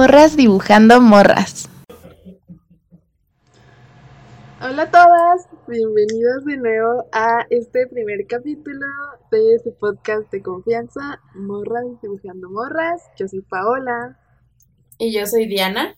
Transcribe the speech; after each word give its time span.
Morras 0.00 0.34
dibujando 0.34 0.98
morras. 1.02 1.68
Hola 4.62 4.84
a 4.84 4.90
todas, 4.90 5.46
bienvenidos 5.68 6.46
de 6.46 6.56
nuevo 6.56 7.06
a 7.12 7.46
este 7.50 7.86
primer 7.86 8.26
capítulo 8.26 8.86
de 9.30 9.58
su 9.62 9.74
podcast 9.74 10.32
de 10.32 10.40
confianza, 10.40 11.20
Morras 11.34 11.84
dibujando 12.00 12.48
morras. 12.48 13.10
Yo 13.18 13.28
soy 13.28 13.42
Paola. 13.42 14.18
Y 14.96 15.12
yo 15.12 15.26
soy 15.26 15.44
Diana. 15.46 15.94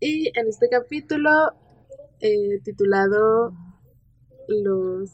Y 0.00 0.36
en 0.36 0.48
este 0.48 0.68
capítulo 0.68 1.30
eh, 2.18 2.58
titulado 2.64 3.52
Los 4.48 5.12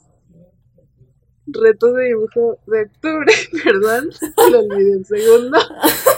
retos 1.48 1.96
de 1.96 2.04
dibujo 2.04 2.60
de 2.66 2.84
octubre, 2.84 3.32
perdón, 3.62 4.08
lo 4.50 4.60
olvidé 4.60 4.96
un 4.96 5.04
segundo. 5.04 5.58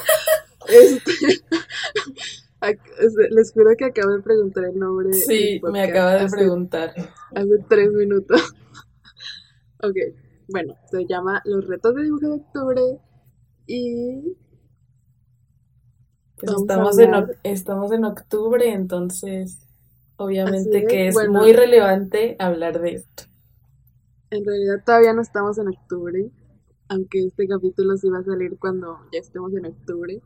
Este, 2.98 3.28
les 3.30 3.52
juro 3.52 3.76
que 3.76 3.84
acabo 3.84 4.12
de 4.12 4.22
preguntar 4.22 4.64
el 4.64 4.78
nombre. 4.78 5.12
Sí, 5.12 5.60
me 5.70 5.82
acaba 5.82 6.14
de 6.14 6.28
preguntar. 6.28 6.94
Hace 7.34 7.58
tres 7.68 7.92
minutos. 7.92 8.40
ok, 9.82 9.96
bueno, 10.48 10.74
se 10.90 11.06
llama 11.06 11.42
Los 11.44 11.66
retos 11.66 11.94
de 11.94 12.02
dibujo 12.04 12.26
de 12.26 12.32
octubre 12.32 12.80
y... 13.66 14.36
Pues 16.38 16.52
estamos, 16.52 16.98
en, 16.98 17.12
estamos 17.44 17.92
en 17.92 18.04
octubre, 18.04 18.70
entonces 18.70 19.66
obviamente 20.16 20.86
que 20.86 21.08
es 21.08 21.16
muy 21.28 21.52
relevante 21.52 22.36
hablar 22.38 22.80
de 22.80 22.94
esto. 22.96 23.24
En 24.30 24.44
realidad 24.44 24.82
todavía 24.84 25.14
no 25.14 25.22
estamos 25.22 25.56
en 25.56 25.68
octubre, 25.68 26.30
aunque 26.88 27.24
este 27.24 27.48
capítulo 27.48 27.96
sí 27.96 28.10
va 28.10 28.18
a 28.18 28.24
salir 28.24 28.58
cuando 28.58 28.98
ya 29.12 29.20
estemos 29.20 29.54
en 29.54 29.66
octubre. 29.66 30.20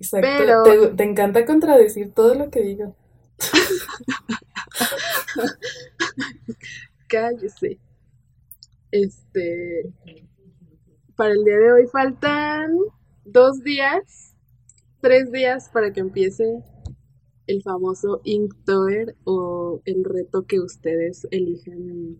Exacto. 0.00 0.96
Te, 0.96 1.04
encanta 1.04 1.44
contradecir 1.44 2.12
todo 2.12 2.34
lo 2.34 2.50
que 2.50 2.62
digo. 2.62 2.96
Cállese. 7.08 7.78
Este. 8.90 9.92
Para 11.16 11.32
el 11.32 11.44
día 11.44 11.58
de 11.58 11.72
hoy 11.72 11.86
faltan 11.92 12.70
dos 13.24 13.62
días, 13.64 14.34
tres 15.00 15.32
días 15.32 15.68
para 15.72 15.92
que 15.92 16.00
empiece 16.00 16.62
el 17.48 17.62
famoso 17.62 18.20
Inktober 18.24 19.16
o 19.24 19.80
el 19.84 20.04
reto 20.04 20.46
que 20.46 20.60
ustedes 20.60 21.26
eligen 21.30 22.18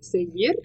seguir. 0.00 0.60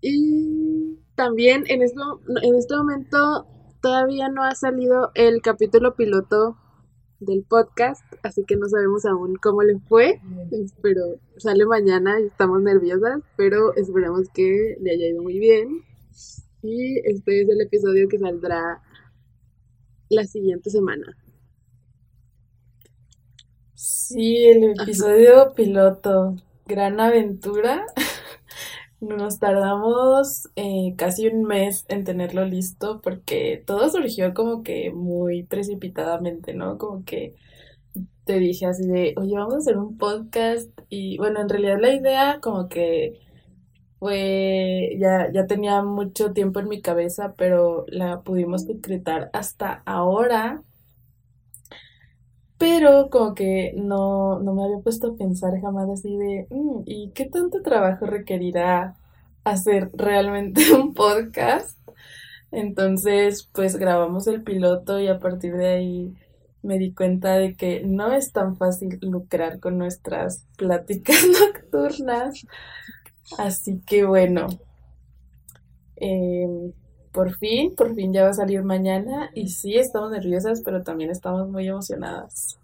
Y 0.00 0.98
también 1.14 1.64
en, 1.68 1.82
esto, 1.82 2.20
en 2.42 2.54
este 2.54 2.76
momento 2.76 3.46
todavía 3.80 4.28
no 4.28 4.42
ha 4.42 4.54
salido 4.54 5.10
el 5.14 5.42
capítulo 5.42 5.94
piloto 5.94 6.56
del 7.20 7.44
podcast, 7.44 8.02
así 8.22 8.44
que 8.44 8.56
no 8.56 8.68
sabemos 8.68 9.04
aún 9.04 9.36
cómo 9.36 9.62
le 9.62 9.78
fue, 9.78 10.20
pero 10.82 11.02
sale 11.36 11.64
mañana 11.66 12.20
y 12.20 12.26
estamos 12.26 12.60
nerviosas, 12.62 13.22
pero 13.36 13.74
esperamos 13.76 14.28
que 14.34 14.76
le 14.80 14.90
haya 14.90 15.06
ido 15.08 15.22
muy 15.22 15.38
bien. 15.38 15.82
Y 16.62 16.98
este 17.00 17.42
es 17.42 17.48
el 17.48 17.60
episodio 17.60 18.08
que 18.08 18.18
saldrá 18.18 18.82
la 20.08 20.24
siguiente 20.24 20.70
semana. 20.70 21.16
Sí, 23.74 24.46
el 24.46 24.80
episodio 24.80 25.52
piloto, 25.54 26.36
gran 26.66 27.00
aventura. 27.00 27.84
Nos 29.00 29.38
tardamos 29.38 30.48
eh, 30.56 30.94
casi 30.96 31.26
un 31.28 31.42
mes 31.44 31.84
en 31.88 32.04
tenerlo 32.04 32.44
listo 32.46 33.00
porque 33.02 33.62
todo 33.66 33.90
surgió 33.90 34.32
como 34.32 34.62
que 34.62 34.92
muy 34.92 35.42
precipitadamente, 35.44 36.54
¿no? 36.54 36.78
Como 36.78 37.04
que 37.04 37.34
te 38.24 38.38
dije 38.40 38.66
así 38.66 38.86
de, 38.88 39.14
oye, 39.18 39.36
vamos 39.36 39.54
a 39.54 39.58
hacer 39.58 39.78
un 39.78 39.98
podcast 39.98 40.70
y 40.88 41.18
bueno, 41.18 41.40
en 41.40 41.48
realidad 41.50 41.78
la 41.80 41.94
idea 41.94 42.40
como 42.40 42.68
que 42.68 43.20
fue, 43.98 44.96
ya, 45.00 45.30
ya 45.32 45.46
tenía 45.46 45.82
mucho 45.82 46.32
tiempo 46.32 46.60
en 46.60 46.68
mi 46.68 46.82
cabeza, 46.82 47.34
pero 47.36 47.86
la 47.88 48.22
pudimos 48.22 48.66
concretar 48.66 49.30
hasta 49.34 49.82
ahora. 49.86 50.62
Pero 52.64 53.10
como 53.10 53.34
que 53.34 53.74
no, 53.76 54.38
no 54.40 54.54
me 54.54 54.64
había 54.64 54.78
puesto 54.78 55.08
a 55.08 55.16
pensar 55.18 55.60
jamás 55.60 55.86
así 55.90 56.16
de, 56.16 56.46
mm, 56.48 56.84
¿y 56.86 57.10
qué 57.10 57.26
tanto 57.26 57.60
trabajo 57.60 58.06
requerirá 58.06 58.96
hacer 59.44 59.90
realmente 59.92 60.62
un 60.74 60.94
podcast? 60.94 61.78
Entonces, 62.50 63.50
pues 63.52 63.76
grabamos 63.76 64.26
el 64.28 64.42
piloto 64.42 64.98
y 64.98 65.08
a 65.08 65.18
partir 65.18 65.54
de 65.58 65.66
ahí 65.68 66.14
me 66.62 66.78
di 66.78 66.94
cuenta 66.94 67.36
de 67.36 67.54
que 67.54 67.82
no 67.84 68.14
es 68.14 68.32
tan 68.32 68.56
fácil 68.56 68.98
lucrar 69.02 69.60
con 69.60 69.76
nuestras 69.76 70.46
pláticas 70.56 71.22
nocturnas. 71.38 72.46
Así 73.36 73.82
que 73.86 74.06
bueno, 74.06 74.46
em, 75.96 76.72
por 77.14 77.36
fin, 77.36 77.72
por 77.76 77.94
fin 77.94 78.12
ya 78.12 78.24
va 78.24 78.30
a 78.30 78.34
salir 78.34 78.64
mañana 78.64 79.30
y 79.34 79.50
sí, 79.50 79.76
estamos 79.76 80.10
nerviosas, 80.10 80.62
pero 80.64 80.82
también 80.82 81.10
estamos 81.10 81.48
muy 81.48 81.68
emocionadas. 81.68 82.58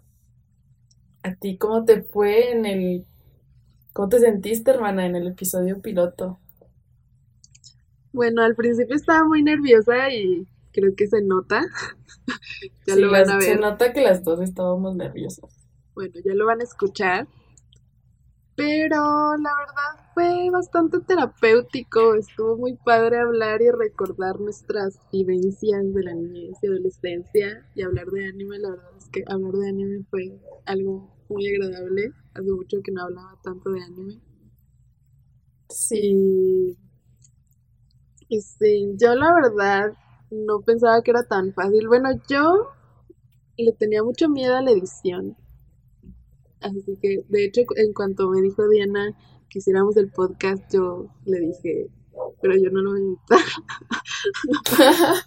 ¿A 1.23 1.33
ti 1.35 1.57
cómo 1.57 1.85
te 1.85 2.01
fue 2.01 2.51
en 2.51 2.65
el... 2.65 3.05
¿Cómo 3.93 4.09
te 4.09 4.19
sentiste, 4.19 4.71
hermana, 4.71 5.05
en 5.05 5.15
el 5.15 5.27
episodio 5.27 5.79
piloto? 5.79 6.37
Bueno, 8.11 8.41
al 8.41 8.55
principio 8.55 8.97
estaba 8.97 9.23
muy 9.25 9.41
nerviosa 9.41 10.11
y 10.11 10.45
creo 10.73 10.93
que 10.97 11.07
se 11.07 11.21
nota. 11.21 11.61
ya 12.85 12.97
lo 12.97 13.09
van 13.09 13.29
a 13.29 13.35
ver. 13.35 13.43
Se 13.43 13.55
nota 13.55 13.93
que 13.93 14.01
las 14.01 14.21
dos 14.21 14.41
estábamos 14.41 14.97
nerviosas. 14.97 15.49
Bueno, 15.95 16.15
ya 16.25 16.33
lo 16.33 16.45
van 16.45 16.59
a 16.59 16.65
escuchar. 16.65 17.25
Pero 18.55 19.35
la 19.37 19.51
verdad 19.57 20.11
fue 20.13 20.49
bastante 20.51 20.99
terapéutico, 21.01 22.15
estuvo 22.15 22.55
muy 22.57 22.75
padre 22.75 23.19
hablar 23.19 23.61
y 23.61 23.71
recordar 23.71 24.39
nuestras 24.39 24.99
vivencias 25.11 25.93
de 25.93 26.03
la 26.03 26.13
niñez 26.13 26.57
y 26.61 26.67
adolescencia 26.67 27.65
y 27.75 27.81
hablar 27.81 28.07
de 28.07 28.25
anime, 28.27 28.59
la 28.59 28.69
verdad 28.71 28.91
es 28.97 29.09
que 29.09 29.23
hablar 29.27 29.53
de 29.53 29.69
anime 29.69 30.05
fue 30.09 30.39
algo 30.65 31.09
muy 31.29 31.47
agradable, 31.47 32.13
hace 32.33 32.51
mucho 32.51 32.81
que 32.83 32.91
no 32.91 33.03
hablaba 33.03 33.37
tanto 33.43 33.69
de 33.71 33.81
anime. 33.83 34.19
Sí. 35.69 36.77
Este, 38.29 38.95
yo 38.97 39.13
la 39.13 39.31
verdad 39.33 39.93
no 40.31 40.61
pensaba 40.61 41.03
que 41.03 41.11
era 41.11 41.23
tan 41.23 41.53
fácil. 41.53 41.87
Bueno, 41.87 42.09
yo 42.27 42.69
le 43.57 43.73
tenía 43.73 44.03
mucho 44.03 44.29
miedo 44.29 44.55
a 44.55 44.61
la 44.61 44.71
edición. 44.71 45.37
Así 46.61 46.97
que, 47.01 47.23
de 47.27 47.45
hecho, 47.45 47.61
en 47.75 47.93
cuanto 47.93 48.29
me 48.29 48.41
dijo 48.41 48.67
Diana 48.67 49.17
que 49.49 49.59
hiciéramos 49.59 49.97
el 49.97 50.09
podcast, 50.11 50.63
yo 50.73 51.07
le 51.25 51.39
dije, 51.39 51.87
pero 52.41 52.55
yo 52.55 52.69
no 52.71 52.81
lo 52.81 52.91
voy 52.91 53.17
a 53.29 53.37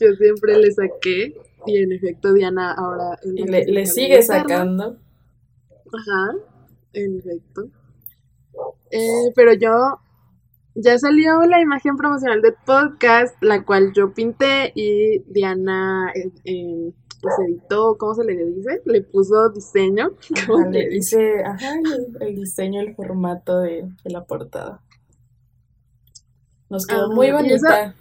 yo 0.00 0.14
siempre 0.14 0.58
le 0.58 0.72
saqué 0.72 1.34
y 1.66 1.76
en 1.78 1.92
efecto 1.92 2.32
Diana 2.32 2.72
ahora... 2.72 3.18
Y 3.24 3.44
le, 3.44 3.86
sigue 3.86 4.22
sacando. 4.22 4.98
Ajá, 5.92 6.36
en 6.92 7.18
efecto. 7.18 7.68
Eh, 8.90 9.32
pero 9.34 9.54
yo 9.54 10.00
ya 10.74 10.98
salió 10.98 11.40
la 11.42 11.60
imagen 11.60 11.96
promocional 11.96 12.40
del 12.42 12.54
podcast, 12.64 13.36
la 13.42 13.64
cual 13.64 13.92
yo 13.94 14.12
pinté 14.14 14.72
y 14.74 15.20
Diana 15.26 16.12
eh, 16.14 16.30
eh, 16.44 16.92
pues 17.22 17.34
editó, 17.38 17.96
¿cómo 17.96 18.14
se 18.14 18.24
le 18.24 18.34
dice? 18.44 18.82
Le 18.84 19.00
puso 19.02 19.48
diseño. 19.50 20.10
le 20.70 20.96
hice, 20.96 21.42
ajá, 21.44 21.72
el, 22.20 22.34
diseño, 22.34 22.80
el 22.80 22.96
formato 22.96 23.60
de, 23.60 23.88
la 24.04 24.24
portada. 24.24 24.82
Nos 26.68 26.84
quedó 26.84 27.10
muy 27.12 27.30
bonita. 27.30 27.94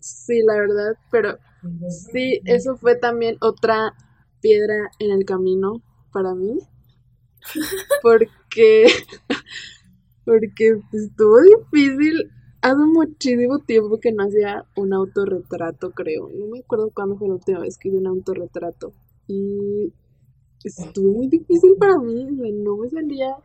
sí, 0.00 0.42
la 0.42 0.54
verdad, 0.54 0.98
pero 1.10 1.38
sí, 1.88 2.42
eso 2.44 2.76
fue 2.76 2.96
también 2.96 3.36
otra 3.40 3.94
piedra 4.40 4.90
en 4.98 5.10
el 5.12 5.24
camino 5.24 5.82
para 6.12 6.34
mí. 6.34 6.58
Porque, 8.02 8.86
porque 10.24 10.80
estuvo 10.92 11.42
difícil 11.42 12.30
Hace 12.64 12.82
muchísimo 12.86 13.58
tiempo 13.58 14.00
que 14.00 14.10
no 14.10 14.24
hacía 14.24 14.64
un 14.74 14.94
autorretrato, 14.94 15.90
creo. 15.90 16.30
No 16.30 16.46
me 16.46 16.60
acuerdo 16.60 16.90
cuándo 16.94 17.14
fue 17.18 17.28
la 17.28 17.34
última 17.34 17.60
vez 17.60 17.76
que 17.76 17.88
hice 17.88 17.98
un 17.98 18.06
autorretrato. 18.06 18.94
Y 19.26 19.92
estuvo 20.64 21.12
muy 21.12 21.28
difícil 21.28 21.74
para 21.78 21.98
mí, 21.98 22.24
no 22.24 22.78
me 22.78 22.88
salía... 22.88 23.36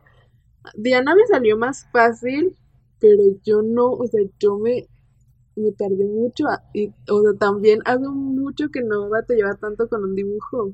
Diana 0.74 1.14
me 1.14 1.26
salió 1.26 1.58
más 1.58 1.86
fácil, 1.92 2.56
pero 2.98 3.22
yo 3.44 3.60
no, 3.60 3.90
o 3.92 4.06
sea, 4.06 4.22
yo 4.38 4.56
me, 4.58 4.88
me 5.54 5.72
tardé 5.72 6.06
mucho. 6.06 6.44
y, 6.72 6.88
o 7.10 7.20
sea, 7.20 7.34
también 7.38 7.80
hace 7.84 8.08
mucho 8.08 8.70
que 8.70 8.80
no 8.80 9.10
lleva 9.28 9.54
tanto 9.56 9.86
con 9.90 10.02
un 10.02 10.14
dibujo. 10.14 10.72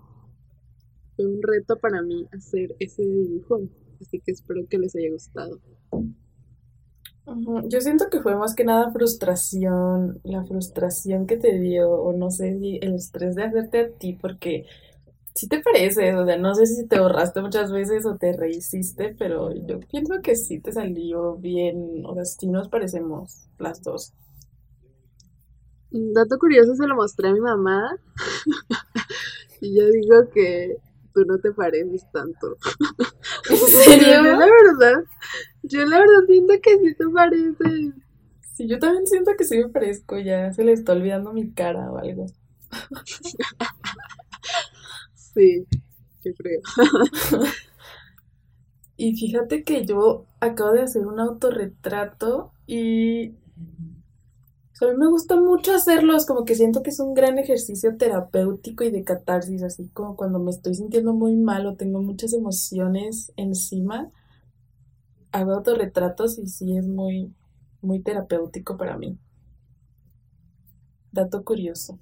Fue 1.17 1.27
un 1.27 1.43
reto 1.43 1.81
para 1.81 2.01
mí 2.01 2.29
hacer 2.33 2.77
ese 2.79 3.03
dibujo. 3.03 3.63
Así 4.01 4.21
que 4.21 4.31
espero 4.31 4.69
que 4.71 4.79
les 4.79 4.95
haya 4.95 5.11
gustado. 5.11 5.59
Yo 7.69 7.81
siento 7.81 8.09
que 8.09 8.21
fue 8.21 8.37
más 8.37 8.55
que 8.55 8.65
nada 8.65 8.93
frustración, 8.93 10.21
la 10.25 10.45
frustración 10.45 11.27
que 11.27 11.37
te 11.37 11.59
dio, 11.59 11.91
o 11.91 12.13
no 12.13 12.31
sé 12.31 12.57
si 12.59 12.79
el 12.83 12.95
estrés 12.95 13.35
de 13.35 13.45
hacerte 13.45 13.81
a 13.81 13.91
ti, 13.91 14.13
porque 14.15 14.67
sí 15.35 15.49
te 15.49 15.61
parece, 15.63 16.15
o 16.17 16.27
sea, 16.27 16.39
no 16.39 16.55
sé 16.55 16.67
si 16.67 16.87
te 16.89 17.01
borraste 17.01 17.43
muchas 17.43 17.73
veces 17.73 18.07
o 18.07 18.17
te 18.17 18.33
rehiciste, 18.35 19.15
pero 19.19 19.53
yo 19.55 19.81
pienso 19.81 20.23
que 20.23 20.37
sí 20.37 20.61
te 20.61 20.73
salió 20.73 21.37
bien, 21.37 22.05
o 22.07 22.15
sea, 22.15 22.25
sí 22.27 22.47
nos 22.49 22.69
parecemos 22.69 23.49
las 23.59 23.83
dos. 23.83 24.15
Un 25.91 26.13
dato 26.15 26.39
curioso 26.39 26.77
se 26.77 26.87
lo 26.87 26.95
mostré 26.95 27.29
a 27.29 27.33
mi 27.33 27.41
mamá 27.41 27.97
y 29.61 29.75
yo 29.77 29.87
digo 29.91 30.31
que 30.33 30.77
tú 31.15 31.25
no 31.25 31.39
te 31.39 31.53
pareces 31.53 32.07
tanto. 32.13 32.57
¿En 33.49 33.57
Pero 33.75 33.97
yo 33.99 34.23
la 34.37 34.47
serio? 34.47 34.47
verdad, 34.47 35.05
yo 35.69 35.85
la 35.87 35.99
verdad 36.01 36.27
siento 36.27 36.55
que 36.63 36.79
sí 36.79 36.95
te 36.95 37.09
pareces. 37.09 37.95
Sí, 38.55 38.67
yo 38.69 38.79
también 38.79 39.07
siento 39.07 39.33
que 39.37 39.45
sí 39.45 39.59
me 39.59 39.69
parezco, 39.69 40.19
ya 40.19 40.53
se 40.53 40.65
le 40.65 40.73
está 40.73 40.93
olvidando 40.93 41.33
mi 41.33 41.53
cara 41.53 41.91
o 41.93 41.99
algo. 41.99 42.27
Sí, 45.15 45.67
yo 46.25 46.33
creo. 46.35 46.61
Y 48.97 49.15
fíjate 49.17 49.63
que 49.65 49.85
yo 49.85 50.27
acabo 50.41 50.73
de 50.73 50.83
hacer 50.83 51.07
un 51.07 51.21
autorretrato 51.21 52.53
y 52.67 53.31
o 53.31 54.79
sea, 54.79 54.89
a 54.89 54.93
mí 54.93 54.99
me 54.99 55.09
gusta 55.09 55.37
mucho 55.41 55.73
hacerlos, 55.75 56.27
como 56.27 56.45
que 56.45 56.55
siento 56.55 56.83
que 56.83 56.91
es 56.91 57.01
un 57.01 57.15
gran 57.15 57.39
ejercicio 57.39 57.97
terapéutico 57.97 58.85
y 58.85 58.91
de 58.91 59.05
catarsis, 59.05 59.63
así 59.63 59.89
como 59.89 60.17
cuando 60.17 60.39
me 60.39 60.51
estoy 60.51 60.75
sintiendo 60.75 61.15
muy 61.15 61.35
mal 61.35 61.67
o 61.67 61.77
tengo 61.77 62.03
muchas 62.03 62.35
emociones 62.35 63.33
encima, 63.37 64.11
hago 65.37 65.53
autorretratos 65.53 66.39
y 66.39 66.47
sí 66.49 66.77
es 66.77 66.87
muy, 66.87 67.35
muy 67.83 68.01
terapéutico 68.03 68.77
para 68.77 68.97
mí. 68.97 69.19
Dato 71.13 71.45
curioso. 71.45 71.99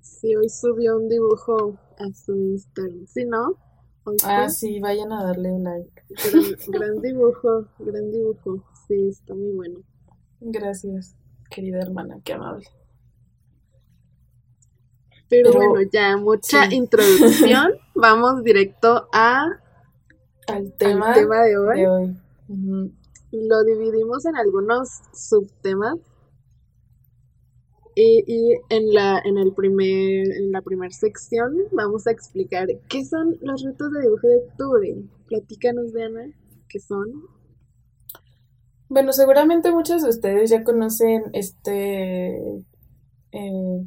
Sí, 0.00 0.34
hoy 0.36 0.48
subió 0.48 0.96
un 0.96 1.08
dibujo 1.08 1.78
a 1.98 2.12
su 2.12 2.34
Instagram. 2.36 3.06
Sí, 3.06 3.24
¿no? 3.24 3.56
Hoy 4.04 4.16
Ah, 4.24 4.48
fue. 4.48 4.50
sí, 4.50 4.80
vayan 4.80 5.12
a 5.12 5.24
darle 5.24 5.50
un 5.52 5.64
like. 5.64 6.02
Gran, 6.10 6.44
gran 6.68 7.00
dibujo, 7.00 7.66
gran 7.78 8.10
dibujo. 8.10 8.64
Sí, 8.86 9.08
está 9.08 9.34
muy 9.34 9.52
bueno. 9.52 9.80
Gracias, 10.40 11.16
querida 11.50 11.78
hermana, 11.80 12.20
qué 12.24 12.34
amable. 12.34 12.66
Pero 15.28 15.50
Pero 15.52 15.52
bueno, 15.52 15.88
ya 15.92 16.16
mucha 16.16 16.68
sí, 16.68 16.76
introducción. 16.76 17.72
Vamos 17.94 18.42
directo 18.44 19.08
a, 19.12 19.60
al 20.48 20.56
al 20.56 20.72
tema 20.72 21.14
tema 21.14 21.44
de 21.44 21.58
hoy. 21.58 21.80
de 21.80 21.88
hoy. 21.88 22.16
Ujú. 22.48 22.92
Lo 23.32 23.64
dividimos 23.64 24.24
en 24.24 24.36
algunos 24.36 24.88
subtemas 25.12 25.96
y, 27.94 28.24
y 28.26 28.60
en 28.70 28.94
la, 28.94 29.20
en 29.24 29.38
el 29.38 29.52
primer, 29.52 30.30
en 30.30 30.52
la 30.52 30.62
primera 30.62 30.92
sección 30.92 31.56
vamos 31.72 32.06
a 32.06 32.12
explicar 32.12 32.68
qué 32.88 33.04
son 33.04 33.36
los 33.42 33.62
retos 33.62 33.92
de 33.92 34.02
dibujo 34.02 34.26
de 34.26 34.36
octubre. 34.36 34.96
Platícanos, 35.26 35.92
Diana, 35.92 36.32
qué 36.68 36.78
son. 36.80 37.24
Bueno, 38.88 39.12
seguramente 39.12 39.70
muchos 39.70 40.02
de 40.02 40.08
ustedes 40.08 40.48
ya 40.48 40.64
conocen 40.64 41.24
este, 41.34 42.64
eh, 43.32 43.86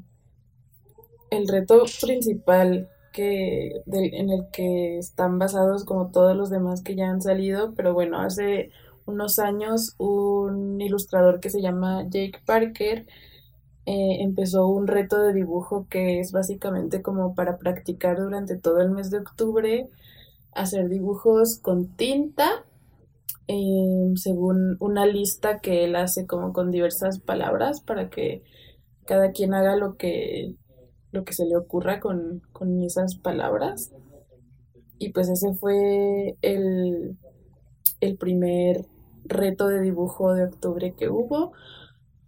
el 1.31 1.47
reto 1.47 1.83
principal 2.01 2.89
que, 3.11 3.81
en 3.91 4.29
el 4.29 4.47
que 4.51 4.97
están 4.97 5.39
basados 5.39 5.85
como 5.85 6.11
todos 6.11 6.35
los 6.35 6.49
demás 6.49 6.81
que 6.83 6.95
ya 6.95 7.09
han 7.09 7.21
salido, 7.21 7.73
pero 7.75 7.93
bueno, 7.93 8.19
hace 8.19 8.71
unos 9.05 9.39
años 9.39 9.95
un 9.97 10.79
ilustrador 10.81 11.39
que 11.39 11.49
se 11.49 11.61
llama 11.61 12.03
Jake 12.09 12.39
Parker 12.45 13.05
eh, 13.85 14.21
empezó 14.21 14.67
un 14.67 14.87
reto 14.87 15.19
de 15.19 15.33
dibujo 15.33 15.87
que 15.89 16.19
es 16.19 16.31
básicamente 16.31 17.01
como 17.01 17.33
para 17.35 17.57
practicar 17.57 18.17
durante 18.17 18.57
todo 18.57 18.79
el 18.81 18.91
mes 18.91 19.09
de 19.09 19.19
octubre, 19.19 19.89
hacer 20.53 20.87
dibujos 20.89 21.59
con 21.59 21.95
tinta 21.95 22.63
eh, 23.47 24.13
según 24.15 24.77
una 24.79 25.05
lista 25.05 25.59
que 25.59 25.83
él 25.85 25.95
hace 25.95 26.27
como 26.27 26.53
con 26.53 26.71
diversas 26.71 27.19
palabras 27.19 27.81
para 27.81 28.09
que 28.09 28.43
cada 29.05 29.31
quien 29.31 29.53
haga 29.53 29.75
lo 29.75 29.97
que, 29.97 30.55
lo 31.11 31.23
que 31.23 31.33
se 31.33 31.45
le 31.45 31.57
ocurra 31.57 31.99
con, 31.99 32.41
con 32.53 32.81
esas 32.83 33.15
palabras. 33.15 33.91
Y 34.99 35.09
pues 35.11 35.29
ese 35.29 35.53
fue 35.55 36.37
el, 36.41 37.17
el 38.01 38.17
primer 38.17 38.85
reto 39.25 39.67
de 39.67 39.81
dibujo 39.81 40.33
de 40.33 40.45
octubre 40.45 40.93
que 40.97 41.09
hubo, 41.09 41.53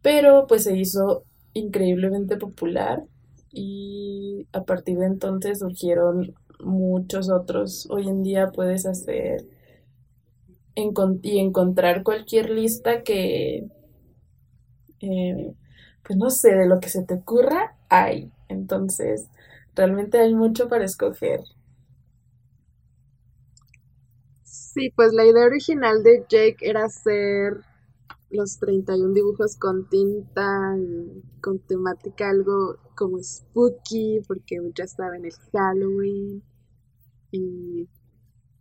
pero 0.01 0.47
pues 0.47 0.63
se 0.63 0.77
hizo 0.77 1.23
increíblemente 1.53 2.37
popular 2.37 3.03
y 3.51 4.47
a 4.53 4.63
partir 4.63 4.99
de 4.99 5.07
entonces 5.07 5.59
surgieron 5.59 6.35
muchos 6.59 7.29
otros. 7.29 7.87
Hoy 7.91 8.07
en 8.09 8.23
día 8.23 8.51
puedes 8.51 8.85
hacer 8.85 9.45
y 11.21 11.39
encontrar 11.39 12.03
cualquier 12.03 12.49
lista 12.49 13.03
que, 13.03 13.65
eh, 14.99 15.53
pues 16.03 16.17
no 16.17 16.29
sé, 16.29 16.55
de 16.55 16.67
lo 16.67 16.79
que 16.79 16.89
se 16.89 17.03
te 17.03 17.15
ocurra, 17.15 17.75
hay. 17.89 18.31
Entonces, 18.53 19.29
realmente 19.75 20.19
hay 20.19 20.33
mucho 20.35 20.69
para 20.69 20.85
escoger. 20.85 21.41
Sí, 24.43 24.89
pues 24.95 25.13
la 25.13 25.25
idea 25.25 25.45
original 25.45 26.03
de 26.03 26.25
Jake 26.29 26.57
era 26.61 26.85
hacer 26.85 27.61
los 28.29 28.57
31 28.59 29.13
dibujos 29.13 29.55
con 29.57 29.87
tinta 29.89 30.75
con 31.41 31.59
temática 31.59 32.29
algo 32.29 32.77
como 32.95 33.21
spooky, 33.21 34.21
porque 34.27 34.57
ya 34.75 34.87
saben, 34.87 35.25
el 35.25 35.33
Halloween 35.53 36.43
y 37.31 37.87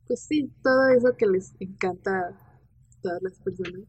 pues 0.07 0.21
sí, 0.27 0.51
todo 0.63 0.89
eso 0.89 1.17
que 1.17 1.27
les 1.27 1.55
encanta 1.61 2.11
a 2.29 2.33
todas 3.03 3.23
las 3.23 3.41
personas. 3.41 3.83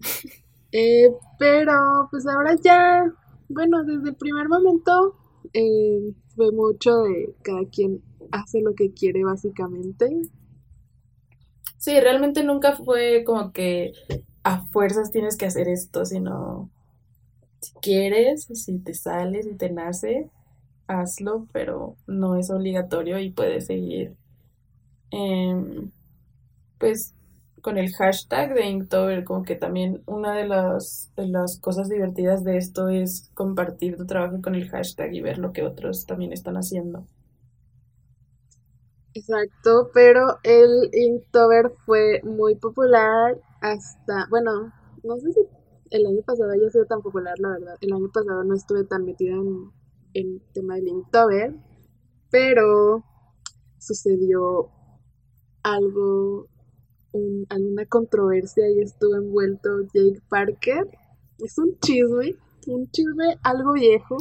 Eh, 0.72 1.08
pero 1.38 2.08
pues 2.12 2.26
ahora 2.28 2.54
ya, 2.62 3.04
bueno, 3.48 3.82
desde 3.82 4.10
el 4.10 4.16
primer 4.16 4.48
momento 4.48 5.16
eh, 5.52 6.12
fue 6.36 6.52
mucho 6.52 7.02
de 7.02 7.34
cada 7.42 7.64
quien 7.66 8.02
hace 8.30 8.60
lo 8.60 8.74
que 8.74 8.92
quiere 8.92 9.24
básicamente. 9.24 10.22
Sí, 11.78 11.98
realmente 11.98 12.44
nunca 12.44 12.76
fue 12.76 13.24
como 13.24 13.52
que 13.52 13.92
a 14.42 14.60
fuerzas 14.66 15.10
tienes 15.10 15.36
que 15.36 15.46
hacer 15.46 15.68
esto, 15.68 16.04
sino 16.04 16.70
si 17.60 17.72
quieres, 17.80 18.48
si 18.52 18.78
te 18.78 18.94
sale, 18.94 19.42
si 19.42 19.54
te 19.54 19.70
nace, 19.70 20.28
hazlo, 20.86 21.46
pero 21.52 21.96
no 22.06 22.36
es 22.36 22.50
obligatorio 22.50 23.18
y 23.18 23.30
puedes 23.30 23.66
seguir, 23.66 24.14
em, 25.10 25.90
pues, 26.78 27.14
con 27.60 27.78
el 27.78 27.92
hashtag 27.94 28.54
de 28.54 28.66
Inktober, 28.66 29.24
como 29.24 29.42
que 29.44 29.56
también 29.56 30.02
una 30.06 30.34
de 30.34 30.46
las, 30.46 31.12
las 31.16 31.58
cosas 31.60 31.88
divertidas 31.88 32.44
de 32.44 32.56
esto 32.58 32.88
es 32.88 33.30
compartir 33.34 33.96
tu 33.96 34.06
trabajo 34.06 34.40
con 34.42 34.54
el 34.54 34.68
hashtag 34.70 35.14
y 35.14 35.20
ver 35.20 35.38
lo 35.38 35.52
que 35.52 35.62
otros 35.64 36.06
también 36.06 36.32
están 36.32 36.56
haciendo. 36.56 37.06
Exacto, 39.14 39.90
pero 39.92 40.38
el 40.44 40.88
Inktober 40.92 41.72
fue 41.84 42.20
muy 42.24 42.54
popular 42.56 43.40
hasta, 43.60 44.26
bueno, 44.30 44.72
no 45.02 45.18
sé 45.18 45.32
si 45.32 45.40
el 45.90 46.06
año 46.06 46.22
pasado 46.24 46.52
haya 46.52 46.70
sido 46.70 46.86
tan 46.86 47.02
popular, 47.02 47.38
la 47.38 47.50
verdad. 47.50 47.76
El 47.80 47.92
año 47.92 48.10
pasado 48.12 48.44
no 48.44 48.54
estuve 48.54 48.84
tan 48.84 49.04
metida 49.04 49.34
en 49.34 49.72
el 50.14 50.42
tema 50.52 50.76
del 50.76 50.88
Inktober, 50.88 51.54
pero 52.30 53.04
sucedió 53.78 54.70
algo, 55.62 56.48
un- 57.12 57.46
alguna 57.48 57.86
controversia 57.86 58.68
y 58.70 58.80
estuvo 58.80 59.16
envuelto 59.16 59.82
Jake 59.94 60.20
Parker. 60.28 60.88
Es 61.38 61.58
un 61.58 61.78
chisme, 61.80 62.36
un 62.66 62.90
chisme 62.90 63.38
algo 63.42 63.72
viejo, 63.72 64.16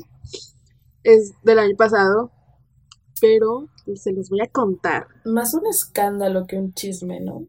es 1.04 1.34
del 1.44 1.60
año 1.60 1.76
pasado, 1.76 2.32
pero 3.22 3.70
se 3.96 4.14
los 4.14 4.30
voy 4.30 4.42
a 4.42 4.48
contar. 4.48 5.08
Más 5.26 5.54
un 5.54 5.68
escándalo 5.68 6.48
que 6.48 6.58
un 6.58 6.74
chisme, 6.74 7.20
¿no? 7.20 7.48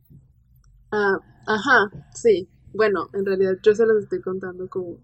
Ah, 0.93 1.19
ajá, 1.47 1.91
sí. 2.15 2.49
Bueno, 2.73 3.09
en 3.15 3.27
realidad 3.27 3.55
yo 3.63 3.75
se 3.75 3.87
los 3.87 4.03
estoy 4.05 4.21
contando 4.21 4.69
como, 4.69 4.99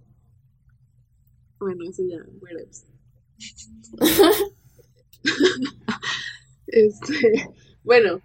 bueno, 1.59 1.85
eso 1.89 2.03
ya, 2.09 2.19
whatever. 2.41 2.67
Este, 6.67 7.49
bueno, 7.85 8.21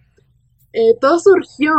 eh, 0.73 0.95
todo 0.99 1.19
surgió 1.19 1.73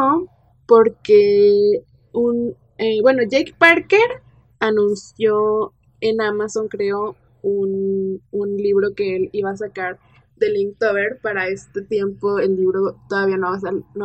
porque 0.67 1.85
un, 2.13 2.57
eh, 2.79 3.01
bueno, 3.03 3.23
Jake 3.29 3.55
Parker 3.59 4.23
anunció 4.61 5.73
en 6.01 6.21
Amazon, 6.21 6.69
creo, 6.69 7.17
un, 7.43 8.23
un 8.31 8.57
libro 8.57 8.95
que 8.95 9.17
él 9.17 9.31
iba 9.33 9.51
a 9.51 9.57
sacar 9.57 9.99
de 10.37 10.51
Linktober. 10.51 11.19
Para 11.23 11.49
este 11.49 11.83
tiempo 11.83 12.39
el 12.39 12.57
libro 12.57 12.97
todavía 13.09 13.37
no, 13.37 13.49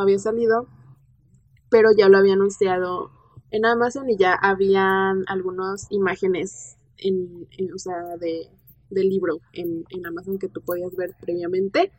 había 0.02 0.20
salido. 0.20 0.68
pero 1.70 1.90
ya 1.98 2.10
lo 2.10 2.18
había 2.18 2.34
anunciado 2.34 3.12
en 3.52 3.66
Amazon 3.66 4.10
y 4.10 4.18
ya 4.18 4.34
habían 4.34 5.24
algunas 5.28 5.88
imágenes 5.92 6.78
en, 6.98 7.48
en- 7.58 7.74
o 7.74 7.78
sea, 7.78 8.18
de, 8.20 8.50
del 8.90 9.10
libro 9.10 9.40
en, 9.54 9.86
en 9.90 10.06
Amazon 10.06 10.40
que 10.40 10.50
tú 10.50 10.62
podías 10.62 10.96
ver 10.96 11.16
previamente. 11.20 11.92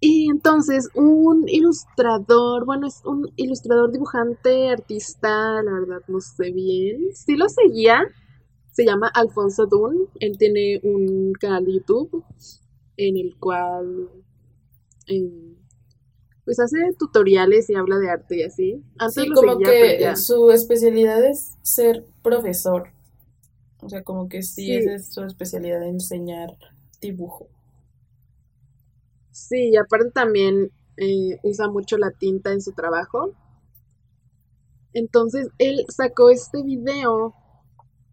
Y 0.00 0.28
entonces 0.30 0.88
un 0.94 1.48
ilustrador, 1.48 2.66
bueno, 2.66 2.86
es 2.86 3.00
un 3.04 3.32
ilustrador, 3.36 3.90
dibujante, 3.92 4.68
artista, 4.68 5.62
la 5.62 5.72
verdad 5.72 6.02
no 6.08 6.20
sé 6.20 6.52
bien. 6.52 7.06
Sí 7.14 7.34
lo 7.36 7.48
seguía, 7.48 8.02
se 8.72 8.84
llama 8.84 9.08
Alfonso 9.14 9.66
Dun. 9.66 10.08
Él 10.20 10.36
tiene 10.38 10.80
un 10.84 11.32
canal 11.40 11.64
de 11.64 11.74
YouTube 11.74 12.24
en 12.98 13.16
el 13.16 13.36
cual 13.38 14.10
eh, 15.08 15.54
pues 16.44 16.60
hace 16.60 16.76
tutoriales 16.98 17.68
y 17.70 17.74
habla 17.74 17.96
de 17.98 18.10
arte 18.10 18.36
y 18.38 18.42
así. 18.42 18.82
Antes 18.98 19.22
Sí, 19.24 19.28
lo 19.28 19.34
como 19.34 19.52
seguía, 19.54 19.70
que 19.70 19.98
ya. 20.00 20.16
su 20.16 20.50
especialidad 20.50 21.24
es 21.24 21.54
ser 21.62 22.04
profesor. 22.22 22.90
O 23.80 23.88
sea, 23.88 24.02
como 24.02 24.28
que 24.28 24.42
sí, 24.42 24.66
Sí. 24.66 24.72
esa 24.76 24.94
es 24.94 25.12
su 25.12 25.24
especialidad 25.24 25.82
enseñar 25.86 26.56
dibujo. 27.00 27.48
Sí, 29.36 29.68
y 29.72 29.76
aparte 29.76 30.10
también 30.12 30.72
eh, 30.96 31.38
usa 31.42 31.68
mucho 31.68 31.98
la 31.98 32.10
tinta 32.10 32.52
en 32.52 32.62
su 32.62 32.72
trabajo. 32.72 33.34
Entonces 34.94 35.48
él 35.58 35.84
sacó 35.90 36.30
este 36.30 36.62
video 36.62 37.34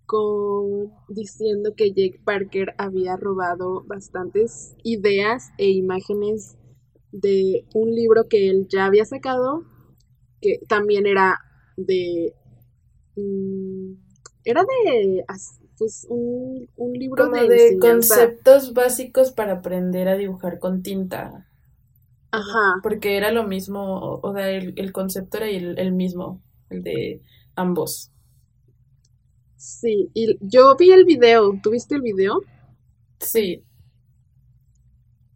con 0.06 0.92
diciendo 1.08 1.76
que 1.78 1.94
Jake 1.94 2.20
Parker 2.26 2.76
había 2.78 3.16
robado 3.16 3.86
bastantes 3.86 4.76
ideas 4.84 5.52
e 5.58 5.70
imágenes 5.70 6.58
de 7.14 7.66
un 7.74 7.96
libro 7.96 8.28
que 8.28 8.50
él 8.50 8.68
ya 8.70 8.86
había 8.86 9.06
sacado, 9.06 9.64
que 10.42 10.60
también 10.68 11.08
era 11.08 11.40
de 11.78 12.36
mm, 13.16 13.94
era 14.44 14.64
de 14.64 15.24
pues 15.84 16.06
un, 16.10 16.70
un 16.76 16.94
libro 16.94 17.30
Como 17.30 17.36
de 17.48 17.78
conceptos 17.80 18.74
básicos 18.74 19.32
para 19.32 19.54
aprender 19.54 20.08
a 20.08 20.16
dibujar 20.18 20.60
con 20.60 20.84
tinta. 20.84 21.48
Ajá. 22.32 22.82
Porque 22.82 23.18
era 23.18 23.32
lo 23.32 23.48
mismo, 23.48 24.20
o 24.22 24.34
sea, 24.34 24.50
el, 24.52 24.74
el 24.78 24.92
concepto 24.94 25.38
era 25.38 25.48
el, 25.50 25.80
el 25.80 25.94
mismo, 25.94 26.44
el 26.70 26.84
de 26.84 27.22
ambos. 27.56 28.12
Sí, 29.58 30.12
y 30.14 30.38
yo 30.42 30.76
vi 30.78 30.92
el 30.92 31.06
video, 31.06 31.60
¿tú 31.64 31.72
viste 31.72 31.96
el 31.96 32.04
video? 32.04 32.46
Sí, 33.20 33.66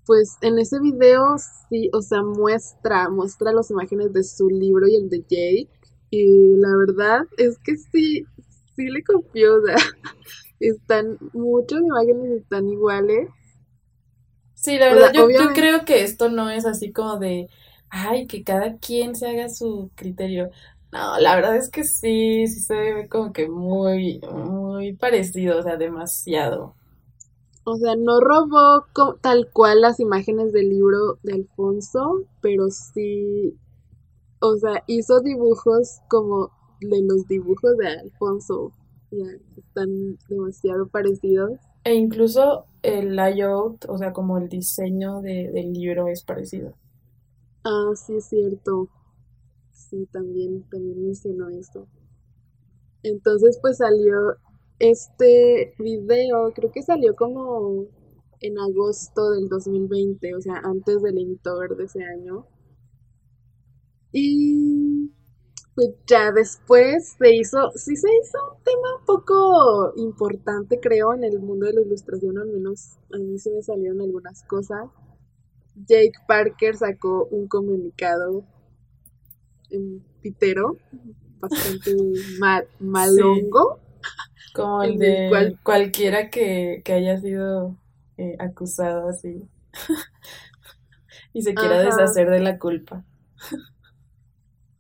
Pues 0.06 0.38
en 0.42 0.58
ese 0.58 0.80
video 0.80 1.36
sí, 1.70 1.90
o 1.94 2.02
sea, 2.02 2.24
muestra, 2.24 3.10
muestra 3.10 3.52
las 3.52 3.70
imágenes 3.72 4.14
de 4.14 4.24
su 4.24 4.50
libro 4.50 4.88
y 4.88 4.96
el 4.96 5.10
de 5.10 5.20
Jake. 5.22 5.70
Y 6.10 6.56
la 6.58 6.70
verdad 6.78 7.28
es 7.38 7.60
que 7.60 7.76
sí, 7.78 8.26
sí 8.78 8.86
le 8.90 9.04
copió, 9.04 9.58
o 9.58 9.62
sea, 9.66 9.78
están, 10.62 11.20
muchas 11.34 11.82
imágenes 11.82 12.44
están 12.44 12.70
iguales. 12.70 13.30
sí, 14.54 14.78
la 14.78 14.90
O 14.90 14.96
verdad, 14.96 15.12
sea, 15.12 15.14
yo, 15.14 15.24
yo 15.24 15.26
obviamente- 15.26 15.54
creo 15.54 15.86
que 15.86 16.04
esto 16.04 16.30
no 16.30 16.50
es 16.50 16.66
así 16.66 16.92
como 16.92 17.18
de, 17.20 17.50
ay, 17.90 18.28
que 18.28 18.44
cada 18.44 18.78
quien 18.78 19.16
se 19.16 19.28
haga 19.30 19.50
su 19.50 19.92
criterio. 19.96 20.50
No, 20.92 21.20
la 21.20 21.36
verdad 21.36 21.58
es 21.58 21.70
que 21.70 21.84
sí, 21.84 22.48
sí 22.48 22.62
se 22.62 22.76
ve 22.76 23.10
como 23.10 23.34
que 23.34 23.48
muy, 23.50 24.20
muy 24.32 24.94
parecido, 24.94 25.60
o 25.60 25.64
sea, 25.64 25.78
demasiado. 25.78 26.76
O 27.66 27.76
sea, 27.78 27.96
no 27.96 28.20
robó 28.20 28.86
tal 29.22 29.52
cual 29.52 29.82
las 29.82 30.00
imágenes 30.00 30.54
del 30.54 30.70
libro 30.70 31.20
de 31.22 31.34
Alfonso, 31.34 32.24
pero 32.42 32.70
sí, 32.72 33.56
o 34.40 34.58
sea, 34.58 34.84
hizo 34.88 35.22
dibujos 35.22 36.00
como 36.10 36.52
de 36.82 37.02
los 37.04 37.28
dibujos 37.28 37.78
de 37.78 37.88
Alfonso. 37.88 38.74
Ya, 39.12 39.26
están 39.58 40.18
demasiado 40.30 40.88
parecidos. 40.88 41.60
E 41.84 41.96
incluso 41.96 42.68
el 42.84 43.16
layout, 43.16 43.86
o 43.90 43.98
sea, 43.98 44.14
como 44.14 44.38
el 44.38 44.48
diseño 44.48 45.22
de- 45.22 45.50
del 45.52 45.74
libro 45.74 46.08
es 46.08 46.24
parecido. 46.24 46.78
Ah, 47.64 47.92
sí, 47.96 48.16
es 48.16 48.26
cierto. 48.30 48.90
Sí, 49.72 50.08
también, 50.12 50.64
también 50.70 51.04
mencionó 51.04 51.50
eso. 51.50 51.88
Entonces, 53.04 53.58
pues 53.62 53.78
salió 53.78 54.36
este 54.80 55.74
video, 55.80 56.54
creo 56.54 56.72
que 56.72 56.84
salió 56.84 57.16
como 57.16 57.86
en 58.40 58.60
agosto 58.60 59.32
del 59.32 59.50
2020, 59.50 60.36
o 60.36 60.42
sea, 60.42 60.58
antes 60.64 61.02
del 61.02 61.18
Inktober 61.18 61.76
de 61.76 61.86
ese 61.86 62.04
año. 62.04 62.46
Y 64.12 65.12
pues 65.78 65.92
ya 66.08 66.34
después 66.34 67.16
se 67.20 67.36
hizo, 67.38 67.72
sí 67.76 67.96
se 67.98 68.10
hizo 68.22 68.40
un 68.58 68.64
tema 68.66 68.98
un 69.00 69.06
poco 69.06 69.94
importante, 69.98 70.82
creo, 70.82 71.16
en 71.16 71.24
el 71.24 71.40
mundo 71.40 71.68
de 71.68 71.74
la 71.76 71.82
ilustración, 71.84 72.38
al 72.40 72.50
menos 72.50 72.98
a 73.14 73.20
mí 73.20 73.40
sí 73.40 73.52
me 73.52 73.64
salieron 73.64 74.02
algunas 74.02 74.44
cosas. 74.44 74.90
Jake 75.88 76.14
Parker 76.28 76.78
sacó 76.78 77.26
un 77.32 77.48
comunicado 77.48 78.46
en 79.70 80.04
pitero, 80.22 80.78
bastante 81.40 81.92
mal, 82.40 82.68
malongo. 82.80 83.80
Como 84.54 84.84
el 84.84 84.98
de 85.00 85.20
cual- 85.28 85.60
cualquiera 85.64 86.30
que, 86.30 86.82
que 86.86 86.94
haya 86.94 87.18
sido 87.20 87.78
eh, 88.18 88.36
acusado 88.40 89.10
así 89.10 89.50
y 91.34 91.42
se 91.42 91.56
quiera 91.56 91.80
Ajá. 91.80 91.82
deshacer 91.82 92.30
de 92.30 92.40
la 92.40 92.60
culpa. 92.60 93.06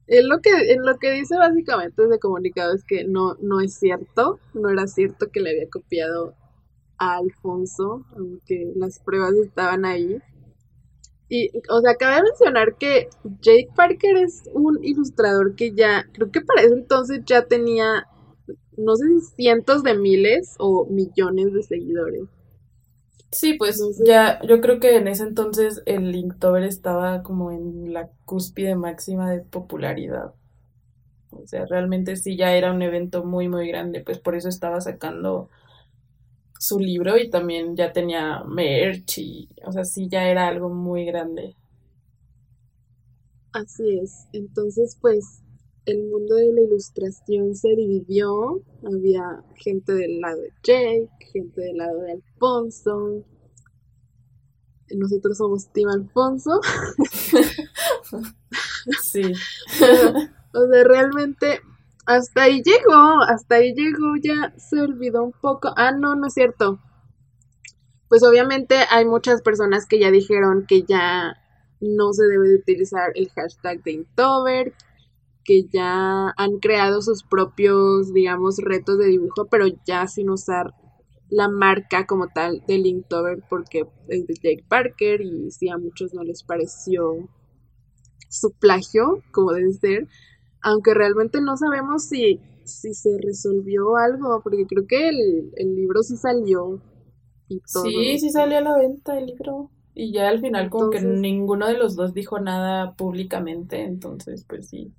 En 0.07 0.29
lo 0.29 0.39
que, 0.39 0.49
en 0.71 0.85
lo 0.85 0.97
que 0.97 1.11
dice 1.11 1.35
básicamente 1.37 2.03
ese 2.03 2.19
comunicado 2.19 2.73
es 2.73 2.83
que 2.85 3.03
no, 3.03 3.35
no 3.41 3.59
es 3.59 3.75
cierto, 3.75 4.39
no 4.53 4.69
era 4.69 4.87
cierto 4.87 5.29
que 5.31 5.41
le 5.41 5.51
había 5.51 5.69
copiado 5.69 6.33
a 6.97 7.17
Alfonso, 7.17 8.05
aunque 8.15 8.71
las 8.75 8.99
pruebas 8.99 9.33
estaban 9.33 9.85
ahí. 9.85 10.21
Y, 11.29 11.49
o 11.69 11.81
sea, 11.81 11.95
cabe 11.95 12.23
mencionar 12.23 12.77
que 12.77 13.09
Jake 13.41 13.69
Parker 13.75 14.17
es 14.17 14.43
un 14.53 14.79
ilustrador 14.81 15.55
que 15.55 15.73
ya, 15.73 16.05
creo 16.13 16.31
que 16.31 16.41
para 16.41 16.61
ese 16.61 16.73
entonces 16.73 17.21
ya 17.25 17.45
tenía, 17.45 18.07
no 18.77 18.95
sé 18.95 19.05
si 19.07 19.35
cientos 19.35 19.83
de 19.83 19.95
miles 19.97 20.55
o 20.57 20.85
millones 20.85 21.51
de 21.53 21.63
seguidores. 21.63 22.23
Sí, 23.31 23.53
pues 23.55 23.77
ya, 24.05 24.39
yo 24.48 24.62
creo 24.62 24.79
que 24.79 24.96
en 24.96 25.07
ese 25.07 25.24
entonces 25.24 25.81
el 25.86 26.15
Inktober 26.15 26.63
estaba 26.63 27.24
como 27.24 27.51
en 27.51 27.93
la 27.93 28.10
cúspide 28.25 28.75
máxima 28.75 29.29
de 29.31 29.41
popularidad. 29.41 30.34
O 31.31 31.46
sea, 31.48 31.65
realmente 31.65 32.15
sí 32.17 32.38
ya 32.38 32.53
era 32.55 32.72
un 32.74 32.81
evento 32.81 33.24
muy, 33.25 33.48
muy 33.50 33.67
grande, 33.69 34.01
pues 34.01 34.19
por 34.19 34.36
eso 34.36 34.50
estaba 34.50 34.81
sacando 34.81 35.50
su 36.60 36.77
libro 36.79 37.17
y 37.17 37.29
también 37.31 37.75
ya 37.75 37.91
tenía 37.93 38.43
merch 38.43 39.17
y, 39.19 39.50
o 39.65 39.72
sea, 39.72 39.84
sí 39.86 40.07
ya 40.10 40.27
era 40.29 40.48
algo 40.48 40.69
muy 40.69 41.05
grande. 41.05 41.55
Así 43.51 44.00
es. 44.00 44.27
Entonces, 44.31 44.98
pues, 45.01 45.41
el 45.88 46.03
mundo 46.03 46.36
de 46.36 46.53
la 46.53 46.62
ilustración 46.62 47.56
se 47.56 47.70
dividió. 47.70 48.62
Había 48.86 49.44
gente 49.56 49.94
del 49.94 50.20
lado 50.20 50.41
de 50.41 50.53
Jake, 50.63 51.10
gente 51.32 51.62
del 51.62 51.77
lado 51.77 52.01
de 52.01 52.12
Alfonso. 52.12 53.25
Nosotros 54.96 55.38
somos 55.38 55.72
Team 55.72 55.89
Alfonso. 55.89 56.60
Sí. 59.01 59.22
O 59.22 60.65
sea, 60.72 60.84
realmente 60.86 61.60
hasta 62.06 62.44
ahí 62.44 62.62
llegó, 62.63 63.22
hasta 63.27 63.56
ahí 63.56 63.74
llegó, 63.74 64.15
ya 64.24 64.53
se 64.58 64.79
olvidó 64.79 65.24
un 65.25 65.34
poco. 65.34 65.74
Ah, 65.75 65.91
no, 65.91 66.15
no 66.15 66.27
es 66.27 66.34
cierto. 66.34 66.79
Pues 68.08 68.24
obviamente 68.24 68.77
hay 68.89 69.03
muchas 69.03 69.41
personas 69.41 69.86
que 69.86 70.00
ya 70.00 70.10
dijeron 70.10 70.65
que 70.65 70.84
ya 70.84 71.36
no 71.82 72.13
se 72.13 72.24
debe 72.25 72.48
de 72.48 72.56
utilizar 72.56 73.12
el 73.15 73.29
hashtag 73.32 73.84
de 73.84 73.91
Inktober, 73.91 74.74
que 75.47 75.63
ya 75.71 76.33
han 76.35 76.59
creado 76.59 77.01
sus 77.01 77.23
propios, 77.23 78.13
digamos, 78.13 78.57
retos 78.57 78.99
de 78.99 79.05
dibujo, 79.05 79.45
pero 79.49 79.65
ya 79.85 80.05
sin 80.05 80.29
usar 80.29 80.73
la 81.29 81.47
marca 81.47 82.05
como 82.05 82.27
tal 82.27 82.63
del 82.67 82.85
Inktober 82.85 83.41
porque 83.49 83.87
es 84.09 84.27
de 84.27 84.33
Jake 84.33 84.65
Parker 84.67 85.21
y 85.21 85.49
sí 85.51 85.69
a 85.69 85.77
muchos 85.77 86.13
no 86.13 86.23
les 86.23 86.43
pareció 86.43 87.29
su 88.29 88.51
plagio, 88.59 89.23
como 89.31 89.53
debe 89.53 89.71
ser, 89.71 90.07
aunque 90.61 90.93
realmente 90.93 91.39
no 91.39 91.55
sabemos 91.55 92.03
si, 92.03 92.41
si 92.65 92.93
se 92.93 93.17
resolvió 93.17 93.95
algo, 93.95 94.41
porque 94.43 94.67
creo 94.67 94.85
que 94.85 95.07
el, 95.07 95.53
el 95.55 95.75
libro 95.75 96.03
sí 96.03 96.17
salió 96.17 96.81
y 97.47 97.61
todo. 97.71 97.85
Sí, 97.85 98.19
sí 98.19 98.29
salió 98.31 98.57
a 98.57 98.61
la 98.61 98.77
venta 98.77 99.17
el 99.17 99.27
libro. 99.27 99.71
Y 99.93 100.11
ya 100.11 100.27
al 100.27 100.41
final 100.41 100.69
como 100.69 100.89
que 100.89 100.99
ninguno 101.01 101.67
de 101.67 101.77
los 101.77 101.95
dos 101.95 102.13
dijo 102.13 102.37
nada 102.39 102.95
públicamente, 102.95 103.81
entonces 103.81 104.45
pues 104.47 104.67
sí, 104.67 104.93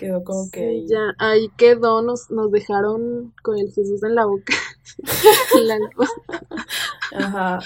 quedó 0.00 0.24
como 0.24 0.50
que 0.50 0.60
ahí. 0.60 0.86
ya 0.88 1.14
ahí 1.18 1.48
quedó, 1.56 2.02
nos, 2.02 2.30
nos 2.30 2.50
dejaron 2.50 3.34
con 3.42 3.58
el 3.58 3.70
Jesús 3.72 4.02
en 4.02 4.14
la 4.14 4.24
boca. 4.24 4.54
Ajá. 7.12 7.60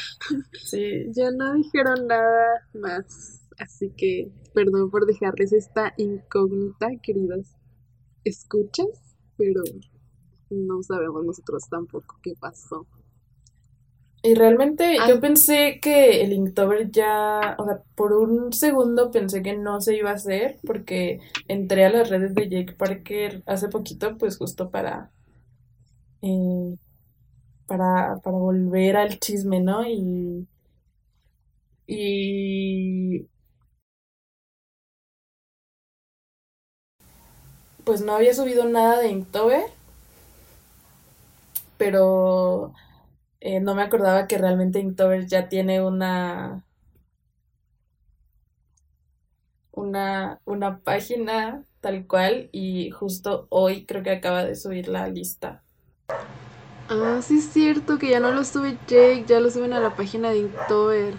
Sí. 0.64 1.06
ya 1.12 1.30
no 1.30 1.54
dijeron 1.54 2.06
nada 2.08 2.66
más. 2.74 3.40
Así 3.58 3.90
que 3.96 4.32
perdón 4.52 4.90
por 4.90 5.06
dejarles 5.06 5.52
esta 5.52 5.94
incógnita, 5.96 6.88
queridas 7.02 7.54
escuchas, 8.24 8.88
pero 9.36 9.62
no 10.50 10.82
sabemos 10.82 11.24
nosotros 11.24 11.62
tampoco 11.70 12.18
qué 12.22 12.32
pasó. 12.40 12.86
Y 14.24 14.34
realmente 14.34 14.96
Ah. 15.00 15.06
yo 15.08 15.20
pensé 15.20 15.78
que 15.80 16.22
el 16.22 16.32
Inktober 16.32 16.90
ya, 16.90 17.54
o 17.58 17.64
sea, 17.66 17.82
por 17.94 18.12
un 18.14 18.52
segundo 18.52 19.10
pensé 19.12 19.42
que 19.42 19.56
no 19.56 19.80
se 19.80 19.96
iba 19.96 20.10
a 20.10 20.14
hacer 20.14 20.56
porque 20.66 21.20
entré 21.46 21.84
a 21.84 21.90
las 21.90 22.08
redes 22.10 22.34
de 22.34 22.48
Jake 22.48 22.72
Parker 22.74 23.42
hace 23.46 23.68
poquito, 23.68 24.16
pues 24.18 24.38
justo 24.38 24.70
para, 24.70 25.12
eh, 26.22 26.76
para, 27.66 28.18
para 28.22 28.38
volver 28.38 28.96
al 28.96 29.18
chisme, 29.20 29.60
¿no? 29.60 29.86
Y, 29.88 30.48
y 31.86 33.26
pues 37.84 38.00
no 38.00 38.14
había 38.14 38.34
subido 38.34 38.64
nada 38.64 38.98
de 39.00 39.08
Inktober, 39.10 39.62
pero 41.76 42.72
eh, 43.44 43.60
no 43.60 43.74
me 43.74 43.82
acordaba 43.82 44.26
que 44.26 44.38
realmente 44.38 44.80
Inktober 44.80 45.26
ya 45.26 45.50
tiene 45.50 45.82
una, 45.82 46.64
una, 49.70 50.40
una 50.46 50.78
página 50.78 51.62
tal 51.82 52.06
cual 52.06 52.48
y 52.52 52.90
justo 52.90 53.46
hoy 53.50 53.84
creo 53.84 54.02
que 54.02 54.12
acaba 54.12 54.44
de 54.44 54.56
subir 54.56 54.88
la 54.88 55.08
lista. 55.08 55.62
Ah, 56.88 57.20
sí 57.22 57.36
es 57.36 57.44
cierto 57.50 57.98
que 57.98 58.08
ya 58.08 58.18
no 58.18 58.32
lo 58.32 58.44
sube 58.44 58.78
Jake, 58.86 59.24
ya 59.26 59.40
lo 59.40 59.50
suben 59.50 59.74
a 59.74 59.80
la 59.80 59.94
página 59.94 60.30
de 60.30 60.38
Inktober. 60.38 61.12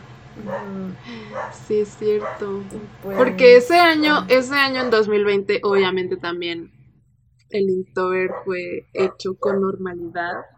Sí 1.68 1.82
es 1.82 1.90
cierto. 1.90 2.64
pues, 3.04 3.18
Porque 3.18 3.56
ese 3.56 3.78
año, 3.78 4.26
ese 4.30 4.56
año 4.56 4.82
en 4.82 4.90
2020, 4.90 5.62
obviamente 5.64 6.18
también 6.18 6.72
el 7.52 7.70
Inktober 7.70 8.32
fue 8.44 8.88
hecho 8.94 9.36
con 9.38 9.62
normalidad. 9.62 10.55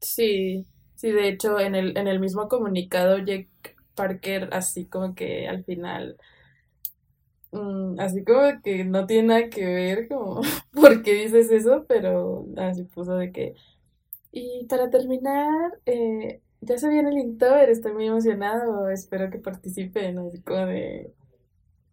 Sí, 0.00 0.66
sí, 0.94 1.10
de 1.12 1.28
hecho 1.28 1.58
en 1.60 1.74
el, 1.74 1.96
en 1.96 2.06
el 2.08 2.20
mismo 2.20 2.48
comunicado 2.48 3.18
Jake 3.18 3.50
Parker 3.94 4.48
así 4.52 4.86
como 4.88 5.14
que 5.14 5.46
al 5.48 5.64
final, 5.64 6.16
mm, 7.52 7.98
así 8.00 8.24
como 8.24 8.62
que 8.62 8.84
no 8.84 9.06
tiene 9.06 9.28
nada 9.28 9.50
que 9.50 9.64
ver, 9.66 10.08
como, 10.08 10.40
¿por 10.72 11.02
qué 11.02 11.14
dices 11.14 11.50
eso? 11.50 11.84
Pero 11.88 12.46
así 12.56 12.84
puso 12.84 13.16
de 13.16 13.32
que, 13.32 13.54
y 14.32 14.66
para 14.68 14.90
terminar, 14.90 15.80
eh, 15.86 16.42
ya 16.60 16.78
se 16.78 16.88
viene 16.88 17.10
el 17.10 17.18
Inktober, 17.18 17.70
estoy 17.70 17.92
muy 17.94 18.06
emocionado, 18.08 18.90
espero 18.90 19.30
que 19.30 19.38
participen, 19.38 20.18
así 20.20 20.42
como 20.42 20.66
de, 20.66 21.14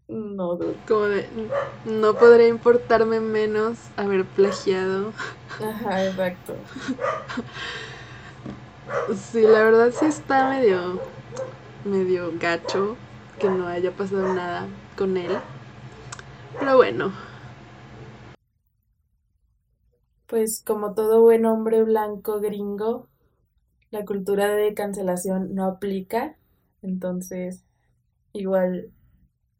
no, 0.07 0.55
dude. 0.55 0.77
Como 0.87 1.05
de, 1.05 1.25
no 1.85 2.13
podría 2.13 2.47
importarme 2.47 3.19
menos 3.19 3.77
haber 3.97 4.25
plagiado. 4.25 5.11
Ajá, 5.59 6.05
exacto. 6.05 6.53
Sí, 9.31 9.41
la 9.41 9.63
verdad 9.63 9.91
sí 9.97 10.05
está 10.05 10.49
medio, 10.49 10.99
medio 11.85 12.31
gacho 12.39 12.97
que 13.39 13.49
no 13.49 13.67
haya 13.67 13.91
pasado 13.91 14.33
nada 14.33 14.67
con 14.97 15.17
él. 15.17 15.31
Pero 16.59 16.75
bueno, 16.77 17.11
Pues 20.27 20.61
como 20.65 20.93
todo 20.93 21.21
buen 21.21 21.45
hombre 21.45 21.83
blanco 21.83 22.39
gringo, 22.41 23.07
la 23.91 24.05
cultura 24.05 24.49
de 24.55 24.73
cancelación 24.73 25.55
no 25.55 25.65
aplica, 25.65 26.37
entonces 26.81 27.63
igual 28.33 28.91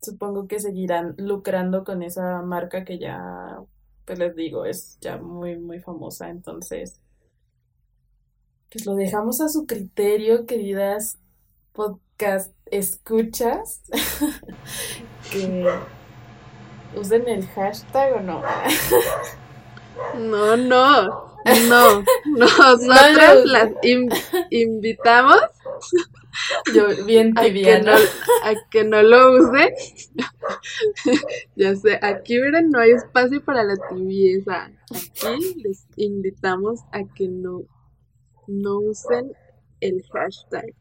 supongo 0.02 0.48
que 0.48 0.60
seguirán 0.60 1.16
lucrando 1.18 1.84
con 1.86 2.04
esa 2.04 2.42
marca 2.44 2.86
que 2.86 3.00
ya, 3.00 3.60
pues 4.06 4.20
les 4.20 4.36
digo, 4.36 4.66
es 4.66 5.00
ya 5.02 5.18
muy, 5.18 5.58
muy 5.58 5.80
famosa, 5.80 6.30
entonces 6.30 7.02
pues 8.72 8.86
lo 8.86 8.96
dejamos 8.96 9.42
a 9.42 9.50
su 9.50 9.66
criterio, 9.66 10.46
queridas 10.46 11.18
podcast 11.74 12.52
escuchas, 12.72 13.82
que 15.32 15.70
usen 16.96 17.28
el 17.28 17.48
hashtag 17.48 18.16
o 18.16 18.20
no. 18.22 18.42
no, 20.18 20.58
no, 20.58 21.04
no, 21.70 22.04
nosotras 22.26 23.36
No 23.38 23.46
las 23.46 23.72
in- 23.84 24.10
invitamos 24.50 25.38
Yo 26.76 27.06
bien 27.06 27.36
a 27.38 27.42
que 27.44 27.48
tibiana. 27.52 27.94
no, 27.94 27.98
a 28.44 28.54
que 28.70 28.84
no 28.84 29.02
lo 29.02 29.34
usen. 29.42 29.74
ya 31.56 31.76
sé, 31.76 32.00
aquí 32.02 32.40
miren, 32.40 32.70
no 32.70 32.80
hay 32.80 32.92
espacio 32.92 33.44
para 33.44 33.64
la 33.64 33.76
tibieza. 33.90 34.70
Aquí 34.92 35.56
les 35.64 35.86
invitamos 35.96 36.82
a 36.92 37.04
que 37.16 37.28
no, 37.28 37.62
no 38.48 38.80
usen 38.80 39.32
el 39.82 40.04
hashtag 40.14 40.74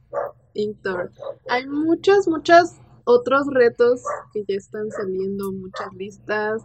Inktober. 0.55 1.11
Hay 1.49 1.67
muchos, 1.67 2.27
muchos 2.29 2.77
otros 3.05 3.47
retos 3.53 4.03
que 4.33 4.45
ya 4.49 4.57
están 4.57 4.91
saliendo, 4.91 5.53
muchas 5.53 5.93
listas, 5.95 6.63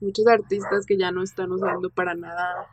muchos 0.00 0.26
artistas 0.26 0.86
que 0.86 0.96
ya 0.96 1.12
no 1.12 1.22
están 1.22 1.52
usando 1.52 1.90
para 1.90 2.14
nada 2.14 2.66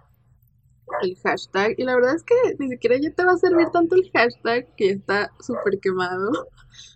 el 1.02 1.18
hashtag. 1.18 1.76
Y 1.78 1.84
la 1.84 1.96
verdad 1.96 2.16
es 2.16 2.24
que 2.24 2.36
ni 2.60 2.70
siquiera 2.70 2.98
ya 2.98 3.12
te 3.12 3.24
va 3.24 3.34
a 3.34 3.38
servir 3.38 3.70
tanto 3.72 3.96
el 3.96 4.10
hashtag 4.12 4.74
que 4.76 4.90
está 4.90 5.32
súper 5.40 5.80
quemado. 5.80 6.32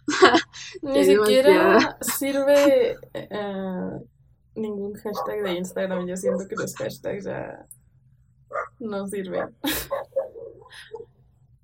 Ni 0.81 1.05
siquiera 1.05 1.97
sirve 2.01 2.97
eh, 3.13 3.99
ningún 4.55 4.93
hashtag 4.95 5.43
de 5.43 5.53
Instagram. 5.53 6.07
Yo 6.07 6.17
siento 6.17 6.47
que 6.47 6.55
los 6.55 6.75
hashtags 6.75 7.25
ya 7.25 7.67
no 8.79 9.07
sirven. 9.07 9.55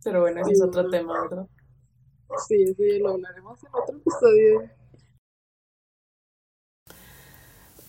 Pero 0.04 0.22
bueno, 0.22 0.42
ese 0.42 0.54
es 0.54 0.62
otro 0.62 0.88
tema, 0.88 1.22
¿verdad? 1.22 1.48
Sí, 2.48 2.76
ya 2.78 3.00
lo 3.00 3.10
hablaremos 3.12 3.64
en 3.64 3.70
otro 3.74 3.98
episodio. 3.98 4.70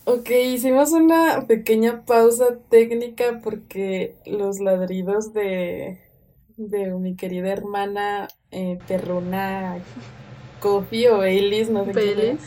Ok, 0.07 0.31
hicimos 0.31 0.93
una 0.93 1.47
pequeña 1.47 2.05
pausa 2.05 2.59
técnica 2.69 3.41
porque 3.43 4.17
los 4.27 4.61
ladridos 4.61 5.33
de, 5.33 6.01
de 6.57 6.91
mi 6.93 7.17
querida 7.17 7.51
hermana 7.53 8.29
eh, 8.51 8.79
perruna 8.87 9.79
Coffee 10.61 11.09
o 11.11 11.19
Baileys, 11.19 11.71
no 11.71 11.87
sé 11.87 11.93
Pelis. 11.93 12.41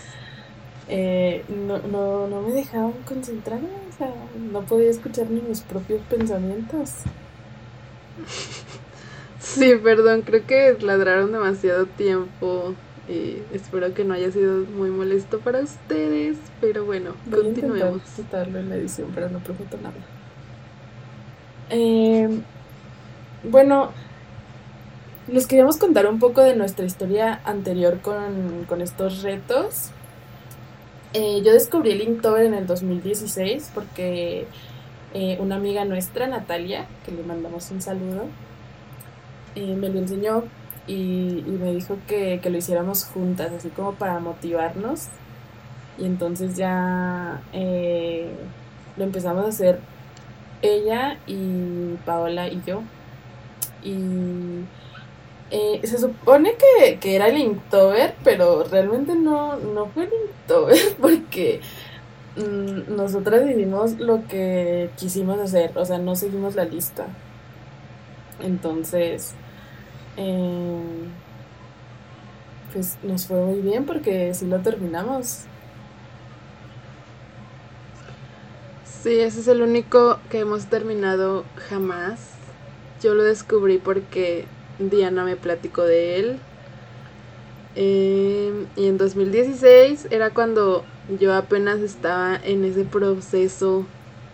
eh, 0.88 1.46
no, 1.50 1.80
no, 1.80 2.28
no 2.28 2.42
me 2.42 2.54
dejaban 2.54 2.94
concentrarme, 3.06 3.70
o 3.90 3.92
sea, 3.98 4.14
no 4.36 4.66
podía 4.66 4.90
escuchar 4.90 5.30
ni 5.30 5.42
mis 5.42 5.62
propios 5.62 6.02
pensamientos. 6.04 6.92
Sí, 9.40 9.76
perdón, 9.82 10.22
creo 10.24 10.46
que 10.46 10.78
ladraron 10.82 11.32
demasiado 11.32 11.86
tiempo 11.86 12.74
y 13.08 13.38
espero 13.54 13.94
que 13.94 14.04
no 14.04 14.14
haya 14.14 14.32
sido 14.32 14.66
muy 14.66 14.90
molesto 14.90 15.40
para 15.40 15.60
ustedes, 15.60 16.38
pero 16.60 16.84
bueno, 16.86 17.14
Voy 17.26 17.40
a 17.40 17.44
continuemos. 17.44 18.02
quitarlo 18.16 18.60
en 18.60 18.70
la 18.70 18.76
edición, 18.76 19.12
pero 19.16 19.30
no 19.30 19.40
prometo 19.40 19.78
nada. 19.82 19.96
Eh, 21.70 22.30
bueno, 23.44 23.92
les 25.28 25.48
queríamos 25.48 25.78
contar 25.78 26.08
un 26.08 26.20
poco 26.20 26.42
de 26.42 26.56
nuestra 26.56 26.86
historia 26.86 27.42
anterior 27.46 28.00
con, 28.02 28.66
con 28.68 28.82
estos 28.82 29.22
retos. 29.24 29.92
Eh, 31.14 31.42
yo 31.44 31.54
descubrí 31.54 31.92
el 31.92 32.02
Inktober 32.02 32.46
en 32.46 32.54
el 32.54 32.68
2016 32.68 33.72
porque 33.74 34.46
eh, 35.14 35.38
una 35.40 35.56
amiga 35.56 35.86
nuestra, 35.86 36.28
Natalia, 36.28 36.86
que 37.06 37.12
le 37.12 37.24
mandamos 37.24 37.72
un 37.72 37.82
saludo, 37.82 38.26
eh, 39.56 39.76
me 39.76 39.90
lo 39.90 40.00
enseñó 40.00 40.44
y, 40.86 41.44
me 41.46 41.74
dijo 41.74 41.98
que, 42.08 42.40
que 42.42 42.50
lo 42.50 42.58
hiciéramos 42.58 43.06
juntas, 43.06 43.52
así 43.52 43.70
como 43.70 43.94
para 43.94 44.20
motivarnos. 44.20 45.08
Y 45.98 46.06
entonces 46.06 46.56
ya 46.56 47.42
eh, 47.54 48.30
lo 48.98 49.04
empezamos 49.04 49.46
a 49.46 49.50
hacer 49.50 49.80
ella 50.62 51.18
y 51.26 51.96
Paola 52.06 52.48
y 52.48 52.62
yo. 52.66 52.82
Y 53.84 54.66
se 55.84 55.98
supone 55.98 56.56
que, 56.56 57.00
que 57.00 57.16
era 57.16 57.28
el 57.28 57.38
Inktober, 57.38 58.16
pero 58.24 58.64
realmente 58.66 59.16
no, 59.16 59.56
no 59.56 59.88
fue 59.88 60.04
el 60.04 60.12
Inktober 60.28 60.78
porque 61.02 61.62
nosotras 62.90 63.50
hicimos 63.50 64.00
lo 64.00 64.28
que 64.28 64.90
quisimos 64.98 65.40
hacer, 65.40 65.72
o 65.76 65.86
sea, 65.86 65.98
no 65.98 66.16
seguimos 66.16 66.56
la 66.56 66.66
lista. 66.66 67.08
Entonces, 68.40 69.34
eh, 70.18 70.82
pues 72.74 72.98
nos 73.04 73.26
fue 73.26 73.42
muy 73.42 73.62
bien 73.62 73.86
porque 73.86 74.34
sí 74.34 74.46
lo 74.46 74.60
terminamos. 74.60 75.46
Sí, 78.86 79.20
ese 79.20 79.40
es 79.40 79.48
el 79.48 79.62
único 79.62 80.20
que 80.30 80.40
hemos 80.40 80.66
terminado 80.66 81.46
jamás. 81.70 82.20
Yo 83.02 83.14
lo 83.14 83.24
descubrí 83.24 83.78
porque 83.78 84.46
Diana 84.80 85.24
me 85.24 85.36
platicó 85.36 85.84
de 85.84 86.20
él. 86.20 86.40
Eh, 87.76 88.66
y 88.76 88.88
en 88.88 88.98
2016 88.98 90.08
era 90.10 90.32
cuando 90.32 90.84
yo 91.20 91.34
apenas 91.34 91.80
estaba 91.80 92.36
en 92.36 92.66
ese 92.66 92.84
proceso 92.84 93.86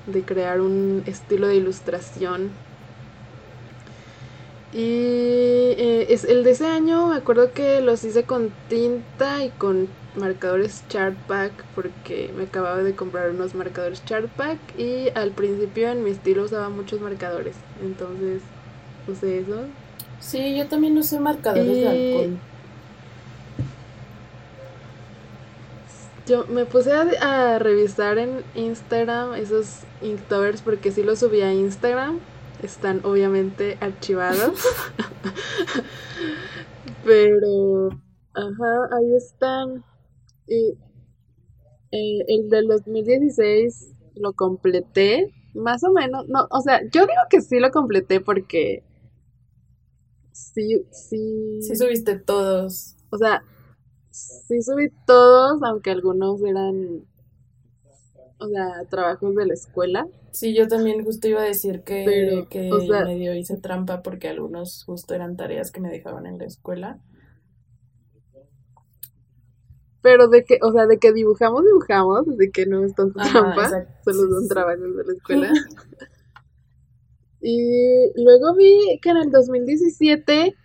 de 0.07 0.23
crear 0.23 0.61
un 0.61 1.03
estilo 1.05 1.47
de 1.47 1.55
ilustración. 1.55 2.51
Y 4.73 5.75
eh, 5.77 6.07
es 6.09 6.23
el 6.23 6.43
de 6.43 6.51
ese 6.51 6.65
año 6.65 7.07
me 7.07 7.17
acuerdo 7.17 7.53
que 7.53 7.79
los 7.81 8.03
hice 8.03 8.23
con 8.23 8.51
tinta 8.69 9.43
y 9.43 9.49
con 9.49 9.87
marcadores 10.15 10.83
Chartpack 10.89 11.51
porque 11.75 12.31
me 12.35 12.43
acababa 12.43 12.77
de 12.77 12.95
comprar 12.95 13.29
unos 13.29 13.53
marcadores 13.53 14.03
Chartpack 14.05 14.57
y 14.77 15.09
al 15.15 15.31
principio 15.31 15.89
en 15.89 16.03
mi 16.03 16.09
estilo 16.09 16.43
usaba 16.43 16.69
muchos 16.69 17.01
marcadores. 17.01 17.55
Entonces 17.83 18.41
usé 19.07 19.39
eso. 19.39 19.61
Sí, 20.19 20.55
yo 20.57 20.67
también 20.67 20.97
usé 20.97 21.19
marcadores 21.19 21.75
de 21.75 21.87
alcohol. 21.87 22.39
Yo 26.25 26.45
me 26.47 26.65
puse 26.65 26.91
a, 26.91 27.01
a 27.01 27.59
revisar 27.59 28.17
en 28.17 28.43
Instagram 28.55 29.33
esos 29.33 29.81
Inktovers 30.01 30.61
porque 30.61 30.91
sí 30.91 31.03
los 31.03 31.19
subí 31.19 31.41
a 31.41 31.53
Instagram. 31.53 32.19
Están 32.61 33.01
obviamente 33.03 33.77
archivados. 33.81 34.63
Pero, 37.03 37.89
ajá, 38.33 38.97
ahí 38.97 39.15
están. 39.17 39.83
Y 40.47 40.77
eh, 41.91 42.25
el 42.27 42.49
del 42.49 42.67
2016 42.67 43.93
lo 44.15 44.33
completé, 44.33 45.33
más 45.53 45.83
o 45.83 45.91
menos. 45.91 46.27
No, 46.29 46.47
o 46.49 46.61
sea, 46.61 46.81
yo 46.89 47.01
digo 47.01 47.21
que 47.29 47.41
sí 47.41 47.59
lo 47.59 47.71
completé 47.71 48.21
porque 48.21 48.83
sí, 50.31 50.85
sí. 50.91 51.59
Sí 51.61 51.75
subiste 51.75 52.17
todos. 52.17 52.95
O 53.09 53.17
sea, 53.17 53.43
sí 54.13 54.61
subí 54.61 54.89
todos, 55.07 55.61
aunque 55.63 55.91
algunos 55.91 56.41
eran, 56.43 57.03
o 58.37 58.47
sea, 58.47 58.85
trabajos 58.89 59.35
de 59.35 59.47
la 59.47 59.53
escuela. 59.53 60.07
Sí, 60.31 60.53
yo 60.53 60.67
también 60.67 61.03
justo 61.03 61.27
iba 61.27 61.41
a 61.41 61.45
decir 61.45 61.81
que, 61.81 62.03
Pero, 62.05 62.47
que 62.49 62.71
o 62.71 62.79
sea- 62.81 63.05
medio 63.05 63.33
hice 63.33 63.57
trampa 63.57 64.01
porque 64.03 64.29
algunos 64.29 64.83
justo 64.85 65.13
eran 65.13 65.35
tareas 65.35 65.71
que 65.71 65.81
me 65.81 65.89
dejaban 65.89 66.25
en 66.25 66.37
la 66.37 66.45
escuela. 66.45 66.99
Pero 70.01 70.27
de 70.27 70.43
que, 70.43 70.59
o 70.61 70.71
sea, 70.73 70.85
de 70.85 70.99
que 70.99 71.13
dibujamos, 71.13 71.63
dibujamos, 71.63 72.37
de 72.37 72.51
que 72.51 72.65
no 72.65 72.83
es 72.83 72.93
tanto 72.93 73.19
Ajá, 73.19 73.31
trampa, 73.31 73.63
exacto, 73.63 74.11
solo 74.11 74.39
son 74.39 74.47
trabajos 74.49 74.95
de 74.97 75.03
la 75.05 75.13
escuela. 75.13 75.51
y 77.41 78.11
luego 78.21 78.53
vi 78.55 78.99
que 79.01 79.09
en 79.09 79.17
el 79.17 79.31
2017 79.31 80.55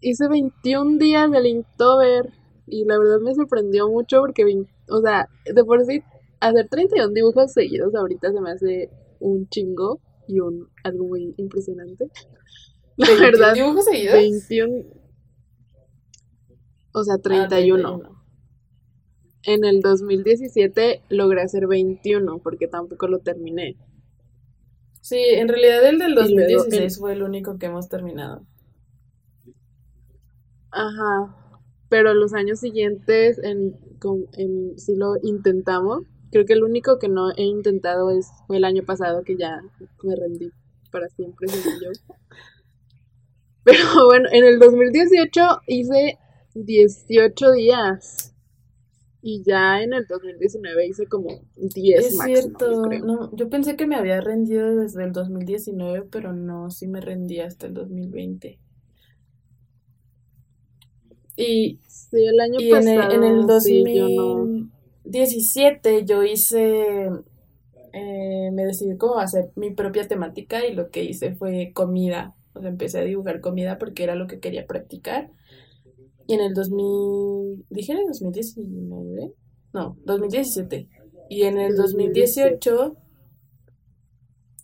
hice 0.00 0.28
21 0.28 0.98
días 0.98 1.30
de 1.30 1.48
Inktober 1.48 2.32
y 2.70 2.84
la 2.84 2.98
verdad 2.98 3.20
me 3.20 3.34
sorprendió 3.34 3.88
mucho 3.88 4.20
porque, 4.20 4.44
o 4.88 5.00
sea, 5.00 5.28
de 5.44 5.64
por 5.64 5.84
sí, 5.84 6.02
hacer 6.40 6.68
31 6.68 7.12
dibujos 7.14 7.52
seguidos 7.52 7.94
ahorita 7.94 8.32
se 8.32 8.40
me 8.40 8.50
hace 8.50 8.90
un 9.20 9.48
chingo 9.48 10.00
y 10.26 10.40
un 10.40 10.68
algo 10.84 11.04
muy 11.06 11.34
impresionante. 11.38 12.10
La 12.96 13.06
21 13.08 13.32
verdad, 13.32 13.54
dibujos 13.54 13.84
seguidos? 13.86 14.14
21, 14.14 14.84
o 16.92 17.02
sea, 17.04 17.14
Ah, 17.14 17.20
31. 17.22 18.10
En 19.42 19.64
el 19.64 19.80
2017 19.80 21.02
logré 21.08 21.42
hacer 21.42 21.66
21 21.66 22.38
porque 22.38 22.68
tampoco 22.68 23.08
lo 23.08 23.18
terminé. 23.18 23.76
Sí, 25.00 25.16
en 25.18 25.48
realidad 25.48 25.84
el 25.88 25.98
del 25.98 26.10
Y 26.10 26.14
luego 26.14 26.22
2016 26.22 26.94
el- 26.94 27.00
fue 27.00 27.12
el 27.14 27.22
único 27.24 27.58
que 27.58 27.66
hemos 27.66 27.88
terminado. 27.88 28.46
Ajá. 30.70 31.37
Pero 31.88 32.14
los 32.14 32.34
años 32.34 32.60
siguientes 32.60 33.38
en, 33.42 33.76
sí 34.76 34.94
lo 34.96 35.14
intentamos. 35.22 36.02
Creo 36.30 36.44
que 36.44 36.52
el 36.52 36.62
único 36.62 36.98
que 36.98 37.08
no 37.08 37.30
he 37.36 37.44
intentado 37.44 38.10
es 38.10 38.28
fue 38.46 38.58
el 38.58 38.64
año 38.64 38.84
pasado 38.84 39.22
que 39.24 39.36
ya 39.36 39.62
me 40.02 40.14
rendí 40.14 40.50
para 40.90 41.08
siempre, 41.08 41.48
según 41.48 41.80
yo. 41.82 41.90
Pero 43.64 44.06
bueno, 44.06 44.28
en 44.32 44.44
el 44.44 44.58
2018 44.58 45.62
hice 45.66 46.18
18 46.54 47.52
días. 47.52 48.34
Y 49.20 49.42
ya 49.42 49.82
en 49.82 49.92
el 49.94 50.06
2019 50.06 50.86
hice 50.86 51.06
como 51.06 51.40
10 51.56 52.06
Es 52.06 52.14
máximo, 52.14 52.36
yo 52.36 52.40
cierto, 52.40 52.82
creo. 52.82 53.04
no, 53.04 53.36
yo 53.36 53.48
pensé 53.50 53.76
que 53.76 53.86
me 53.86 53.96
había 53.96 54.20
rendido 54.20 54.76
desde 54.76 55.04
el 55.04 55.12
2019, 55.12 56.06
pero 56.10 56.32
no, 56.32 56.70
sí 56.70 56.86
me 56.86 57.00
rendí 57.00 57.40
hasta 57.40 57.66
el 57.66 57.74
2020. 57.74 58.58
Y, 61.38 61.78
Sí, 62.10 62.24
el 62.24 62.40
año 62.40 62.58
y 62.58 62.72
en 62.72 62.88
el, 62.88 63.12
en 63.12 63.22
el 63.22 63.60
sí, 63.60 63.84
yo 63.94 64.08
no. 64.08 64.70
2017 65.04 66.06
yo 66.06 66.22
hice, 66.22 67.10
eh, 67.92 68.50
me 68.50 68.64
decidí 68.64 68.96
cómo 68.96 69.18
hacer 69.18 69.50
mi 69.56 69.72
propia 69.72 70.08
temática 70.08 70.66
y 70.66 70.74
lo 70.74 70.90
que 70.90 71.04
hice 71.04 71.34
fue 71.34 71.72
comida. 71.74 72.34
O 72.54 72.60
sea, 72.60 72.70
empecé 72.70 73.00
a 73.00 73.04
dibujar 73.04 73.42
comida 73.42 73.76
porque 73.78 74.04
era 74.04 74.14
lo 74.14 74.26
que 74.26 74.40
quería 74.40 74.66
practicar. 74.66 75.30
Y 76.26 76.34
en 76.34 76.40
el 76.40 76.54
2000, 76.54 77.66
dije 77.68 77.92
en 77.92 77.98
el 77.98 78.06
2019, 78.06 79.32
no, 79.74 79.98
2017. 80.06 80.88
Y 81.28 81.42
en 81.42 81.58
el 81.58 81.76
2018, 81.76 82.96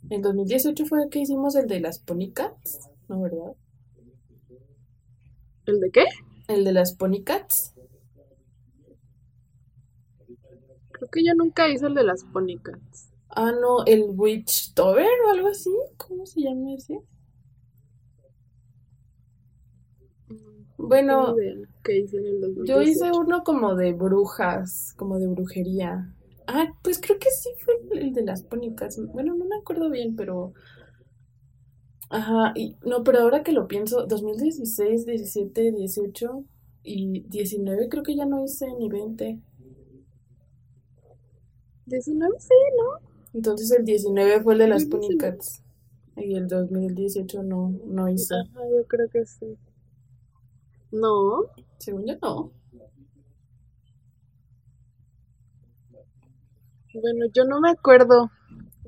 en 0.08 0.22
2018 0.22 0.86
fue 0.86 1.10
que 1.10 1.18
hicimos 1.18 1.56
el 1.56 1.66
de 1.66 1.80
las 1.80 1.98
Ponycats, 1.98 2.88
¿no, 3.08 3.20
verdad? 3.20 3.52
¿El 5.66 5.80
de 5.80 5.90
qué? 5.90 6.04
El 6.48 6.64
de 6.64 6.72
las 6.72 6.94
Ponycats. 6.94 7.74
Creo 10.92 11.10
que 11.10 11.22
yo 11.22 11.34
nunca 11.34 11.68
hice 11.68 11.86
el 11.88 11.94
de 11.94 12.04
las 12.04 12.24
Ponycats. 12.24 13.12
Ah, 13.28 13.52
no, 13.52 13.84
el 13.84 14.04
Witchtober 14.08 15.06
o 15.26 15.30
algo 15.30 15.48
así. 15.48 15.70
¿Cómo 15.98 16.24
se 16.26 16.40
llama 16.40 16.72
ese? 16.74 17.00
Bueno, 20.76 21.26
No 21.28 21.34
tengo 21.34 21.42
idea 21.42 21.68
qué 21.82 21.98
hice 21.98 22.16
en 22.18 22.26
el 22.26 22.40
Yo 22.62 22.82
hice 22.82 23.06
2018. 23.06 23.18
uno 23.20 23.42
como 23.44 23.74
de 23.74 23.92
brujas, 23.92 24.92
como 24.96 25.18
de 25.18 25.28
brujería. 25.28 26.14
Ah, 26.46 26.74
pues 26.82 27.00
creo 27.00 27.18
que 27.18 27.30
sí 27.30 27.50
fue 27.64 27.74
el 27.92 28.12
de 28.12 28.22
las 28.22 28.42
pónicas. 28.42 28.98
Bueno, 29.12 29.34
no 29.34 29.44
me 29.46 29.56
acuerdo 29.56 29.90
bien, 29.90 30.16
pero... 30.16 30.52
Ajá, 32.14 32.52
y 32.54 32.76
no, 32.86 33.02
pero 33.04 33.18
ahora 33.20 33.42
que 33.42 33.52
lo 33.52 33.66
pienso, 33.68 34.06
2016, 34.06 35.04
17, 35.04 35.72
18 35.72 36.44
y 36.84 37.20
19 37.28 37.88
creo 37.88 38.02
que 38.04 38.14
ya 38.16 38.24
no 38.24 38.44
hice 38.44 38.66
ni 38.78 38.88
20. 38.88 39.40
19 41.86 42.36
sí, 42.38 42.54
¿no? 42.78 43.00
Entonces 43.34 43.70
el 43.72 43.84
19 43.84 44.40
fue 44.42 44.52
el 44.54 44.60
de 44.60 44.68
las 44.68 44.88
2019. 44.88 45.36
pónicas 45.38 45.62
y 46.16 46.34
el 46.36 46.48
2018 46.48 47.42
no, 47.42 47.74
no 47.86 48.08
hice. 48.08 48.34
Ajá, 48.34 48.60
yo 48.70 48.86
creo 48.86 49.08
que 49.10 49.26
sí. 49.26 49.56
No, 50.92 51.44
Según 51.78 52.06
yo 52.06 52.14
no. 52.22 52.52
bueno, 56.94 57.26
yo 57.34 57.44
no 57.44 57.60
me 57.60 57.70
acuerdo. 57.70 58.30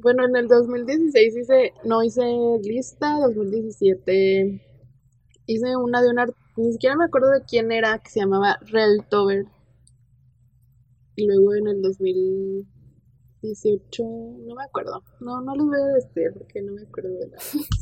Bueno, 0.00 0.24
en 0.24 0.36
el 0.36 0.48
2016 0.48 1.36
hice, 1.36 1.72
no 1.84 2.02
hice 2.02 2.22
lista, 2.62 3.18
2017 3.20 4.60
hice 5.46 5.76
una 5.76 6.02
de 6.02 6.10
un 6.10 6.18
art- 6.20 6.36
ni 6.56 6.72
siquiera 6.72 6.96
me 6.96 7.04
acuerdo 7.06 7.30
de 7.30 7.42
quién 7.44 7.72
era, 7.72 7.98
que 8.00 8.10
se 8.10 8.20
llamaba 8.20 8.58
Reltover. 8.66 9.46
Y 11.16 11.26
luego 11.26 11.54
en 11.54 11.66
el 11.66 11.82
2018, 11.82 14.04
no 14.04 14.54
me 14.54 14.64
acuerdo. 14.64 15.02
No, 15.20 15.40
no 15.40 15.54
les 15.54 15.64
voy 15.66 15.80
a 15.80 15.86
decir 15.94 16.32
porque 16.38 16.62
no 16.62 16.72
me 16.72 16.82
acuerdo 16.82 17.10
de 17.18 17.26
nada. 17.28 17.42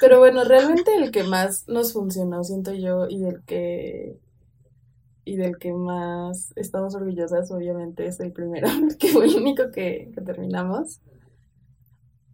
Pero 0.00 0.18
bueno, 0.18 0.44
realmente 0.44 0.94
el 0.96 1.10
que 1.10 1.24
más 1.24 1.68
nos 1.68 1.92
funcionó, 1.92 2.42
siento 2.44 2.72
yo, 2.74 3.06
y 3.08 3.24
el 3.24 3.42
que 3.44 4.18
y 5.24 5.36
del 5.36 5.58
que 5.58 5.72
más 5.72 6.52
estamos 6.56 6.94
orgullosas, 6.94 7.50
obviamente, 7.50 8.06
es 8.06 8.20
el 8.20 8.32
primero, 8.32 8.68
que 8.98 9.08
fue 9.08 9.26
el 9.26 9.36
único 9.36 9.70
que, 9.72 10.10
que 10.14 10.20
terminamos. 10.22 11.00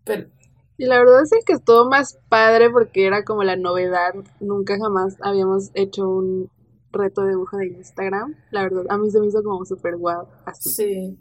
Pero 0.05 0.29
Y 0.77 0.87
la 0.87 0.99
verdad 0.99 1.23
es 1.23 1.45
que 1.45 1.53
estuvo 1.55 1.89
más 1.89 2.19
padre 2.29 2.71
porque 2.71 3.07
era 3.07 3.25
como 3.25 3.45
la 3.45 3.57
novedad. 3.57 4.15
Nunca 4.41 4.79
jamás 4.79 5.17
habíamos 5.21 5.71
hecho 5.75 6.09
un 6.09 6.51
reto 6.93 7.23
de 7.23 7.31
dibujo 7.31 7.57
de 7.59 7.69
Instagram. 7.69 8.35
La 8.51 8.63
verdad, 8.63 8.85
a 8.89 8.99
mí 8.99 9.11
se 9.11 9.21
me 9.21 9.27
hizo 9.29 9.43
como 9.43 9.65
súper 9.65 9.97
guau. 9.97 10.27
Así, 10.45 10.71
sí, 10.71 11.19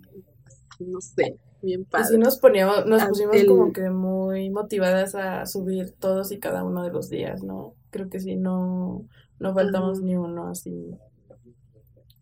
no 0.80 1.02
sé, 1.02 1.40
bien 1.62 1.86
padre. 1.86 2.18
nos 2.18 2.38
poníamos, 2.40 2.86
nos 2.86 3.02
Ah, 3.04 3.08
pusimos 3.10 3.36
el- 3.36 3.48
como 3.48 3.72
que 3.74 3.90
muy 3.90 4.50
motivadas 4.50 5.16
a 5.16 5.46
subir 5.46 5.94
todos 6.00 6.32
y 6.32 6.40
cada 6.40 6.64
uno 6.64 6.84
de 6.84 6.92
los 6.92 7.10
días, 7.10 7.44
¿no? 7.44 7.76
Creo 7.92 8.10
que 8.10 8.20
sí, 8.20 8.36
no, 8.36 9.06
no 9.40 9.54
faltamos 9.54 10.02
ni 10.02 10.16
uno 10.16 10.48
así. 10.50 10.98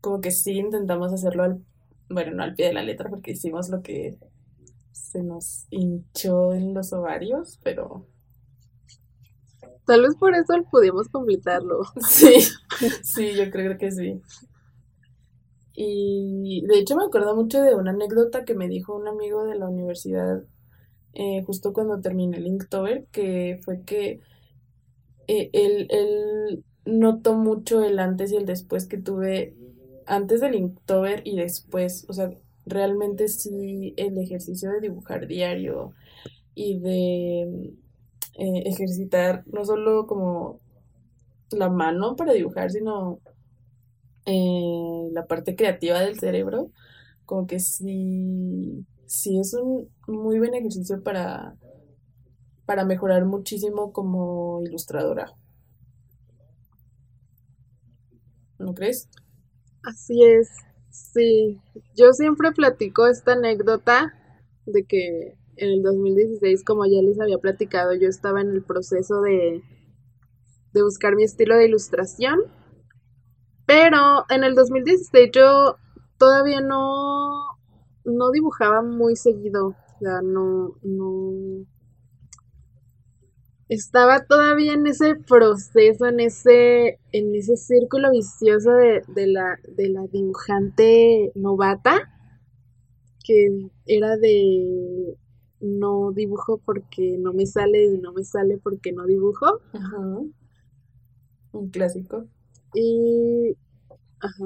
Como 0.08 0.22
que 0.22 0.32
sí 0.32 0.54
intentamos 0.54 1.12
hacerlo 1.12 1.43
al, 1.43 1.65
bueno, 2.10 2.32
no 2.32 2.43
al 2.43 2.56
pie 2.56 2.67
de 2.67 2.74
la 2.74 2.82
letra 2.82 3.10
porque 3.10 3.32
hicimos 3.32 3.67
lo 3.67 3.82
que 3.82 4.17
se 4.93 5.22
nos 5.22 5.67
hinchó 5.70 6.54
en 6.54 6.74
los 6.74 6.93
ovarios, 6.93 7.60
pero 7.62 8.08
Tal 9.86 10.02
vez 10.02 10.15
por 10.15 10.34
eso 10.34 10.54
podíamos 10.72 11.10
completarlo. 11.10 11.82
Sí, 12.08 12.39
sí, 13.04 13.34
yo 13.36 13.52
creo 13.52 13.78
que 13.78 13.91
sí. 13.91 14.22
Y 15.74 16.65
de 16.67 16.80
hecho 16.80 16.96
me 16.96 17.04
acuerdo 17.04 17.36
mucho 17.36 17.62
de 17.62 17.76
una 17.76 17.91
anécdota 17.91 18.46
que 18.46 18.56
me 18.56 18.70
dijo 18.70 18.96
un 18.96 19.10
amigo 19.10 19.43
de 19.46 19.56
la 19.56 19.67
universidad 19.67 20.41
eh, 21.13 21.43
justo 21.46 21.74
cuando 21.74 22.00
terminé 22.00 22.38
el 22.38 22.48
Inktober, 22.48 23.08
que 23.12 23.60
fue 23.65 23.84
que 23.84 24.22
eh, 25.28 25.50
él, 25.54 25.88
él 25.89 26.63
notó 26.86 27.34
mucho 27.36 27.84
el 27.84 28.00
antes 28.00 28.32
y 28.32 28.38
el 28.38 28.46
después 28.46 28.88
que 28.88 28.98
tuve 28.98 29.56
antes 30.08 30.41
del 30.41 30.56
Inktober 30.56 31.22
y 31.26 31.38
después. 31.38 32.06
O 32.10 32.13
sea, 32.13 32.32
realmente 32.65 33.28
sí 33.28 33.93
el 33.98 34.17
ejercicio 34.17 34.72
de 34.72 34.82
dibujar 34.82 35.28
diario 35.28 35.93
y 36.56 36.80
de 36.80 37.41
eh, 38.39 38.63
ejercitar 38.65 39.43
no 39.48 39.65
solo 39.65 40.08
como 40.08 40.60
la 41.52 41.70
mano 41.70 42.15
para 42.15 42.34
dibujar, 42.34 42.72
sino 42.72 43.20
eh, 44.26 45.10
la 45.12 45.26
parte 45.28 45.56
creativa 45.56 46.00
del 46.02 46.20
cerebro, 46.20 46.72
como 47.26 47.48
que 47.48 47.60
sí, 47.60 48.86
sí 49.06 49.39
es 49.39 49.54
un 49.54 49.89
muy 50.08 50.39
buen 50.39 50.54
ejercicio 50.54 51.02
para, 51.02 51.56
para 52.65 52.86
mejorar 52.86 53.26
muchísimo 53.26 53.93
como 53.93 54.62
ilustradora. 54.63 55.34
¿No 58.60 58.74
crees? 58.74 59.10
Así 59.88 60.23
es, 60.23 60.50
sí. 60.91 61.60
Yo 61.95 62.13
siempre 62.13 62.52
platico 62.52 63.08
esta 63.08 63.34
anécdota 63.34 64.13
de 64.65 64.84
que 64.86 65.36
en 65.56 65.69
el 65.69 65.82
2016, 65.82 66.63
como 66.63 66.86
ya 66.86 67.02
les 67.02 67.19
había 67.19 67.38
platicado, 67.39 67.93
yo 67.95 68.08
estaba 68.08 68.41
en 68.41 68.50
el 68.52 68.63
proceso 68.63 69.21
de, 69.21 69.63
de 70.73 70.82
buscar 70.84 71.15
mi 71.15 71.23
estilo 71.23 71.56
de 71.58 71.65
ilustración. 71.67 72.39
Pero 73.67 74.26
en 74.30 74.43
el 74.43 74.56
2016 74.56 75.30
yo 75.34 75.78
todavía 76.17 76.62
no, 76.62 77.58
no 78.06 78.32
dibujaba 78.32 78.82
muy 78.82 79.15
seguido. 79.15 79.67
O 79.67 80.00
sea, 80.00 80.21
no, 80.23 80.76
no. 80.82 81.65
Estaba 83.69 84.25
todavía 84.25 84.73
en 84.73 84.88
ese 84.88 85.15
proceso, 85.15 86.06
en 86.06 86.21
ese, 86.21 86.99
en 87.12 87.36
ese 87.36 87.58
círculo 87.58 88.12
vicioso 88.12 88.71
de, 88.71 89.01
de 89.08 89.27
la, 89.27 89.58
de 89.67 89.89
la 89.89 90.08
dibujante 90.08 91.32
novata, 91.36 92.13
que 93.25 93.69
era 93.86 94.15
de 94.15 95.17
no 95.60 96.12
dibujo 96.12 96.62
porque 96.63 97.17
no 97.19 97.34
me 97.34 97.45
sale 97.45 97.86
y 97.86 97.97
no 97.97 98.13
me 98.13 98.23
sale 98.23 98.58
porque 98.58 98.91
no 98.93 99.06
dibujo. 99.06 99.60
Ajá. 99.73 100.19
Un 101.51 101.69
clásico. 101.69 102.25
Y. 102.73 103.58
Ajá. 104.19 104.45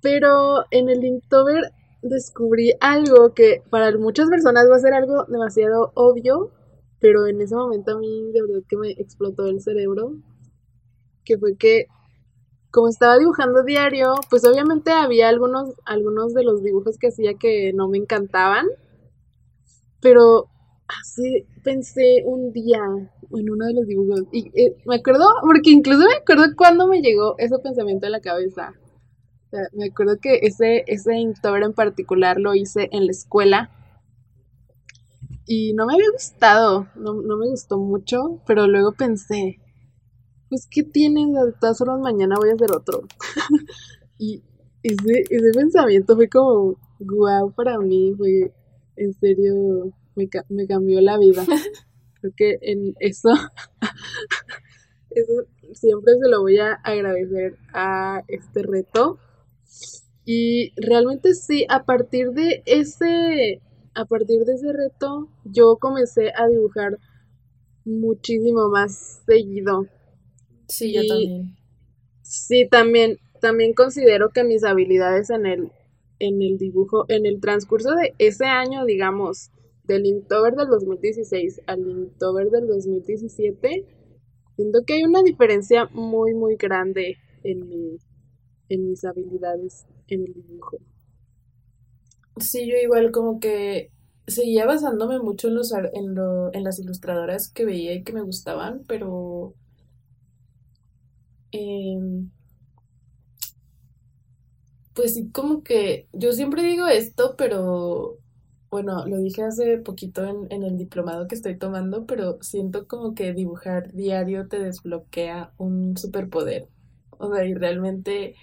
Pero 0.00 0.64
en 0.70 0.88
el 0.88 1.04
Inktober 1.04 1.72
descubrí 2.02 2.72
algo 2.80 3.34
que 3.34 3.62
para 3.68 3.96
muchas 3.98 4.28
personas 4.28 4.66
va 4.70 4.76
a 4.76 4.80
ser 4.80 4.94
algo 4.94 5.24
demasiado 5.24 5.92
obvio, 5.94 6.50
pero 7.00 7.26
en 7.26 7.40
ese 7.40 7.54
momento 7.54 7.92
a 7.92 7.98
mí 7.98 8.30
de 8.32 8.42
verdad 8.42 8.62
que 8.68 8.76
me 8.76 8.90
explotó 8.92 9.46
el 9.46 9.60
cerebro, 9.60 10.14
que 11.24 11.38
fue 11.38 11.56
que 11.56 11.86
como 12.70 12.88
estaba 12.88 13.18
dibujando 13.18 13.64
diario, 13.64 14.14
pues 14.28 14.44
obviamente 14.44 14.92
había 14.92 15.28
algunos, 15.28 15.74
algunos 15.84 16.34
de 16.34 16.44
los 16.44 16.62
dibujos 16.62 16.98
que 16.98 17.08
hacía 17.08 17.34
que 17.34 17.72
no 17.72 17.88
me 17.88 17.98
encantaban, 17.98 18.66
pero 20.00 20.46
así 20.88 21.46
pensé 21.62 22.22
un 22.24 22.52
día 22.52 22.80
en 23.32 23.50
uno 23.50 23.66
de 23.66 23.74
los 23.74 23.86
dibujos. 23.86 24.22
Y 24.32 24.50
eh, 24.60 24.76
me 24.86 24.96
acuerdo, 24.96 25.26
porque 25.42 25.70
incluso 25.70 26.06
me 26.06 26.14
acuerdo 26.14 26.54
cuando 26.56 26.86
me 26.86 27.00
llegó 27.02 27.34
ese 27.38 27.58
pensamiento 27.58 28.06
a 28.06 28.10
la 28.10 28.20
cabeza. 28.20 28.72
O 29.46 29.50
sea, 29.50 29.62
me 29.72 29.86
acuerdo 29.86 30.18
que 30.20 30.40
ese, 30.42 30.84
ese 30.86 31.14
en 31.14 31.34
particular 31.74 32.38
lo 32.38 32.54
hice 32.54 32.88
en 32.92 33.06
la 33.06 33.10
escuela. 33.12 33.70
Y 35.46 35.72
no 35.74 35.86
me 35.86 35.94
había 35.94 36.10
gustado, 36.12 36.88
no, 36.94 37.14
no 37.14 37.36
me 37.36 37.48
gustó 37.48 37.78
mucho, 37.78 38.40
pero 38.46 38.66
luego 38.66 38.92
pensé, 38.92 39.58
pues, 40.48 40.66
¿qué 40.70 40.82
tiene? 40.82 41.26
De 41.26 41.52
todas 41.60 41.78
formas, 41.78 42.00
mañana 42.00 42.36
voy 42.38 42.50
a 42.50 42.54
hacer 42.54 42.72
otro. 42.72 43.02
y 44.18 44.42
ese, 44.82 45.24
ese 45.30 45.50
pensamiento 45.52 46.14
fue 46.14 46.28
como, 46.28 46.76
guau, 46.98 47.52
para 47.52 47.78
mí, 47.78 48.14
fue 48.16 48.52
en 48.96 49.14
serio 49.14 49.92
me, 50.14 50.28
me 50.48 50.66
cambió 50.66 51.00
la 51.00 51.18
vida. 51.18 51.44
Creo 52.20 52.32
que 52.36 52.58
en 52.60 52.94
eso, 53.00 53.30
eso 55.10 55.32
siempre 55.72 56.14
se 56.22 56.28
lo 56.28 56.42
voy 56.42 56.58
a 56.58 56.74
agradecer 56.74 57.56
a 57.72 58.22
este 58.28 58.62
reto. 58.62 59.18
Y 60.24 60.72
realmente 60.76 61.34
sí, 61.34 61.66
a 61.68 61.84
partir 61.84 62.30
de 62.32 62.62
ese, 62.66 63.62
a 63.94 64.04
partir 64.04 64.44
de 64.44 64.54
ese 64.54 64.72
reto, 64.72 65.28
yo 65.44 65.76
comencé 65.76 66.32
a 66.36 66.46
dibujar 66.48 66.98
muchísimo 67.84 68.68
más 68.68 69.22
seguido. 69.26 69.86
Sí, 70.68 70.92
yo 70.94 71.02
también. 71.06 71.56
Sí, 72.22 72.68
también, 72.70 73.18
también 73.40 73.74
considero 73.74 74.30
que 74.30 74.44
mis 74.44 74.64
habilidades 74.64 75.30
en 75.30 75.46
el, 75.46 75.72
en 76.18 76.42
el 76.42 76.58
dibujo, 76.58 77.04
en 77.08 77.26
el 77.26 77.40
transcurso 77.40 77.92
de 77.94 78.14
ese 78.18 78.44
año, 78.46 78.84
digamos, 78.84 79.50
del 79.84 80.06
Inktober 80.06 80.54
del 80.54 80.68
2016 80.68 81.62
al 81.66 81.80
Inktober 81.80 82.50
del 82.50 82.68
2017, 82.68 83.84
siento 84.56 84.80
que 84.86 84.94
hay 84.94 85.04
una 85.04 85.22
diferencia 85.22 85.86
muy, 85.92 86.34
muy 86.34 86.56
grande 86.56 87.16
en, 87.42 87.98
en 88.68 88.88
mis 88.88 89.04
habilidades 89.04 89.86
en 90.06 90.26
el 90.26 90.34
dibujo. 90.34 90.78
Sí, 92.38 92.66
yo 92.68 92.76
igual 92.76 93.10
como 93.12 93.38
que 93.40 93.92
seguía 94.26 94.66
basándome 94.66 95.18
mucho 95.18 95.48
en, 95.48 95.54
los, 95.56 95.72
en, 95.72 96.14
lo, 96.14 96.52
en 96.54 96.64
las 96.64 96.78
ilustradoras 96.78 97.50
que 97.52 97.64
veía 97.64 97.92
y 97.94 98.02
que 98.04 98.12
me 98.12 98.22
gustaban, 98.22 98.84
pero... 98.86 99.54
Em, 101.52 102.30
pues 104.94 105.14
sí, 105.14 105.30
como 105.30 105.62
que 105.62 106.08
yo 106.12 106.32
siempre 106.32 106.62
digo 106.62 106.86
esto, 106.86 107.34
pero 107.36 108.18
bueno, 108.70 109.06
lo 109.06 109.18
dije 109.18 109.42
hace 109.42 109.78
poquito 109.78 110.24
en, 110.24 110.46
en 110.50 110.62
el 110.64 110.76
diplomado 110.78 111.26
que 111.28 111.34
estoy 111.34 111.56
tomando, 111.58 112.06
pero 112.06 112.38
siento 112.42 112.86
como 112.86 113.14
que 113.14 113.32
dibujar 113.32 113.92
diario 113.92 114.48
te 114.48 114.58
desbloquea 114.60 115.52
un 115.58 115.96
superpoder. 115.96 116.68
O 117.18 117.32
sea, 117.34 117.44
y 117.44 117.54
realmente 117.54 118.36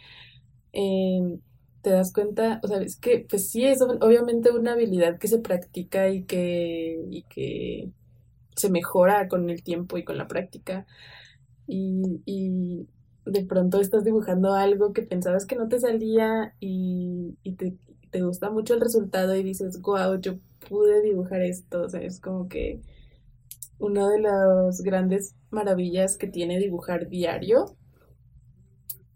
em, 0.74 1.42
te 1.88 1.94
das 1.94 2.12
cuenta, 2.12 2.60
o 2.64 2.68
sea, 2.68 2.82
es 2.82 2.98
que 2.98 3.26
pues 3.30 3.50
sí 3.50 3.64
es 3.64 3.82
obviamente 3.82 4.52
una 4.52 4.74
habilidad 4.74 5.18
que 5.18 5.30
se 5.30 5.40
practica 5.40 6.10
y 6.10 6.26
que, 6.26 7.02
y 7.10 7.24
que 7.30 7.94
se 8.58 8.70
mejora 8.70 9.30
con 9.30 9.50
el 9.50 9.64
tiempo 9.64 9.98
y 9.98 10.04
con 10.04 10.18
la 10.18 10.28
práctica. 10.28 10.86
Y, 11.66 12.22
y 12.26 12.88
de 13.24 13.46
pronto 13.46 13.80
estás 13.80 14.04
dibujando 14.04 14.54
algo 14.54 14.92
que 14.92 15.02
pensabas 15.02 15.46
que 15.46 15.56
no 15.56 15.70
te 15.70 15.80
salía 15.80 16.54
y, 16.60 17.38
te, 17.58 17.78
te 18.12 18.22
gusta 18.22 18.50
mucho 18.50 18.74
el 18.74 18.82
resultado 18.82 19.34
y 19.34 19.44
dices, 19.44 19.80
wow, 19.82 20.20
yo 20.20 20.40
pude 20.68 21.02
dibujar 21.02 21.42
esto. 21.42 21.84
O 21.84 21.90
sea, 21.90 22.02
es 22.02 22.20
como 22.20 22.50
que 22.50 22.82
una 23.80 24.10
de 24.10 24.20
las 24.20 24.82
grandes 24.82 25.36
maravillas 25.52 26.18
que 26.18 26.28
tiene 26.28 26.60
dibujar 26.60 27.08
diario. 27.08 27.78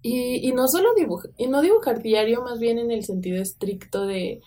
Y, 0.02 0.48
y 0.48 0.52
no 0.54 0.68
solo 0.68 0.94
dibujar, 0.96 1.32
y 1.38 1.48
no 1.48 1.62
dibujar 1.62 2.02
diario, 2.02 2.42
más 2.42 2.60
bien 2.60 2.80
en 2.80 2.92
el 2.92 3.04
sentido 3.04 3.42
estricto 3.42 4.06
de 4.06 4.42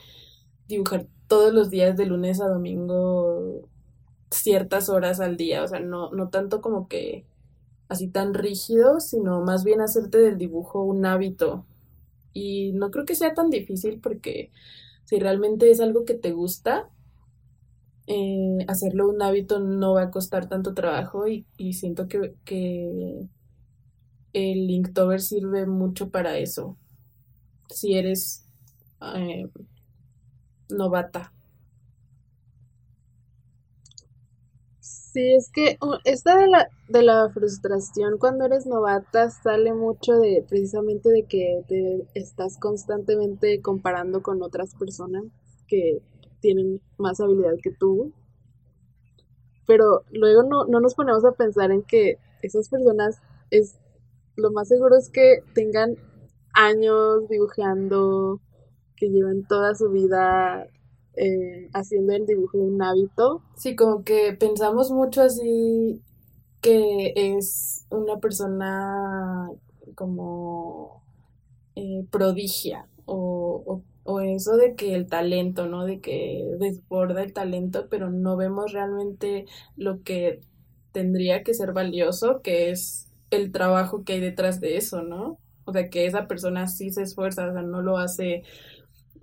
dibujar 0.69 1.07
todos 1.29 1.53
los 1.55 1.71
días 1.71 1.97
de 1.97 2.07
lunes 2.07 2.41
a 2.41 2.49
domingo 2.49 3.69
ciertas 4.31 4.89
horas 4.89 5.21
al 5.21 5.37
día. 5.37 5.63
O 5.63 5.69
sea, 5.69 5.81
no, 5.81 6.11
no 6.13 6.29
tanto 6.29 6.61
como 6.61 6.89
que 6.89 7.25
así 7.89 8.09
tan 8.09 8.35
rígido, 8.35 9.01
sino 9.01 9.43
más 9.43 9.65
bien 9.65 9.81
hacerte 9.81 10.19
del 10.19 10.39
dibujo 10.39 10.83
un 10.83 11.07
hábito 11.07 11.65
y 12.35 12.73
no 12.73 12.91
creo 12.91 13.07
que 13.07 13.15
sea 13.15 13.33
tan 13.35 13.51
difícil 13.51 14.01
porque 14.01 14.51
si 15.05 15.19
realmente 15.19 15.71
es 15.71 15.81
algo 15.81 16.05
que 16.05 16.15
te 16.15 16.33
gusta, 16.33 16.91
eh, 18.07 18.59
hacerlo 18.69 19.09
un 19.09 19.23
hábito 19.23 19.61
no 19.61 19.95
va 19.95 20.03
a 20.03 20.11
costar 20.11 20.49
tanto 20.49 20.75
trabajo 20.75 21.27
y, 21.29 21.47
siento 21.73 22.09
que, 22.09 22.35
que 22.45 23.29
el 24.35 24.71
Inktober 24.71 25.21
sirve 25.23 25.67
mucho 25.67 26.11
para 26.11 26.39
eso. 26.39 26.79
Si 27.71 27.95
eres 27.95 28.47
eh, 29.17 29.49
novata. 30.69 31.33
Sí, 34.81 35.35
es 35.35 35.51
que 35.51 35.79
esta 36.05 36.37
de 36.39 36.47
la, 36.49 36.69
de 36.89 37.03
la 37.03 37.29
frustración 37.31 38.19
cuando 38.19 38.45
eres 38.45 38.67
novata 38.67 39.31
sale 39.31 39.73
mucho 39.73 40.13
de 40.15 40.45
precisamente 40.49 41.09
de 41.11 41.25
que 41.25 41.65
te 41.69 42.07
estás 42.15 42.57
constantemente 42.59 43.61
comparando 43.63 44.23
con 44.23 44.43
otras 44.43 44.75
personas 44.77 45.25
que 45.67 46.03
tienen 46.41 46.81
más 46.99 47.21
habilidad 47.21 47.55
que 47.63 47.73
tú. 47.73 48.13
pero 49.67 50.05
luego 50.11 50.43
no, 50.43 50.65
no 50.67 50.81
nos 50.81 50.95
ponemos 50.95 51.25
a 51.25 51.33
pensar 51.33 51.71
en 51.71 51.83
que 51.83 52.19
esas 52.43 52.69
personas 52.69 53.21
es 53.51 53.77
lo 54.37 54.51
más 54.53 54.69
seguro 54.69 54.97
es 54.97 55.11
que 55.11 55.43
tengan 55.55 55.97
años 56.53 57.29
dibujando, 57.29 58.41
que 58.97 59.09
llevan 59.09 59.47
toda 59.47 59.75
su 59.75 59.91
vida 59.91 60.67
eh, 61.17 61.69
haciendo 61.73 62.13
el 62.15 62.27
dibujo 62.27 62.59
un 62.59 62.83
hábito. 62.83 63.43
Sí, 63.57 63.77
como 63.77 64.05
que 64.05 64.33
pensamos 64.33 64.91
mucho 64.91 65.23
así 65.23 66.03
que 66.61 67.13
es 67.15 67.87
una 67.91 68.19
persona 68.19 69.49
como 69.95 71.03
eh, 71.77 72.07
prodigia 72.11 72.89
o, 73.05 73.83
o, 74.05 74.21
eso 74.21 74.57
de 74.57 74.75
que 74.75 74.95
el 74.95 75.07
talento, 75.07 75.67
¿no? 75.67 75.85
De 75.85 76.01
que 76.01 76.43
desborda 76.59 77.23
el 77.23 77.33
talento, 77.33 77.89
pero 77.91 78.11
no 78.11 78.37
vemos 78.37 78.73
realmente 78.73 79.45
lo 79.77 80.03
que 80.03 80.41
tendría 80.93 81.43
que 81.43 81.55
ser 81.55 81.73
valioso, 81.73 82.41
que 82.43 82.71
es 82.71 83.11
el 83.37 83.53
trabajo 83.53 84.05
que 84.05 84.15
hay 84.15 84.21
detrás 84.21 84.61
de 84.61 84.77
eso, 84.77 85.03
¿no? 85.03 85.41
O 85.65 85.73
sea, 85.73 85.89
que 85.91 86.07
esa 86.07 86.27
persona 86.29 86.67
sí 86.69 86.91
se 86.91 87.03
esfuerza, 87.03 87.49
o 87.49 87.53
sea, 87.53 87.63
no 87.63 87.83
lo 87.83 87.99
hace, 87.99 88.43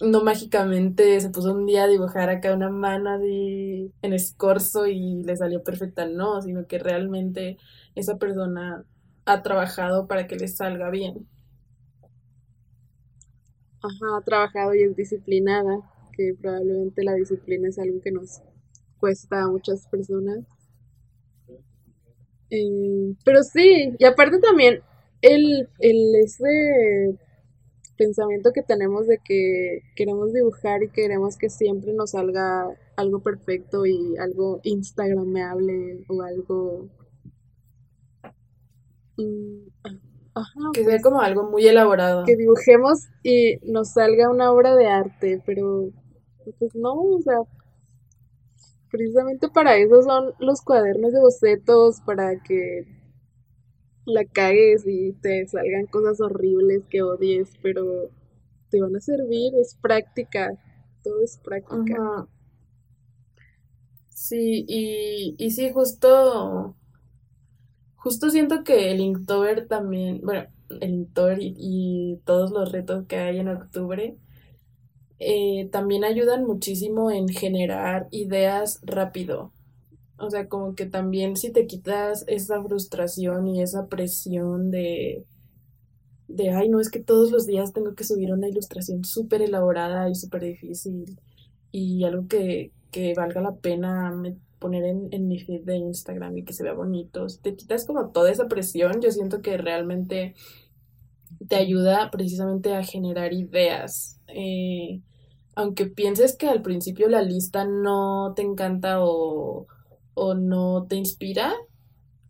no 0.02 0.24
mágicamente 0.24 1.19
se 1.21 1.30
puso 1.32 1.54
un 1.54 1.65
día 1.67 1.84
a 1.86 1.88
dibujar 1.88 2.30
acá 2.30 2.54
una 2.56 2.69
mano 2.69 3.19
en 3.24 4.13
escorzo 4.13 4.88
y 4.88 5.24
le 5.24 5.36
salió 5.38 5.63
perfecta, 5.63 6.08
no, 6.08 6.41
sino 6.41 6.67
que 6.67 6.80
realmente 6.80 7.58
esa 7.95 8.17
persona 8.17 8.86
ha 9.26 9.41
trabajado 9.43 10.08
para 10.08 10.28
que 10.28 10.36
le 10.38 10.47
salga 10.47 10.89
bien. 10.89 11.28
Ajá, 13.82 14.17
ha 14.17 14.21
trabajado 14.24 14.74
y 14.74 14.82
es 14.84 14.95
disciplinada, 14.95 15.82
que 16.13 16.34
probablemente 16.41 17.04
la 17.04 17.13
disciplina 17.13 17.67
es 17.69 17.78
algo 17.78 18.02
que 18.02 18.12
nos 18.12 18.41
cuesta 18.97 19.43
a 19.43 19.50
muchas 19.50 19.88
personas. 19.88 20.45
Eh, 22.52 23.16
pero 23.24 23.44
sí, 23.44 23.96
y 23.98 24.06
aparte 24.06 24.40
también 24.40 24.82
el, 25.22 25.70
el 25.80 26.16
ese 26.16 27.18
pensamiento 27.96 28.52
que 28.52 28.64
tenemos 28.64 29.08
de 29.08 29.20
que 29.24 29.84
queremos 29.96 30.34
dibujar 30.34 30.84
y 30.84 30.90
queremos 30.90 31.38
que 31.38 31.50
siempre 31.50 31.94
nos 31.94 32.12
salga 32.12 32.68
algo 32.98 33.22
perfecto 33.22 33.86
y 33.86 34.18
algo 34.18 34.60
instagramable 34.64 36.04
o 36.10 36.22
algo 36.24 36.90
mm, 39.18 39.68
ajá, 40.34 40.60
que 40.74 40.84
sea 40.84 40.94
pues, 40.94 41.04
como 41.04 41.22
algo 41.22 41.44
muy 41.44 41.68
elaborado. 41.68 42.26
que 42.26 42.36
dibujemos 42.36 43.08
y 43.24 43.58
nos 43.72 43.94
salga 43.94 44.32
una 44.32 44.52
obra 44.52 44.76
de 44.76 44.88
arte 44.88 45.42
pero 45.46 45.92
pues 46.58 46.74
no 46.76 46.94
o 46.96 47.22
sea 47.22 47.38
Precisamente 48.91 49.49
para 49.49 49.75
eso 49.77 50.04
son 50.04 50.36
los 50.38 50.62
cuadernos 50.62 51.12
de 51.13 51.19
bocetos, 51.19 51.99
para 52.01 52.39
que 52.43 52.86
la 54.06 54.25
cagues 54.25 54.84
y 54.86 55.13
te 55.13 55.47
salgan 55.47 55.88
cosas 55.88 56.21
horribles 56.21 56.86
que 56.88 57.01
odies, 57.01 57.49
pero 57.63 58.10
te 58.69 58.82
van 58.82 58.95
a 58.95 58.99
servir, 59.01 59.54
es 59.56 59.75
práctica, 59.82 60.51
todo 61.04 61.21
es 61.23 61.38
práctica. 61.39 62.27
Sí, 64.10 64.63
y, 64.67 65.36
y 65.39 65.51
sí, 65.51 65.71
justo, 65.73 66.75
justo 67.95 68.30
siento 68.30 68.63
que 68.63 68.91
el 68.91 68.99
Inktober 68.99 69.67
también, 69.67 70.21
bueno, 70.21 70.47
el 70.82 70.89
Inktober 70.91 71.38
y 71.41 72.19
todos 72.25 72.51
los 72.51 72.71
retos 72.71 73.06
que 73.08 73.17
hay 73.17 73.39
en 73.39 73.47
octubre, 73.49 74.17
eh, 75.24 75.70
también 75.72 76.04
ayudan 76.04 76.46
muchísimo 76.46 77.12
en 77.12 77.30
generar 77.30 78.08
ideas 78.10 78.80
rápido. 78.82 79.54
O 80.18 80.32
sea, 80.32 80.48
como 80.48 80.74
que 80.74 80.88
también 80.88 81.36
si 81.38 81.52
te 81.52 81.68
quitas 81.68 82.24
esa 82.28 82.62
frustración 82.64 83.48
y 83.48 83.62
esa 83.62 83.88
presión 83.88 84.72
de, 84.72 85.28
de, 86.28 86.50
ay, 86.50 86.70
no, 86.70 86.80
es 86.80 86.90
que 86.90 87.00
todos 87.00 87.32
los 87.32 87.46
días 87.46 87.72
tengo 87.72 87.94
que 87.94 88.04
subir 88.04 88.34
una 88.34 88.48
ilustración 88.50 89.06
súper 89.06 89.44
elaborada 89.44 90.10
y 90.10 90.16
súper 90.16 90.42
difícil 90.42 91.20
y 91.72 92.04
algo 92.04 92.28
que, 92.28 92.72
que 92.90 93.14
valga 93.14 93.42
la 93.42 93.56
pena 93.56 94.12
poner 94.58 94.86
en, 94.86 95.08
en, 95.12 95.28
mi 95.28 95.40
feed 95.40 95.62
de 95.66 95.78
Instagram 95.78 96.40
y 96.40 96.46
que 96.46 96.54
se 96.54 96.64
vea 96.64 96.74
bonito. 96.74 97.30
Si 97.30 97.40
te 97.40 97.56
quitas 97.56 97.86
como 97.86 98.10
toda 98.10 98.32
esa 98.32 98.48
presión, 98.48 99.02
yo 99.02 99.12
siento 99.12 99.44
que 99.44 99.58
realmente 99.58 100.34
te 101.48 101.56
ayuda 101.58 102.10
precisamente 102.10 102.74
a 102.74 102.84
generar 102.84 103.34
ideas. 103.34 104.20
Eh, 104.28 105.02
aunque 105.56 105.86
pienses 105.86 106.36
que 106.36 106.48
al 106.48 106.62
principio 106.62 107.08
la 107.10 107.22
lista 107.22 107.66
no 107.66 108.34
te 108.36 108.42
encanta 108.42 108.98
o, 109.02 109.68
no 110.16 110.86
te 110.88 110.96
inspira, 110.96 111.54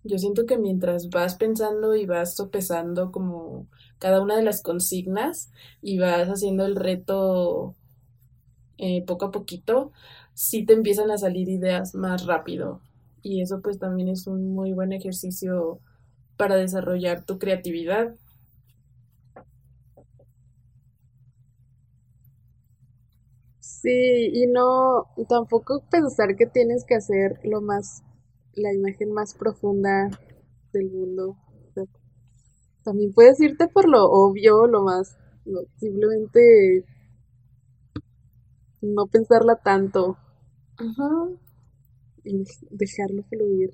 yo 0.04 0.18
siento 0.18 0.46
que 0.46 0.58
mientras 0.58 1.10
vas 1.10 1.36
pensando 1.36 1.96
y 1.96 2.06
vas 2.06 2.36
sopesando 2.36 3.12
como 3.12 3.68
cada 4.00 4.22
una 4.22 4.38
de 4.38 4.44
las 4.44 4.64
consignas 4.64 5.52
y 5.82 6.00
vas 6.00 6.28
haciendo 6.30 6.66
el 6.66 6.76
reto 6.76 7.76
eh, 8.78 9.04
poco 9.06 9.26
a 9.26 9.32
poquito, 9.32 9.92
sí 10.34 10.66
te 10.66 10.74
empiezan 10.74 11.12
a 11.12 11.18
salir 11.18 11.50
ideas 11.50 11.94
más 11.96 12.26
rápido. 12.26 12.82
Y 13.22 13.42
eso 13.42 13.62
pues 13.62 13.78
también 13.78 14.10
es 14.10 14.26
un 14.26 14.54
muy 14.56 14.74
buen 14.74 14.94
ejercicio 14.94 15.80
para 16.38 16.56
desarrollar 16.56 17.24
tu 17.24 17.38
creatividad. 17.38 18.16
Sí, 23.82 24.30
y 24.32 24.46
no, 24.46 25.08
tampoco 25.28 25.84
pensar 25.90 26.36
que 26.36 26.46
tienes 26.46 26.86
que 26.86 26.94
hacer 26.94 27.40
lo 27.44 27.62
más, 27.62 28.04
la 28.54 28.72
imagen 28.72 29.12
más 29.12 29.34
profunda 29.34 30.08
del 30.72 30.92
mundo. 30.92 31.36
también 32.84 33.12
puedes 33.12 33.40
irte 33.40 33.68
por 33.68 33.90
lo 33.90 34.06
obvio, 34.06 34.68
lo 34.68 34.84
más, 34.84 35.18
simplemente 35.78 36.86
no 38.82 39.08
pensarla 39.08 39.56
tanto. 39.56 40.16
Ajá. 40.78 41.30
Y 42.24 42.44
dejarlo 42.70 43.24
fluir. 43.24 43.72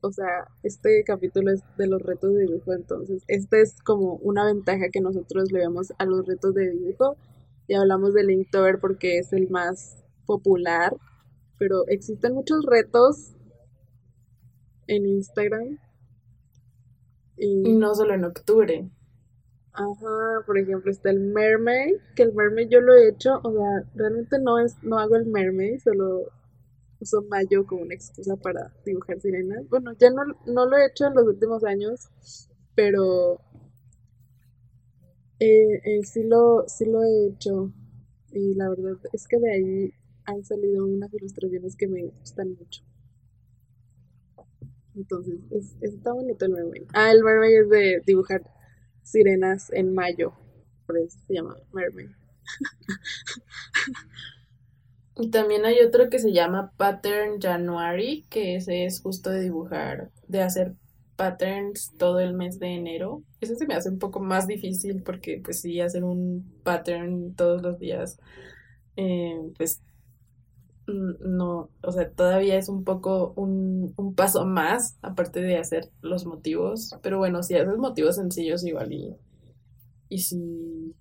O 0.00 0.10
sea, 0.10 0.48
este 0.64 1.04
capítulo 1.06 1.52
es 1.52 1.62
de 1.78 1.86
los 1.86 2.02
retos 2.02 2.34
de 2.34 2.40
dibujo, 2.40 2.72
entonces, 2.72 3.22
esta 3.28 3.58
es 3.58 3.80
como 3.84 4.16
una 4.16 4.44
ventaja 4.44 4.88
que 4.92 5.00
nosotros 5.00 5.52
le 5.52 5.60
vemos 5.60 5.92
a 5.96 6.06
los 6.06 6.26
retos 6.26 6.54
de 6.54 6.72
dibujo 6.72 7.16
y 7.66 7.74
hablamos 7.74 8.14
del 8.14 8.30
Inktober 8.30 8.78
porque 8.80 9.18
es 9.18 9.32
el 9.32 9.48
más 9.50 10.02
popular, 10.26 10.96
pero 11.58 11.86
existen 11.88 12.34
muchos 12.34 12.64
retos 12.66 13.34
en 14.86 15.06
Instagram. 15.06 15.78
Y, 17.36 17.76
no 17.76 17.94
solo 17.94 18.14
en 18.14 18.24
octubre. 18.24 18.90
Ajá, 19.72 20.44
por 20.46 20.58
ejemplo 20.58 20.90
está 20.90 21.10
el 21.10 21.20
mermaid, 21.20 21.96
que 22.14 22.24
el 22.24 22.34
mermaid 22.34 22.68
yo 22.68 22.80
lo 22.80 22.94
he 22.94 23.08
hecho, 23.08 23.40
o 23.42 23.52
sea, 23.52 23.90
realmente 23.94 24.38
no 24.38 24.58
es, 24.58 24.76
no 24.82 24.98
hago 24.98 25.16
el 25.16 25.26
mermaid, 25.26 25.80
solo 25.80 26.26
uso 27.00 27.22
mayo 27.28 27.66
como 27.66 27.82
una 27.82 27.94
excusa 27.94 28.36
para 28.36 28.72
dibujar 28.84 29.18
sirenas. 29.20 29.66
Bueno, 29.70 29.92
ya 29.98 30.10
no, 30.10 30.22
no 30.46 30.66
lo 30.66 30.76
he 30.76 30.86
hecho 30.86 31.06
en 31.06 31.14
los 31.14 31.26
últimos 31.26 31.64
años, 31.64 32.08
pero 32.74 33.40
eh, 35.42 35.80
eh, 35.84 36.04
sí, 36.04 36.22
lo, 36.24 36.64
sí 36.68 36.84
lo 36.84 37.02
he 37.02 37.26
hecho 37.28 37.72
y 38.30 38.54
la 38.54 38.68
verdad 38.70 38.98
es 39.12 39.26
que 39.28 39.38
de 39.38 39.52
ahí 39.52 39.94
han 40.24 40.44
salido 40.44 40.86
unas 40.86 41.12
ilustraciones 41.12 41.76
que 41.76 41.88
me 41.88 42.04
gustan 42.04 42.50
mucho. 42.50 42.82
Entonces, 44.94 45.40
es, 45.50 45.76
está 45.80 46.12
bonito 46.12 46.44
el 46.44 46.52
mermaid. 46.52 46.82
Ah, 46.94 47.10
el 47.12 47.24
mermaid 47.24 47.62
es 47.62 47.68
de 47.70 48.02
dibujar 48.06 48.42
sirenas 49.02 49.72
en 49.72 49.94
mayo, 49.94 50.32
por 50.86 50.98
eso 50.98 51.18
se 51.26 51.34
llama 51.34 51.56
mermaid. 51.72 52.10
Y 55.16 55.30
también 55.30 55.64
hay 55.64 55.80
otro 55.80 56.08
que 56.10 56.18
se 56.18 56.32
llama 56.32 56.72
Pattern 56.76 57.40
January, 57.40 58.24
que 58.30 58.56
ese 58.56 58.84
es 58.84 59.00
justo 59.00 59.30
de 59.30 59.40
dibujar, 59.40 60.10
de 60.28 60.42
hacer 60.42 60.74
patterns 61.22 61.92
todo 61.98 62.18
el 62.18 62.34
mes 62.34 62.58
de 62.58 62.74
enero. 62.74 63.22
Eso 63.40 63.54
se 63.54 63.64
me 63.68 63.74
hace 63.74 63.88
un 63.88 64.00
poco 64.00 64.18
más 64.18 64.48
difícil 64.48 65.04
porque 65.04 65.40
pues 65.42 65.60
sí, 65.60 65.80
hacer 65.80 66.02
un 66.02 66.52
pattern 66.64 67.34
todos 67.36 67.62
los 67.62 67.78
días, 67.78 68.18
eh, 68.96 69.40
pues 69.56 69.80
no, 70.88 71.70
o 71.80 71.92
sea, 71.92 72.10
todavía 72.10 72.58
es 72.58 72.68
un 72.68 72.82
poco 72.82 73.34
un, 73.36 73.94
un, 73.96 74.14
paso 74.16 74.44
más, 74.44 74.98
aparte 75.00 75.40
de 75.40 75.58
hacer 75.58 75.90
los 76.00 76.26
motivos. 76.26 76.90
Pero 77.02 77.18
bueno, 77.18 77.44
si 77.44 77.54
haces 77.54 77.78
motivos 77.78 78.16
sencillos 78.16 78.64
igual 78.64 78.92
y, 78.92 79.14
y 80.08 80.18
si, 80.18 80.96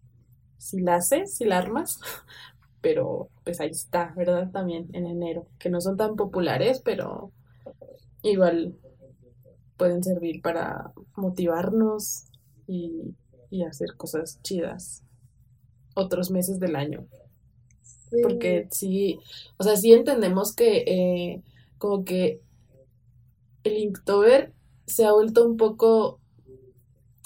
si 0.59 0.81
la 0.81 0.97
haces, 0.97 1.35
si 1.35 1.45
la 1.45 1.57
armas, 1.57 1.99
pero 2.81 3.29
pues 3.43 3.59
ahí 3.59 3.71
está, 3.71 4.13
¿verdad? 4.15 4.51
También 4.51 4.87
en 4.93 5.07
enero, 5.07 5.47
que 5.57 5.71
no 5.71 5.81
son 5.81 5.97
tan 5.97 6.15
populares, 6.15 6.79
pero 6.85 7.31
igual 8.21 8.75
pueden 9.81 10.03
servir 10.03 10.43
para 10.43 10.93
motivarnos 11.15 12.25
y, 12.67 13.15
hacer 13.67 13.95
cosas 13.97 14.39
chidas 14.43 15.01
otros 15.95 16.29
meses 16.29 16.59
del 16.59 16.75
año. 16.75 17.07
Porque 18.21 18.67
sí, 18.69 19.17
o 19.57 19.63
sea, 19.63 19.75
sí 19.75 19.91
entendemos 19.91 20.53
que 20.53 20.83
eh, 20.85 21.41
como 21.79 22.05
que 22.05 22.41
el 23.63 23.77
Inktober 23.79 24.53
se 24.85 25.03
ha 25.05 25.13
vuelto 25.13 25.47
un 25.47 25.57
poco 25.57 26.19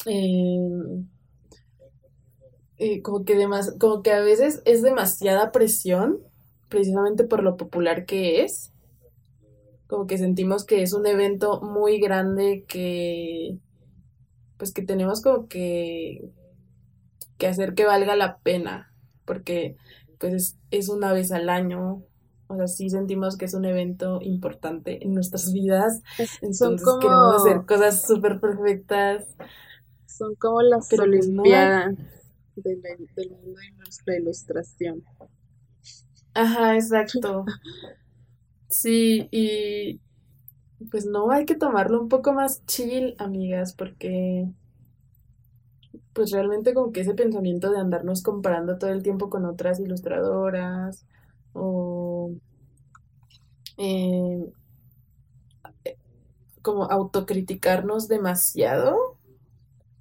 eh, 0.05 1.03
eh, 2.77 3.01
como 3.01 3.25
que 3.25 3.35
demas- 3.35 3.77
como 3.77 4.01
que 4.01 4.13
a 4.13 4.21
veces 4.21 4.61
es 4.63 4.81
demasiada 4.81 5.51
presión, 5.51 6.19
precisamente 6.69 7.25
por 7.25 7.43
lo 7.43 7.57
popular 7.57 8.05
que 8.05 8.43
es. 8.43 8.71
Como 9.87 10.07
que 10.07 10.17
sentimos 10.17 10.65
que 10.65 10.81
es 10.83 10.93
un 10.93 11.05
evento 11.07 11.61
muy 11.61 11.99
grande 11.99 12.65
que 12.67 13.59
pues 14.57 14.73
que 14.73 14.81
tenemos 14.83 15.21
como 15.21 15.47
que, 15.47 16.31
que 17.37 17.47
hacer 17.47 17.73
que 17.75 17.85
valga 17.85 18.15
la 18.15 18.39
pena, 18.39 18.93
porque 19.25 19.77
pues 20.19 20.33
es, 20.33 20.57
es 20.71 20.89
una 20.89 21.13
vez 21.13 21.31
al 21.31 21.49
año. 21.49 22.03
O 22.47 22.55
sea, 22.57 22.67
sí 22.67 22.89
sentimos 22.89 23.37
que 23.37 23.45
es 23.45 23.53
un 23.55 23.65
evento 23.65 24.19
importante 24.21 25.03
en 25.03 25.13
nuestras 25.15 25.51
vidas, 25.51 26.01
Es- 26.17 26.39
son 26.51 26.77
entonces 26.77 26.97
queremos 26.97 27.33
hacer 27.33 27.65
como, 27.65 27.65
cosas 27.65 28.05
súper 28.05 28.39
perfectas, 28.39 29.25
son 30.07 30.33
como 30.35 30.61
las 30.63 30.91
pues 30.95 31.27
no. 31.29 31.45
Olimpiadas 31.45 31.95
de 32.55 32.75
del 33.15 33.29
mundo 33.29 33.59
de 33.59 33.71
nuestra 33.73 34.15
ilustración. 34.17 35.03
Ajá, 36.35 36.75
exacto. 36.75 37.45
Sí, 38.69 39.27
y 39.31 39.99
pues 40.91 41.05
no, 41.05 41.31
hay 41.31 41.45
que 41.45 41.55
tomarlo 41.55 42.01
un 42.01 42.09
poco 42.09 42.33
más 42.33 42.65
chill, 42.67 43.15
amigas, 43.19 43.73
porque 43.73 44.47
pues 46.13 46.31
realmente 46.31 46.73
como 46.73 46.91
que 46.91 47.01
ese 47.01 47.13
pensamiento 47.13 47.71
de 47.71 47.79
andarnos 47.79 48.23
comparando 48.23 48.77
todo 48.77 48.89
el 48.91 49.03
tiempo 49.03 49.29
con 49.29 49.45
otras 49.45 49.79
ilustradoras 49.79 51.05
o 51.53 52.31
eh, 53.77 54.51
como 56.61 56.85
autocriticarnos 56.85 58.07
demasiado 58.07 59.17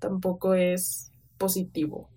tampoco 0.01 0.55
es 0.55 1.13
positivo. 1.39 2.09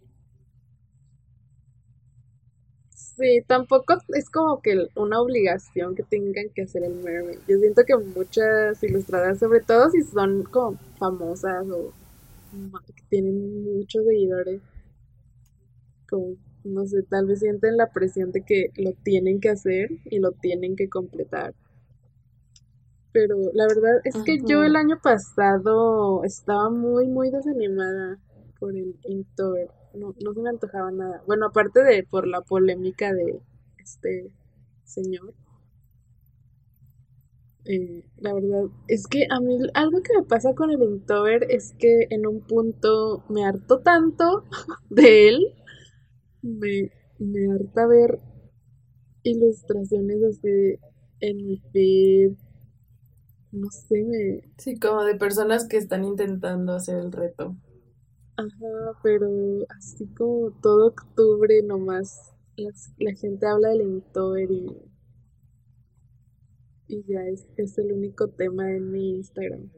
Sí, 3.18 3.42
tampoco 3.48 3.96
es 4.16 4.30
como 4.30 4.62
que 4.62 4.90
una 4.96 5.20
obligación 5.20 5.96
que 5.96 6.04
tengan 6.04 6.50
que 6.54 6.62
hacer 6.62 6.84
el 6.84 6.94
mermaid. 6.94 7.40
Yo 7.48 7.58
siento 7.58 7.84
que 7.84 7.98
muchas 7.98 8.84
ilustradoras, 8.84 9.40
sobre 9.40 9.62
todo 9.62 9.90
si 9.90 10.04
son 10.04 10.44
como 10.44 10.78
famosas 11.00 11.66
o 11.68 11.92
que 12.96 13.04
tienen 13.10 13.64
muchos 13.64 14.06
seguidores, 14.06 14.62
como, 16.08 16.36
no 16.64 16.86
sé, 16.86 17.02
tal 17.10 17.26
vez 17.26 17.40
sienten 17.40 17.76
la 17.76 17.92
presión 17.92 18.32
de 18.32 18.44
que 18.44 18.72
lo 18.76 18.94
tienen 19.04 19.40
que 19.40 19.50
hacer 19.50 19.90
y 20.06 20.20
lo 20.20 20.34
tienen 20.34 20.76
que 20.76 20.88
completar. 20.88 21.56
Pero 23.14 23.38
la 23.54 23.66
verdad 23.66 24.00
es 24.04 24.16
que 24.18 24.38
yo 24.46 24.62
el 24.62 24.76
año 24.76 25.00
pasado 25.02 26.24
estaba 26.24 26.70
muy, 26.70 27.08
muy 27.08 27.32
desanimada 27.32 28.20
por 28.60 28.76
el 28.76 28.96
Inktober. 29.06 29.70
No, 30.00 30.14
no 30.24 30.34
se 30.34 30.40
me 30.42 30.50
antojaba 30.50 30.92
nada. 30.92 31.24
Bueno, 31.28 31.48
aparte 31.48 31.84
de 31.84 32.04
por 32.04 32.28
la 32.28 32.42
polémica 32.42 33.14
de 33.14 33.42
este 33.80 34.32
señor, 34.86 35.34
eh, 37.66 38.04
la 38.18 38.34
verdad 38.34 38.66
es 38.88 39.08
que 39.08 39.28
a 39.30 39.40
mí 39.40 39.58
algo 39.74 40.02
que 40.02 40.14
me 40.18 40.24
pasa 40.24 40.54
con 40.56 40.72
el 40.72 40.82
Inktober 40.82 41.46
es 41.50 41.74
que 41.78 42.08
en 42.10 42.26
un 42.26 42.42
punto 42.42 43.24
me 43.30 43.46
harto 43.46 43.80
tanto 43.80 44.46
de 44.90 45.30
él, 45.30 45.56
me, 46.42 46.92
me 47.20 47.52
harta 47.54 47.88
ver 47.88 48.20
ilustraciones 49.24 50.24
así 50.24 50.80
en 51.20 51.38
mi 51.46 51.58
feed, 51.72 52.32
no 53.52 53.68
sé, 53.72 54.04
me, 54.06 54.42
Sí, 54.58 54.78
como 54.80 55.04
de 55.04 55.16
personas 55.16 55.68
que 55.68 55.78
están 55.78 56.04
intentando 56.06 56.74
hacer 56.74 56.98
el 56.98 57.12
reto. 57.12 57.56
Ajá, 58.38 58.98
pero 59.04 59.28
así 59.78 60.06
como 60.18 60.52
todo 60.62 60.88
octubre 60.88 61.62
nomás 61.62 62.32
las- 62.56 62.94
la 62.98 63.14
gente 63.14 63.46
habla 63.46 63.68
del 63.72 63.82
Inktober 63.82 64.50
y, 64.50 64.66
y 66.88 67.04
ya 67.08 67.22
es, 67.28 67.48
es 67.56 67.78
el 67.78 67.94
único 67.94 68.28
tema 68.30 68.70
en 68.72 68.92
mi 68.92 69.12
Instagram. 69.18 69.70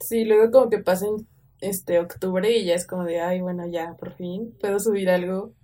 Sí, 0.00 0.24
luego 0.24 0.50
como 0.50 0.70
que 0.70 0.78
pasen 0.78 1.26
este 1.60 1.98
octubre 1.98 2.50
y 2.50 2.64
ya 2.64 2.74
es 2.74 2.86
como 2.86 3.04
de, 3.04 3.20
ay, 3.20 3.40
bueno, 3.40 3.66
ya, 3.66 3.94
por 3.98 4.12
fin 4.14 4.54
puedo 4.60 4.78
subir 4.78 5.08
algo 5.10 5.54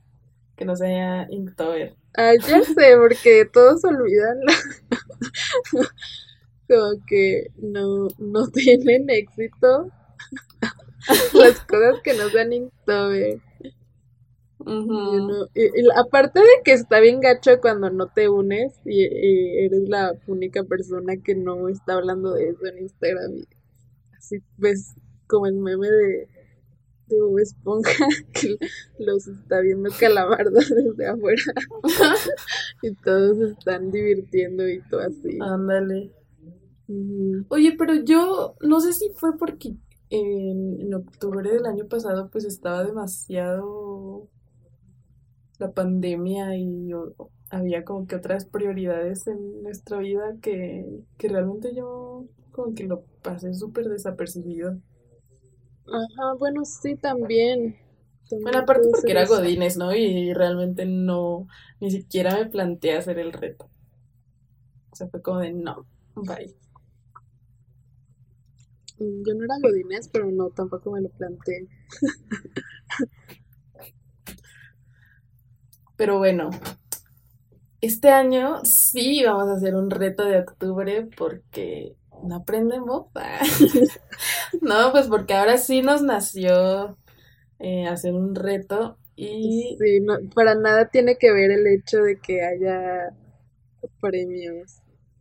que 0.57 0.65
no 0.65 0.77
sea 0.77 1.27
Inktober. 1.31 1.97
Ah, 2.17 2.35
ya 2.35 2.63
sé, 2.75 2.97
porque 2.99 3.45
todos 3.53 3.85
olvidan 3.85 4.39
como 6.69 7.05
que 7.07 7.49
no, 7.57 8.09
no 8.19 8.49
tienen 8.53 9.11
éxito 9.11 9.91
las 11.35 11.61
cosas 11.61 12.01
que 12.03 12.15
no 12.15 12.29
sean 12.29 12.53
Inktober. 12.53 13.41
Y- 15.55 15.81
y 15.81 15.83
la- 15.83 16.01
aparte 16.01 16.41
de 16.41 16.47
que 16.65 16.73
está 16.73 17.01
bien 17.01 17.21
gacho 17.21 17.61
cuando 17.61 17.91
no 17.91 18.09
te 18.09 18.29
unes 18.29 18.75
y, 18.85 19.05
y 19.07 19.59
eres 19.67 19.89
la 19.89 20.13
única 20.27 20.65
persona 20.65 21.17
que 21.17 21.35
no 21.35 21.69
está 21.69 21.95
hablando 21.95 22.33
de 22.35 22.51
eso 22.51 22.67
en 22.67 22.79
Instagram 22.79 23.33
así 24.19 24.39
ves 24.59 24.95
como 25.29 25.47
el 25.47 25.55
meme 25.57 25.89
de, 25.89 26.29
de 27.09 27.21
Bob 27.21 27.39
Esponja 27.41 28.07
que 28.35 28.57
los 28.99 29.29
está 29.29 29.61
viendo 29.61 29.91
Calamardo 29.99 30.53
desde 30.61 31.07
afuera 31.09 31.43
y 32.83 32.95
todos 32.97 33.39
están 33.39 33.91
divirtiendo 33.91 34.69
y 34.69 34.81
todo 34.89 35.01
así. 35.01 35.39
Ándale. 35.41 36.13
Oye, 37.49 37.75
pero 37.79 37.95
yo 37.95 38.57
no 38.61 38.81
sé 38.81 38.93
si 38.93 39.11
fue 39.15 39.37
porque 39.39 39.75
en, 40.11 40.81
en 40.81 40.95
octubre 40.95 41.51
del 41.51 41.67
año 41.67 41.89
pasado 41.89 42.31
pues 42.31 42.45
estaba 42.45 42.85
demasiado 42.85 44.29
la 45.59 45.73
pandemia 45.73 46.57
y 46.57 46.93
o- 46.95 47.15
había 47.51 47.85
como 47.85 48.07
que 48.07 48.17
otras 48.17 48.45
prioridades 48.47 49.27
en 49.27 49.63
nuestra 49.63 49.99
vida 49.99 50.35
que, 50.43 50.87
que 51.19 51.29
realmente 51.29 51.75
yo 51.75 52.27
como 52.53 52.75
que 52.75 52.85
lo 52.85 53.05
pasé 53.23 53.55
súper 53.55 53.89
desapercibido. 53.89 54.81
Ajá, 55.87 56.33
bueno, 56.39 56.65
sí, 56.65 56.97
también. 56.97 57.77
Bueno, 58.43 58.59
aparte 58.59 58.89
porque 58.91 59.13
era 59.13 59.25
eso. 59.25 59.27
Godínez, 59.27 59.77
¿no? 59.77 59.95
Y 59.95 60.33
realmente 60.35 60.85
no, 60.87 61.47
ni 61.81 61.91
siquiera 61.91 62.35
me 62.37 62.47
planteé 62.47 62.97
hacer 62.97 63.19
el 63.19 63.33
reto. 63.33 63.71
O 64.93 64.97
sea, 64.97 65.09
fue 65.09 65.21
como 65.23 65.41
de 65.41 65.53
no, 65.53 65.89
bye. 66.15 66.57
Yo 69.01 69.35
no 69.35 69.45
era 69.47 69.57
Godínez, 69.61 70.09
pero 70.13 70.31
no, 70.31 70.51
tampoco 70.51 70.93
me 70.93 71.01
lo 71.01 71.09
planteé. 71.09 71.67
Pero 75.97 76.19
bueno, 76.19 76.51
este 77.81 78.11
año 78.11 78.61
sí 78.65 79.23
vamos 79.25 79.49
a 79.49 79.55
hacer 79.55 79.75
un 79.75 79.91
reto 79.91 80.25
de 80.25 80.39
octubre 80.41 81.09
porque 81.17 81.97
no 82.25 82.37
aprendemos. 82.37 83.07
No, 84.63 84.93
pues 84.93 85.09
porque 85.09 85.35
ahora 85.35 85.59
sí 85.59 85.83
nos 85.83 86.03
nació 86.03 86.97
eh, 87.61 87.87
hacer 87.87 88.15
un 88.15 88.35
reto 88.35 88.99
y 89.17 89.77
Sí, 89.81 90.01
no, 90.03 90.17
para 90.35 90.55
nada 90.57 90.89
tiene 90.91 91.17
que 91.19 91.33
ver 91.33 91.51
el 91.53 91.67
hecho 91.67 91.99
de 91.99 92.19
que 92.21 92.43
haya 92.43 93.15
premios 94.01 94.80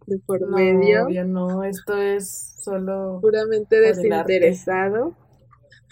de 0.09 0.19
por 0.19 0.41
no, 0.41 0.57
medio, 0.57 1.05
obvio 1.05 1.25
no, 1.25 1.63
esto 1.63 1.97
es 1.97 2.55
solo 2.63 3.19
puramente 3.21 3.79
desinteresado. 3.79 5.15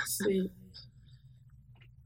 Sí. 0.03 0.51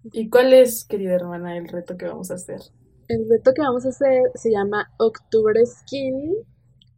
¿Y 0.04 0.30
cuál 0.30 0.54
es, 0.54 0.84
querida 0.86 1.16
hermana, 1.16 1.58
el 1.58 1.68
reto 1.68 1.98
que 1.98 2.06
vamos 2.06 2.32
a 2.32 2.36
hacer? 2.36 2.60
El 3.08 3.30
reto 3.30 3.54
que 3.54 3.62
vamos 3.62 3.86
a 3.86 3.90
hacer 3.90 4.24
se 4.36 4.52
llama 4.52 4.92
Octubre 4.98 5.64
Skin, 5.66 6.34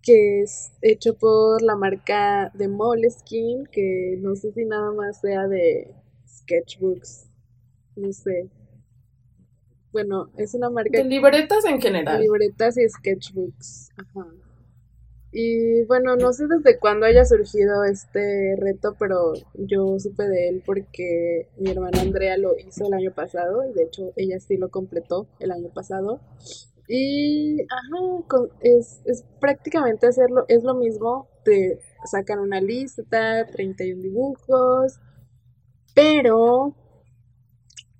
que 0.01 0.41
es 0.41 0.71
hecho 0.81 1.17
por 1.17 1.61
la 1.61 1.75
marca 1.75 2.51
de 2.53 2.67
Moleskine, 2.67 3.65
que 3.71 4.17
no 4.21 4.35
sé 4.35 4.51
si 4.53 4.65
nada 4.65 4.91
más 4.93 5.19
sea 5.21 5.47
de 5.47 5.95
sketchbooks, 6.27 7.29
no 7.95 8.13
sé. 8.13 8.49
Bueno, 9.93 10.29
es 10.37 10.53
una 10.55 10.69
marca 10.69 10.97
De 10.97 11.03
libretas 11.05 11.63
en 11.65 11.79
de 11.79 11.81
general. 11.81 12.21
libretas 12.21 12.77
y 12.77 12.87
sketchbooks. 12.89 13.91
Ajá. 13.97 14.25
Y 15.35 15.83
bueno, 15.85 16.15
no 16.15 16.31
sé 16.31 16.45
desde 16.45 16.77
cuándo 16.77 17.07
haya 17.07 17.25
surgido 17.25 17.83
este 17.85 18.55
reto, 18.55 18.95
pero 18.99 19.33
yo 19.55 19.97
supe 19.97 20.27
de 20.27 20.49
él 20.49 20.63
porque 20.63 21.49
mi 21.57 21.71
hermana 21.71 22.01
Andrea 22.01 22.37
lo 22.37 22.55
hizo 22.55 22.85
el 22.85 22.93
año 22.93 23.11
pasado 23.15 23.67
y 23.67 23.73
de 23.73 23.83
hecho 23.83 24.13
ella 24.15 24.39
sí 24.39 24.57
lo 24.57 24.69
completó 24.69 25.27
el 25.39 25.51
año 25.51 25.69
pasado. 25.73 26.21
Y 26.87 27.61
ajá, 27.63 28.45
es, 28.61 29.01
es 29.05 29.25
prácticamente 29.39 30.05
hacerlo, 30.05 30.45
es 30.49 30.63
lo 30.63 30.75
mismo, 30.75 31.27
te 31.43 31.79
sacan 32.05 32.39
una 32.39 32.61
lista, 32.61 33.47
31 33.47 34.03
dibujos, 34.03 34.99
pero 35.95 36.75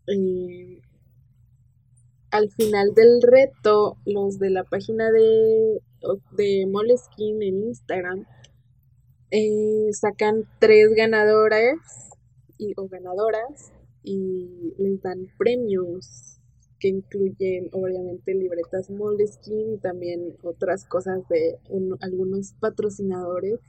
eh, 0.07 0.81
al 2.29 2.51
final 2.51 2.93
del 2.93 3.23
reto, 3.23 3.97
los 4.05 4.38
de 4.38 4.51
la 4.51 4.63
página 4.65 5.11
de 5.11 5.81
de 6.32 6.66
Moleskine 6.68 7.47
en 7.47 7.64
Instagram 7.64 8.26
eh, 9.32 9.89
sacan 9.93 10.47
tres 10.60 10.93
ganadores 10.95 11.78
y, 12.58 12.74
o 12.78 12.88
ganadoras 12.88 13.72
y 14.04 14.74
les 14.78 15.01
dan 15.01 15.28
premios 15.38 16.39
que 16.80 16.89
incluyen 16.89 17.70
obviamente 17.72 18.36
libretas 18.36 18.89
Moleskine 18.89 19.76
y 19.76 19.78
también 19.78 20.36
otras 20.43 20.86
cosas 20.86 21.28
de 21.30 21.58
algunos 22.01 22.54
patrocinadores. 22.60 23.60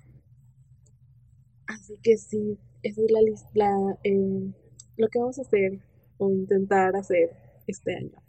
Así 1.66 1.96
que 2.02 2.16
sí, 2.18 2.58
esa 2.82 3.00
es 3.00 3.10
la, 3.10 3.20
la 3.54 3.98
eh, 4.02 4.52
lo 4.96 5.08
que 5.08 5.18
vamos 5.18 5.38
a 5.38 5.42
hacer 5.42 5.78
o 6.18 6.28
intentar 6.30 6.96
hacer 6.96 7.30
este 7.66 7.94
año. 7.94 8.23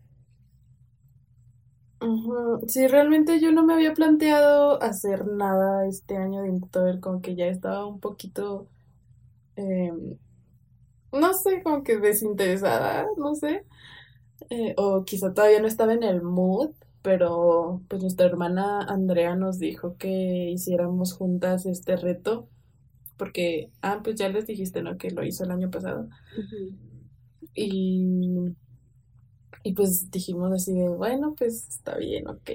Sí, 2.67 2.87
realmente 2.87 3.39
yo 3.39 3.51
no 3.51 3.63
me 3.65 3.73
había 3.73 3.93
planteado 3.93 4.81
hacer 4.81 5.25
nada 5.27 5.87
este 5.87 6.17
año 6.17 6.41
de 6.41 6.49
Inktober, 6.49 6.99
como 6.99 7.21
que 7.21 7.35
ya 7.35 7.47
estaba 7.47 7.85
un 7.85 7.99
poquito, 7.99 8.69
em, 9.55 10.17
no 11.11 11.33
sé, 11.33 11.63
como 11.63 11.83
que 11.83 11.97
desinteresada, 11.99 13.07
no 13.17 13.35
sé, 13.35 13.65
eh, 14.49 14.75
o 14.77 15.05
quizá 15.05 15.33
todavía 15.33 15.61
no 15.61 15.67
estaba 15.67 15.93
en 15.93 16.03
el 16.03 16.21
mood, 16.23 16.71
pero 17.01 17.83
pues 17.89 18.01
nuestra 18.03 18.27
hermana 18.27 18.81
Andrea 18.83 19.35
nos 19.35 19.59
dijo 19.59 19.97
que 19.97 20.51
hiciéramos 20.51 21.13
juntas 21.13 21.65
este 21.67 21.97
reto, 21.97 22.49
porque, 23.17 23.71
ah, 23.81 24.01
pues 24.03 24.15
ya 24.17 24.29
les 24.29 24.47
dijiste, 24.47 24.83
¿no? 24.83 24.97
Que 24.97 25.11
lo 25.11 25.23
hizo 25.25 25.43
el 25.45 25.51
año 25.51 25.71
pasado. 25.71 26.09
Y 27.53 28.55
y 29.65 29.73
pues 29.73 30.11
dijimos 30.11 30.53
así 30.53 30.75
de, 30.75 30.87
bueno, 30.89 31.33
pues 31.35 31.67
está 31.67 31.97
bien, 31.97 32.27
ok. 32.27 32.51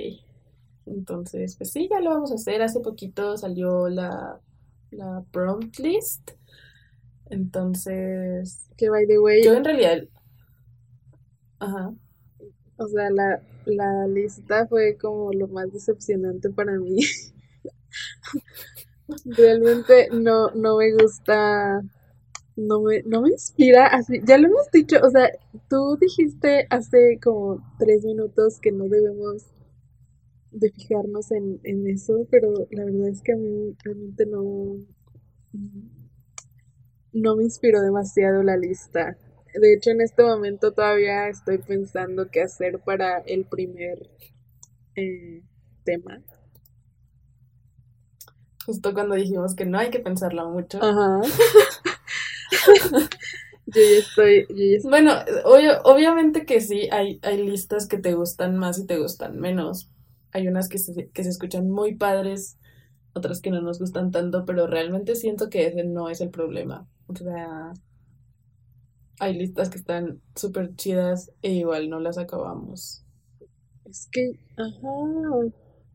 Entonces, 0.87 1.57
pues 1.57 1.73
sí, 1.73 1.89
ya 1.91 1.99
lo 1.99 2.11
vamos 2.11 2.31
a 2.31 2.37
hacer. 2.37 2.63
Hace 2.63 2.79
poquito 2.79 3.37
salió 3.37 3.89
la, 3.89 4.41
la 4.93 5.25
prompt 5.33 5.77
list. 5.81 6.31
Entonces. 7.29 8.69
Que 8.77 8.89
by 8.91 9.09
the 9.09 9.19
way. 9.19 9.43
Yo 9.43 9.55
en 9.55 9.65
realidad. 9.65 10.05
Ajá. 11.59 11.93
O 12.77 12.87
sea, 12.87 13.11
la, 13.11 13.43
la 13.65 14.07
lista 14.07 14.69
fue 14.69 14.97
como 14.97 15.33
lo 15.33 15.49
más 15.49 15.73
decepcionante 15.73 16.49
para 16.51 16.79
mí. 16.79 17.01
Realmente 19.25 20.11
no, 20.13 20.53
no 20.53 20.77
me 20.77 20.93
gusta 20.93 21.83
no 22.61 22.83
me, 22.83 23.03
no 23.05 23.23
me 23.23 23.31
inspira 23.31 23.87
así. 23.87 24.21
Ya 24.25 24.39
lo 24.39 24.49
hemos 24.49 24.71
dicho, 24.71 24.97
o 25.03 25.11
sea, 25.11 25.31
tú 25.69 25.97
dijiste 26.01 26.67
hace 26.71 27.19
como 27.23 27.63
tres 27.79 28.05
minutos 28.05 28.59
que 28.61 28.73
no 28.73 28.85
debemos 28.85 29.47
de 30.51 30.71
fijarnos 30.73 31.31
en, 31.31 31.61
en 31.65 31.87
eso, 31.89 32.27
pero 32.31 32.53
la 32.71 32.85
verdad 32.85 33.09
es 33.09 33.23
que 33.23 33.33
a 33.33 33.37
mí 33.37 33.77
realmente 33.85 34.27
no, 34.27 34.77
no 37.13 37.37
me 37.37 37.45
inspiró 37.45 37.81
demasiado 37.81 38.43
la 38.43 38.57
lista. 38.57 39.17
De 39.55 39.75
hecho, 39.75 39.91
en 39.91 40.01
este 40.01 40.23
momento 40.23 40.73
todavía 40.73 41.29
estoy 41.29 41.59
pensando 41.59 42.31
qué 42.31 42.43
hacer 42.43 42.81
para 42.81 43.19
el 43.19 43.47
primer 43.47 44.11
eh, 44.97 45.43
tema. 45.85 46.23
Justo 48.67 48.93
cuando 48.93 49.15
dijimos 49.15 49.55
que 49.55 49.65
no 49.65 49.79
hay 49.79 49.91
que 49.91 49.99
pensarlo 50.01 50.51
mucho. 50.51 50.79
Ajá. 50.83 51.21
yo 53.67 53.81
ya 53.83 53.99
estoy, 53.99 54.47
Bueno, 54.85 55.13
obviamente 55.85 56.45
que 56.45 56.61
sí, 56.61 56.89
hay, 56.91 57.21
hay 57.23 57.45
listas 57.47 57.87
que 57.87 57.99
te 57.99 58.15
gustan 58.15 58.57
más 58.57 58.79
y 58.79 58.87
te 58.87 58.99
gustan 58.99 59.39
menos. 59.39 59.91
Hay 60.33 60.49
unas 60.49 60.69
que 60.69 60.79
se, 60.79 61.11
que 61.11 61.25
se 61.25 61.31
escuchan 61.31 61.71
muy 61.71 61.95
padres, 61.97 62.59
otras 63.15 63.41
que 63.41 63.51
no 63.51 63.61
nos 63.63 63.79
gustan 63.81 64.11
tanto, 64.11 64.45
pero 64.47 64.67
realmente 64.67 65.17
siento 65.17 65.51
que 65.51 65.67
ese 65.67 65.85
no 65.85 66.09
es 66.11 66.21
el 66.21 66.31
problema. 66.31 66.89
O 67.09 67.17
sea, 67.17 67.73
hay 69.19 69.35
listas 69.35 69.69
que 69.71 69.79
están 69.79 70.21
súper 70.35 70.75
chidas 70.77 71.31
e 71.43 71.53
igual 71.53 71.91
no 71.91 72.01
las 72.01 72.19
acabamos. 72.19 73.05
Es 73.85 74.09
que, 74.13 74.33
ajá. 74.57 75.53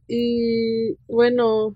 Y 0.07 0.95
bueno, 1.07 1.75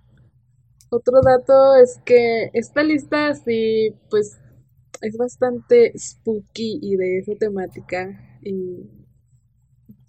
otro 0.92 1.22
dato 1.24 1.76
es 1.78 2.00
que 2.06 2.52
esta 2.54 2.84
lista 2.84 3.36
sí, 3.36 3.96
pues 4.12 4.39
es 5.02 5.18
bastante 5.18 5.93
spooky 5.97 6.80
y 6.82 6.95
de 6.95 7.20
esa 7.20 7.36
temática. 7.36 8.39
Y 8.41 8.89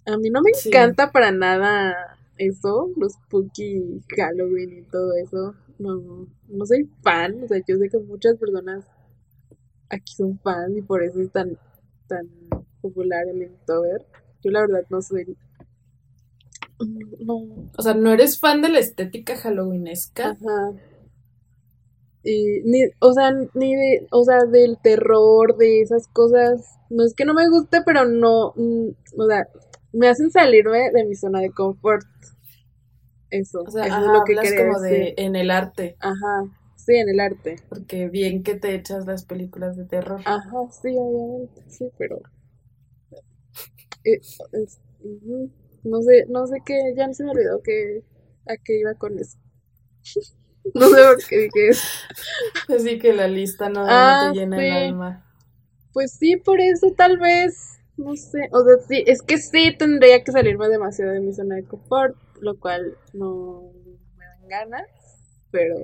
a 0.05 0.17
mí 0.17 0.29
no 0.29 0.41
me 0.41 0.51
encanta 0.65 1.11
para 1.11 1.31
nada 1.31 2.17
eso, 2.37 2.89
los 2.97 3.13
spooky 3.13 4.01
Halloween 4.15 4.79
y 4.79 4.81
todo 4.83 5.13
eso. 5.15 5.55
No, 5.79 6.27
no 6.47 6.65
soy 6.65 6.89
fan, 7.01 7.43
o 7.43 7.47
sea, 7.47 7.59
yo 7.67 7.77
sé 7.77 7.89
que 7.89 7.97
muchas 7.97 8.37
personas 8.37 8.85
aquí 9.89 10.13
son 10.13 10.39
fans 10.39 10.77
y 10.77 10.81
por 10.81 11.03
eso 11.03 11.21
es 11.21 11.31
tan, 11.31 11.57
tan 12.07 12.27
popular 12.81 13.27
el 13.27 13.41
Inktober. 13.41 14.05
Yo 14.43 14.51
la 14.51 14.61
verdad 14.61 14.85
no 14.89 15.01
soy 15.01 15.37
no. 17.19 17.69
O 17.77 17.81
sea, 17.81 17.93
¿no 17.93 18.11
eres 18.11 18.39
fan 18.39 18.61
de 18.61 18.69
la 18.69 18.79
estética 18.79 19.35
halloweenesca? 19.37 20.31
Ajá. 20.31 20.73
Y 22.23 22.61
ni, 22.63 22.83
o 22.99 23.13
sea, 23.13 23.31
ni 23.53 23.75
de, 23.75 24.07
o 24.11 24.23
sea, 24.23 24.45
del 24.45 24.77
terror, 24.81 25.57
de 25.57 25.81
esas 25.81 26.07
cosas. 26.07 26.77
No 26.89 27.05
es 27.05 27.13
que 27.13 27.25
no 27.25 27.33
me 27.33 27.49
guste, 27.49 27.81
pero 27.85 28.05
no, 28.05 28.53
mm, 28.55 28.89
o 29.17 29.27
sea, 29.27 29.47
me 29.93 30.07
hacen 30.07 30.29
salirme 30.29 30.91
de 30.91 31.05
mi 31.05 31.15
zona 31.15 31.39
de 31.39 31.51
confort. 31.51 32.05
Eso, 33.29 33.61
o 33.61 33.71
sea, 33.71 33.85
es 33.85 33.93
lo 33.93 34.23
que 34.25 34.35
como 34.57 34.79
de 34.81 35.13
en 35.17 35.35
el 35.35 35.51
arte. 35.51 35.95
Ajá, 35.99 36.43
sí, 36.75 36.95
en 36.95 37.09
el 37.09 37.19
arte. 37.19 37.55
Porque 37.69 38.09
bien 38.09 38.43
que 38.43 38.55
te 38.55 38.75
echas 38.75 39.05
las 39.05 39.25
películas 39.25 39.77
de 39.77 39.85
terror. 39.85 40.21
Ajá, 40.25 40.57
sí, 40.69 40.95
obviamente, 40.97 41.63
sí, 41.69 41.89
pero... 41.97 42.19
Eh, 44.03 44.19
no 45.83 46.01
sé, 46.01 46.25
no 46.27 46.45
sé 46.47 46.57
qué, 46.65 46.93
ya 46.95 47.11
se 47.13 47.23
me 47.23 47.31
olvidó 47.31 47.61
que 47.61 48.03
a 48.47 48.57
qué 48.57 48.79
iba 48.79 48.93
con 48.95 49.17
eso. 49.17 49.37
No 50.73 50.89
sé 50.89 51.03
por 51.03 51.27
qué 51.27 51.37
dije 51.37 51.67
eso. 51.69 51.87
Así 52.69 52.99
que 52.99 53.13
la 53.13 53.27
lista 53.27 53.69
no, 53.69 53.85
te 53.85 53.91
ah, 53.91 54.31
llena 54.33 54.63
el 54.63 54.71
alma. 54.71 55.25
Pues 55.93 56.13
sí, 56.13 56.37
por 56.37 56.61
eso 56.61 56.93
tal 56.95 57.17
vez, 57.17 57.79
no 57.97 58.15
sé, 58.15 58.47
o 58.51 58.63
sea, 58.63 58.77
sí, 58.87 59.03
es 59.05 59.21
que 59.21 59.37
sí 59.37 59.75
tendría 59.77 60.23
que 60.23 60.31
salirme 60.31 60.69
demasiado 60.69 61.11
de 61.11 61.19
mi 61.19 61.33
zona 61.33 61.55
de 61.55 61.65
confort, 61.65 62.15
lo 62.39 62.57
cual 62.59 62.97
no 63.13 63.73
me 64.17 64.25
dan 64.25 64.47
ganas, 64.47 64.87
pero 65.51 65.75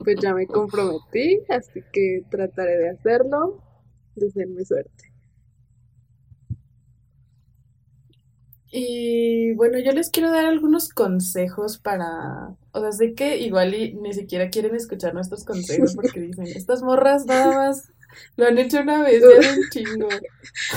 pues 0.00 0.16
ya 0.20 0.34
me 0.34 0.46
comprometí, 0.46 1.42
así 1.48 1.80
que 1.92 2.24
trataré 2.30 2.76
de 2.76 2.90
hacerlo, 2.90 3.62
de 4.16 4.30
ser 4.30 4.48
mi 4.48 4.64
suerte. 4.64 5.11
Y 8.74 9.52
bueno, 9.52 9.78
yo 9.78 9.92
les 9.92 10.08
quiero 10.08 10.30
dar 10.30 10.46
algunos 10.46 10.88
consejos 10.88 11.76
para, 11.76 12.56
o 12.72 12.80
sea, 12.80 12.90
sé 12.90 13.12
que 13.12 13.36
igual 13.36 13.74
y 13.74 13.92
ni 13.92 14.14
siquiera 14.14 14.48
quieren 14.48 14.74
escuchar 14.74 15.12
nuestros 15.12 15.44
consejos 15.44 15.94
porque 15.96 16.20
dicen, 16.20 16.46
estas 16.46 16.82
morras 16.82 17.26
nada 17.26 17.54
más 17.54 17.92
lo 18.36 18.46
han 18.46 18.56
hecho 18.56 18.80
una 18.80 19.02
vez, 19.02 19.22
ya 19.22 19.50
un 19.50 19.68
chingo. 19.70 20.08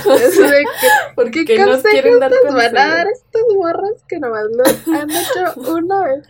porque 1.16 1.44
¿Qué 1.46 1.58
nos 1.64 1.82
quieren 1.82 2.20
dar 2.20 2.32
van 2.44 2.76
a 2.76 2.86
dar 2.96 3.06
estas 3.06 3.42
morras 3.56 4.04
que 4.06 4.18
nomás 4.18 4.44
lo 4.50 4.94
han 4.94 5.10
hecho 5.10 5.72
una 5.72 6.04
vez? 6.04 6.28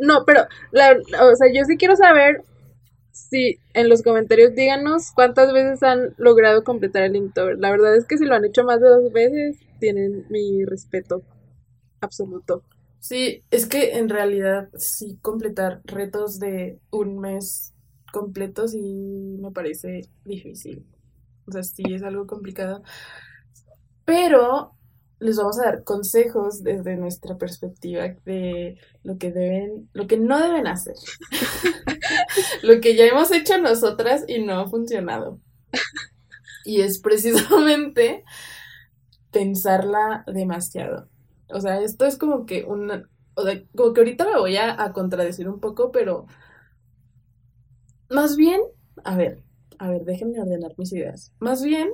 no, 0.00 0.24
pero, 0.24 0.46
la, 0.72 0.96
o 1.22 1.36
sea, 1.36 1.48
yo 1.52 1.64
sí 1.64 1.76
quiero 1.76 1.94
saber 1.94 2.42
si 3.12 3.58
en 3.72 3.88
los 3.88 4.02
comentarios 4.02 4.54
díganos 4.56 5.12
cuántas 5.14 5.52
veces 5.52 5.82
han 5.84 6.14
logrado 6.16 6.64
completar 6.64 7.04
el 7.04 7.14
Inktober. 7.14 7.56
La 7.58 7.70
verdad 7.70 7.96
es 7.96 8.04
que 8.04 8.18
si 8.18 8.24
lo 8.24 8.34
han 8.34 8.44
hecho 8.44 8.64
más 8.64 8.80
de 8.80 8.88
dos 8.88 9.12
veces, 9.12 9.58
tienen 9.84 10.24
mi 10.30 10.64
respeto 10.64 11.22
absoluto. 12.00 12.62
Sí, 13.00 13.44
es 13.50 13.66
que 13.66 13.98
en 13.98 14.08
realidad 14.08 14.70
sí 14.78 15.18
completar 15.20 15.82
retos 15.84 16.38
de 16.38 16.80
un 16.90 17.18
mes 17.18 17.74
completo 18.10 18.66
sí 18.66 19.36
me 19.38 19.50
parece 19.50 20.08
difícil. 20.24 20.86
O 21.46 21.52
sea, 21.52 21.62
sí 21.62 21.82
es 21.92 22.02
algo 22.02 22.26
complicado. 22.26 22.82
Pero 24.06 24.72
les 25.20 25.36
vamos 25.36 25.60
a 25.60 25.64
dar 25.64 25.84
consejos 25.84 26.62
desde 26.62 26.96
nuestra 26.96 27.36
perspectiva 27.36 28.08
de 28.24 28.78
lo 29.02 29.18
que 29.18 29.32
deben, 29.32 29.90
lo 29.92 30.06
que 30.06 30.16
no 30.16 30.40
deben 30.40 30.66
hacer. 30.66 30.94
lo 32.62 32.80
que 32.80 32.96
ya 32.96 33.04
hemos 33.04 33.30
hecho 33.32 33.58
nosotras 33.58 34.24
y 34.28 34.42
no 34.42 34.60
ha 34.60 34.66
funcionado. 34.66 35.40
Y 36.64 36.80
es 36.80 37.00
precisamente 37.00 38.24
pensarla 39.34 40.24
demasiado. 40.26 41.08
O 41.50 41.60
sea, 41.60 41.82
esto 41.82 42.06
es 42.06 42.16
como 42.16 42.46
que 42.46 42.64
una... 42.64 43.10
O 43.34 43.42
sea, 43.42 43.62
como 43.76 43.92
que 43.92 44.00
ahorita 44.00 44.24
me 44.24 44.38
voy 44.38 44.56
a, 44.56 44.92
contradecir 44.92 45.48
un 45.48 45.60
poco, 45.60 45.90
pero... 45.90 46.26
Más 48.08 48.36
bien... 48.36 48.60
A 49.04 49.16
ver, 49.16 49.42
a 49.78 49.90
ver, 49.90 50.04
déjenme 50.04 50.40
ordenar 50.40 50.72
mis 50.78 50.92
ideas. 50.92 51.32
Más 51.40 51.62
bien... 51.62 51.90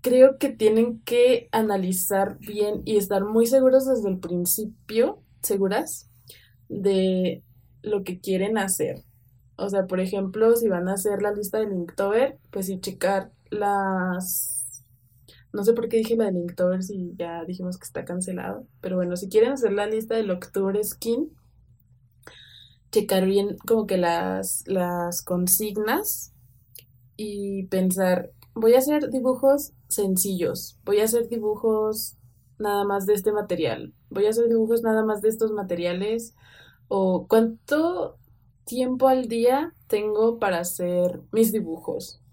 creo 0.00 0.38
que 0.38 0.48
tienen 0.50 1.00
que 1.02 1.48
analizar 1.52 2.38
bien 2.38 2.82
y 2.84 2.96
estar 2.96 3.24
muy 3.24 3.46
seguros 3.46 3.86
desde 3.86 4.08
el 4.08 4.18
principio, 4.18 5.22
seguras, 5.42 6.10
de 6.68 7.42
lo 7.82 8.04
que 8.04 8.20
quieren 8.20 8.58
hacer. 8.58 9.04
O 9.56 9.68
sea, 9.68 9.86
por 9.86 10.00
ejemplo, 10.00 10.56
si 10.56 10.68
van 10.68 10.88
a 10.88 10.94
hacer 10.94 11.22
la 11.22 11.32
lista 11.32 11.58
de 11.58 11.68
Linktober, 11.68 12.38
pues 12.50 12.66
sí 12.66 12.80
checar 12.80 13.32
las... 13.50 14.63
No 15.54 15.62
sé 15.62 15.72
por 15.72 15.88
qué 15.88 15.98
dije 15.98 16.16
la 16.16 16.32
de 16.32 16.82
si 16.82 17.14
ya 17.16 17.44
dijimos 17.44 17.78
que 17.78 17.84
está 17.84 18.04
cancelado. 18.04 18.66
Pero 18.80 18.96
bueno, 18.96 19.16
si 19.16 19.28
quieren 19.28 19.52
hacer 19.52 19.72
la 19.72 19.86
lista 19.86 20.16
del 20.16 20.32
Octubre 20.32 20.82
Skin, 20.82 21.30
checar 22.90 23.24
bien 23.24 23.56
como 23.64 23.86
que 23.86 23.96
las, 23.96 24.64
las 24.66 25.22
consignas 25.22 26.32
y 27.16 27.68
pensar, 27.68 28.32
voy 28.52 28.74
a 28.74 28.78
hacer 28.78 29.10
dibujos 29.10 29.72
sencillos, 29.86 30.80
voy 30.84 30.98
a 30.98 31.04
hacer 31.04 31.28
dibujos 31.28 32.16
nada 32.58 32.84
más 32.84 33.06
de 33.06 33.14
este 33.14 33.30
material, 33.30 33.94
voy 34.10 34.26
a 34.26 34.30
hacer 34.30 34.48
dibujos 34.48 34.82
nada 34.82 35.04
más 35.04 35.22
de 35.22 35.28
estos 35.28 35.52
materiales 35.52 36.34
o 36.88 37.28
cuánto 37.28 38.18
tiempo 38.64 39.06
al 39.06 39.28
día 39.28 39.72
tengo 39.86 40.40
para 40.40 40.58
hacer 40.58 41.20
mis 41.30 41.52
dibujos 41.52 42.23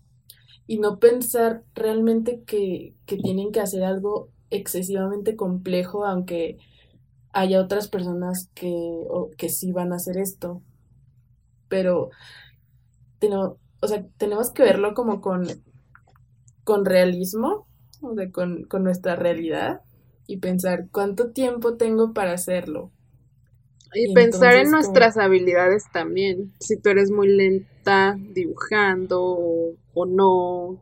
y 0.67 0.79
no 0.79 0.99
pensar 0.99 1.63
realmente 1.75 2.43
que, 2.45 2.95
que 3.05 3.17
tienen 3.17 3.51
que 3.51 3.61
hacer 3.61 3.83
algo 3.83 4.29
excesivamente 4.49 5.35
complejo, 5.35 6.05
aunque 6.05 6.57
haya 7.33 7.61
otras 7.61 7.87
personas 7.89 8.49
que, 8.55 8.69
o, 8.69 9.31
que 9.37 9.49
sí 9.49 9.71
van 9.73 9.93
a 9.93 9.97
hacer 9.97 10.17
esto. 10.17 10.61
Pero, 11.67 12.11
tenemos, 13.19 13.57
o 13.81 13.87
sea, 13.87 14.05
tenemos 14.17 14.51
que 14.51 14.63
verlo 14.63 14.93
como 14.93 15.21
con, 15.21 15.47
con 16.63 16.85
realismo, 16.85 17.67
o 18.01 18.15
sea, 18.15 18.31
con, 18.31 18.63
con 18.65 18.83
nuestra 18.83 19.15
realidad 19.15 19.81
y 20.27 20.37
pensar 20.37 20.87
cuánto 20.91 21.31
tiempo 21.31 21.77
tengo 21.77 22.13
para 22.13 22.33
hacerlo. 22.33 22.91
Y, 23.93 24.13
pensar 24.13 24.55
en 24.55 24.71
nuestras 24.71 25.17
habilidades 25.17 25.83
también. 25.91 26.53
Si 26.59 26.77
tú 26.77 26.89
eres 26.89 27.11
muy 27.11 27.27
lenta 27.27 28.15
dibujando 28.17 29.21
o, 29.93 30.05
no, 30.05 30.79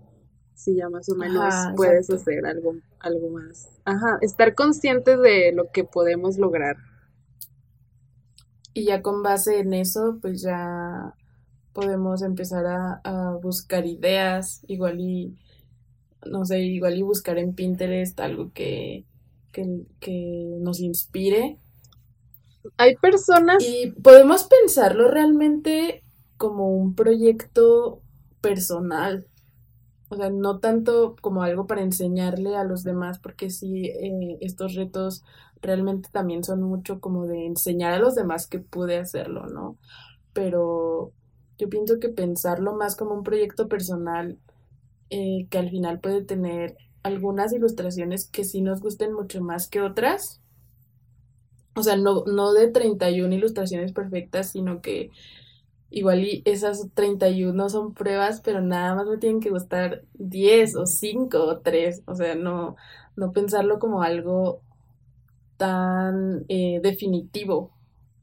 si 0.54 0.76
ya 0.76 0.90
más 0.90 1.10
o 1.10 1.16
menos 1.16 1.54
puedes 1.76 2.10
hacer 2.10 2.46
algo, 2.46 2.76
algo 3.00 3.30
más. 3.30 3.70
Ajá, 3.86 4.20
estar 4.22 4.54
conscientes 4.54 5.20
de 5.20 5.52
lo 5.54 5.72
que 5.72 5.84
podemos 5.84 6.38
lograr. 6.38 6.78
Y 8.74 8.86
ya 8.86 9.02
con 9.02 9.24
base 9.24 9.60
en 9.60 9.74
eso, 9.74 10.20
pues 10.22 10.42
ya 10.44 11.16
podemos 11.74 12.22
empezar 12.22 12.66
a, 12.68 13.02
a 13.04 13.38
buscar 13.42 13.88
ideas, 13.88 14.64
igual 14.68 15.00
y, 15.00 15.36
no 16.30 16.46
sé, 16.46 16.60
igual 16.60 16.98
y 16.98 17.02
buscar 17.02 17.40
en 17.40 17.56
Pinterest 17.56 18.20
algo 18.20 18.52
que, 18.54 19.06
que, 19.52 19.66
que 20.00 20.58
nos 20.60 20.80
inspire 20.80 21.58
hay 22.78 22.96
personas... 22.96 23.64
Y 23.64 23.92
podemos 23.92 24.44
pensarlo 24.44 25.10
realmente 25.10 26.04
como 26.38 26.70
un 26.70 26.96
proyecto 26.96 28.02
personal. 28.42 29.28
O 30.10 30.16
sea, 30.16 30.30
no 30.30 30.60
tanto 30.60 31.16
como 31.22 31.44
algo 31.44 31.68
para 31.68 31.82
enseñarle 31.82 32.56
a 32.56 32.64
los 32.64 32.84
demás, 32.84 33.20
porque 33.20 33.50
sí, 33.50 33.86
eh, 33.86 34.38
estos 34.42 34.74
retos 34.74 35.24
realmente 35.62 36.10
también 36.12 36.44
son 36.44 36.64
mucho 36.64 37.00
como 37.00 37.28
de 37.28 37.46
enseñar 37.46 37.94
a 37.94 38.00
los 38.00 38.16
demás 38.16 38.48
que 38.48 38.60
pude 38.60 38.98
hacerlo, 38.98 39.46
¿no? 39.48 39.78
Pero 40.34 41.12
yo 41.58 41.70
pienso 41.70 42.00
que 42.00 42.10
pensarlo 42.10 42.76
más 42.76 42.96
como 42.96 43.14
un 43.14 43.24
proyecto 43.24 43.68
personal, 43.68 44.40
eh, 45.10 45.48
que 45.50 45.58
al 45.58 45.70
final 45.70 46.00
puede 46.00 46.24
tener 46.24 46.78
algunas 47.04 47.54
ilustraciones 47.54 48.28
que 48.28 48.44
sí 48.44 48.62
nos 48.62 48.82
gusten 48.82 49.14
mucho 49.14 49.42
más 49.42 49.68
que 49.68 49.82
otras, 49.82 50.42
o 51.80 51.84
sea, 51.84 51.98
no, 51.98 52.24
no 52.26 52.54
de 52.54 52.70
31 52.70 53.34
ilustraciones 53.34 53.92
perfectas, 53.94 54.52
sino 54.52 54.82
que 54.82 55.12
igual 55.90 56.24
y 56.24 56.42
esas 56.46 56.90
31 56.94 57.70
son 57.70 57.94
pruebas, 57.94 58.42
pero 58.42 58.62
nada 58.62 58.96
más 58.96 59.08
me 59.08 59.18
tienen 59.18 59.42
que 59.42 59.50
gustar 59.50 60.04
10 60.14 60.76
o 60.76 60.86
5 60.86 61.44
o 61.44 61.60
3. 61.60 62.04
O 62.06 62.16
sea, 62.16 62.36
no, 62.36 62.76
no 63.16 63.32
pensarlo 63.32 63.80
como 63.80 64.04
algo 64.04 64.62
tan 65.58 66.46
eh, 66.50 66.80
definitivo 66.82 67.72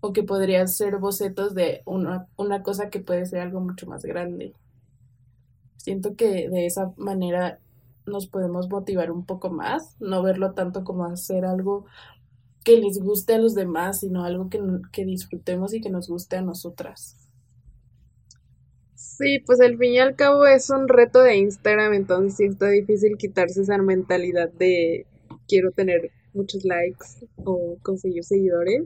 o 0.01 0.13
que 0.13 0.23
podrían 0.23 0.69
ser 0.69 0.99
bocetos 0.99 1.55
de 1.55 1.83
una, 1.85 2.29
una 2.37 2.63
cosa 2.63 2.91
que 2.91 3.01
puede 3.01 3.27
ser 3.27 3.41
algo 3.41 3.61
mucho 3.61 3.87
más 3.87 4.05
grande. 4.05 4.55
Siento 5.77 6.17
que 6.17 6.49
de 6.49 6.67
esa 6.67 6.93
manera 6.97 7.61
nos 8.07 8.27
podemos 8.27 8.69
motivar 8.69 9.11
un 9.11 9.25
poco 9.27 9.51
más, 9.51 9.97
no 10.01 10.23
verlo 10.23 10.53
tanto 10.53 10.85
como 10.85 11.05
hacer 11.05 11.45
algo 11.45 11.87
que 12.67 12.77
les 12.77 12.99
guste 12.99 13.35
a 13.35 13.39
los 13.39 13.55
demás, 13.55 14.01
sino 14.01 14.25
algo 14.25 14.51
que, 14.51 14.61
que 14.91 15.05
disfrutemos 15.05 15.73
y 15.73 15.81
que 15.81 15.89
nos 15.89 16.09
guste 16.09 16.35
a 16.35 16.43
nosotras. 16.43 17.17
Sí, 18.97 19.39
pues 19.47 19.61
al 19.61 19.79
fin 19.79 19.93
y 19.93 19.99
al 20.01 20.17
cabo 20.17 20.45
es 20.47 20.69
un 20.71 20.89
reto 20.89 21.21
de 21.23 21.37
Instagram, 21.37 21.95
entonces 21.95 22.37
sí 22.37 22.45
está 22.47 22.69
difícil 22.69 23.17
quitarse 23.19 23.63
esa 23.63 23.79
mentalidad 23.79 24.51
de 24.51 25.07
quiero 25.47 25.71
tener 25.71 26.11
muchos 26.35 26.65
likes 26.65 27.07
o 27.45 27.79
conseguir 27.83 28.25
seguidores. 28.25 28.83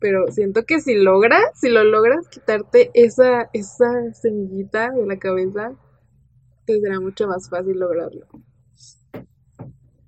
Pero 0.00 0.26
siento 0.32 0.64
que 0.64 0.80
si 0.80 0.94
logras, 0.94 1.42
si 1.60 1.68
lo 1.68 1.84
logras 1.84 2.26
quitarte 2.28 2.90
esa, 2.94 3.50
esa 3.52 4.14
semillita 4.14 4.92
de 4.92 5.06
la 5.06 5.18
cabeza, 5.18 5.74
te 6.64 6.80
será 6.80 7.00
mucho 7.00 7.28
más 7.28 7.50
fácil 7.50 7.78
lograrlo. 7.78 8.26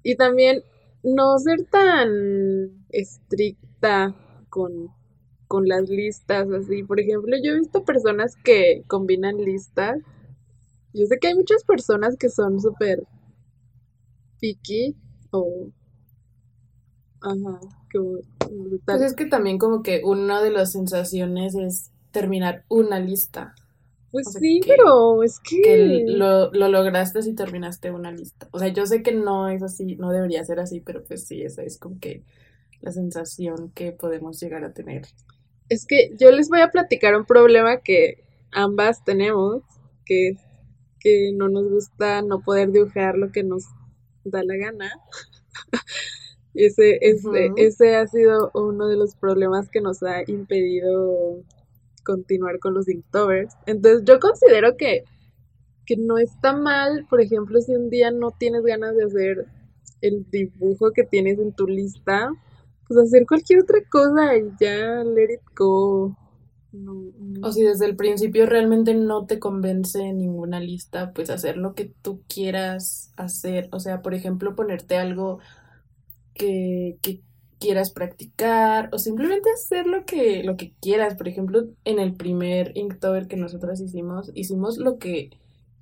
Y 0.03 0.17
también 0.17 0.63
no 1.07 1.39
ser 1.39 1.65
tan 1.71 2.85
estricta 2.89 4.15
con, 4.51 4.91
las 5.65 5.89
listas, 5.89 6.51
así. 6.51 6.83
Por 6.83 6.99
ejemplo, 6.99 7.37
yo 7.43 7.53
he 7.53 7.59
visto 7.61 7.85
personas 7.85 8.35
que 8.37 8.83
combinan 8.89 9.37
listas. 9.37 9.99
Yo 10.93 11.07
sé 11.07 11.19
que 11.21 11.29
hay 11.29 11.35
muchas 11.35 11.63
personas 11.63 12.17
que 12.17 12.29
son 12.29 12.61
súper 12.61 13.05
picky 14.41 14.97
o... 15.31 15.69
Ajá, 17.21 17.61
Pues 18.85 19.03
es 19.03 19.15
que 19.15 19.27
también 19.27 19.59
como 19.59 19.83
que 19.83 20.03
una 20.05 20.43
de 20.43 20.51
las 20.51 20.73
sensaciones 20.73 21.55
es 21.55 21.91
terminar 22.11 22.65
una 22.69 22.99
lista. 22.99 23.55
Pues 24.11 24.33
sí, 24.39 24.61
pero 24.67 25.23
es 25.23 25.41
que... 25.41 26.05
lo, 26.07 26.51
lo, 26.53 26.69
lograste 26.69 27.23
si 27.23 27.35
terminaste 27.35 27.91
una 27.91 28.13
lista. 28.13 28.49
O 28.53 28.59
sea, 28.59 28.69
yo 28.69 28.87
sé 28.87 29.03
que 29.03 29.13
no 29.13 29.49
es 29.49 29.63
así, 29.63 29.97
no 29.97 30.11
debería 30.11 30.45
ser 30.45 30.61
así, 30.61 30.81
pero 30.81 31.05
pues 31.05 31.27
sí, 31.27 31.43
esa 31.43 31.63
es 31.63 31.79
como 31.79 31.99
que 32.01 32.23
la 32.81 32.93
sensación 32.93 33.71
que 33.73 33.93
podemos 33.93 34.41
llegar 34.41 34.65
a 34.65 34.73
tener. 34.73 35.07
Es 35.69 35.87
que 35.87 36.13
yo 36.19 36.31
les 36.31 36.49
voy 36.49 36.61
a 36.61 36.71
platicar 36.71 37.17
un 37.17 37.25
problema 37.25 37.79
que 37.79 38.25
ambas 38.53 39.05
tenemos, 39.05 39.63
que 40.05 40.29
es 40.29 40.39
que 41.01 41.33
no 41.35 41.49
nos 41.49 41.69
gusta 41.69 42.23
no 42.23 42.41
poder 42.41 42.71
dibujar 42.71 43.17
lo 43.17 43.31
que 43.31 43.43
nos 43.43 43.65
da 44.25 44.43
la 44.45 44.57
gana. 44.57 44.91
ese, 46.55 46.99
ese, 47.01 47.51
ese 47.57 47.97
ha 47.97 48.07
sido 48.07 48.51
uno 48.55 48.89
de 48.89 48.97
los 48.97 49.15
problemas 49.15 49.69
que 49.69 49.81
nos 49.81 50.03
ha 50.03 50.23
impedido 50.27 51.43
continuar 52.07 52.59
con 52.61 52.75
los 52.75 52.89
Inktovers. 52.89 53.55
Entonces 53.67 54.05
yo 54.07 54.19
considero 54.21 54.77
que, 54.77 55.03
que 55.85 55.97
no 55.97 56.17
está 56.19 56.55
mal, 56.55 57.07
por 57.11 57.21
ejemplo, 57.21 57.61
si 57.61 57.75
un 57.75 57.91
día 57.91 58.11
no 58.11 58.31
tienes 58.31 58.63
ganas 58.63 58.97
de 58.97 59.05
hacer 59.05 59.47
el 60.01 60.25
dibujo 60.31 60.93
que 60.93 61.05
tienes 61.05 61.39
en 61.39 61.53
tu 61.53 61.67
lista, 61.67 62.31
pues 62.87 63.01
hacer 63.01 63.27
cualquier 63.27 63.63
otra 63.63 63.81
cosa 63.91 64.37
y 64.37 64.45
ya 64.61 65.03
let 65.05 65.35
it 65.35 65.41
go. 65.57 66.17
O 67.43 67.53
si 67.53 67.63
desde 67.63 67.87
el 67.87 67.97
principio 67.97 68.45
realmente 68.47 68.95
no 68.95 69.27
te 69.27 69.39
convence 69.39 70.13
ninguna 70.13 70.61
lista, 70.61 71.13
pues 71.13 71.31
hacer 71.31 71.57
lo 71.57 71.75
que 71.75 71.87
tú 72.03 72.23
quieras 72.29 73.13
hacer. 73.17 73.69
O 73.73 73.81
sea, 73.81 74.03
por 74.03 74.15
ejemplo, 74.15 74.55
ponerte 74.55 74.97
algo 74.97 75.39
que, 76.35 76.99
que 77.01 77.23
quieras 77.59 77.91
practicar 77.91 78.91
o 78.93 78.99
simplemente 78.99 79.51
hacer 79.51 79.87
lo 79.87 80.05
que, 80.05 80.43
lo 80.43 80.57
que 80.57 80.73
quieras. 80.81 81.15
Por 81.15 81.29
ejemplo, 81.29 81.65
en 81.85 81.99
el 81.99 82.15
primer 82.15 82.77
Inktober 82.77 83.29
que 83.29 83.37
nosotros 83.37 83.81
hicimos, 83.81 84.31
hicimos 84.35 84.79
lo 84.79 84.99
que 84.99 85.31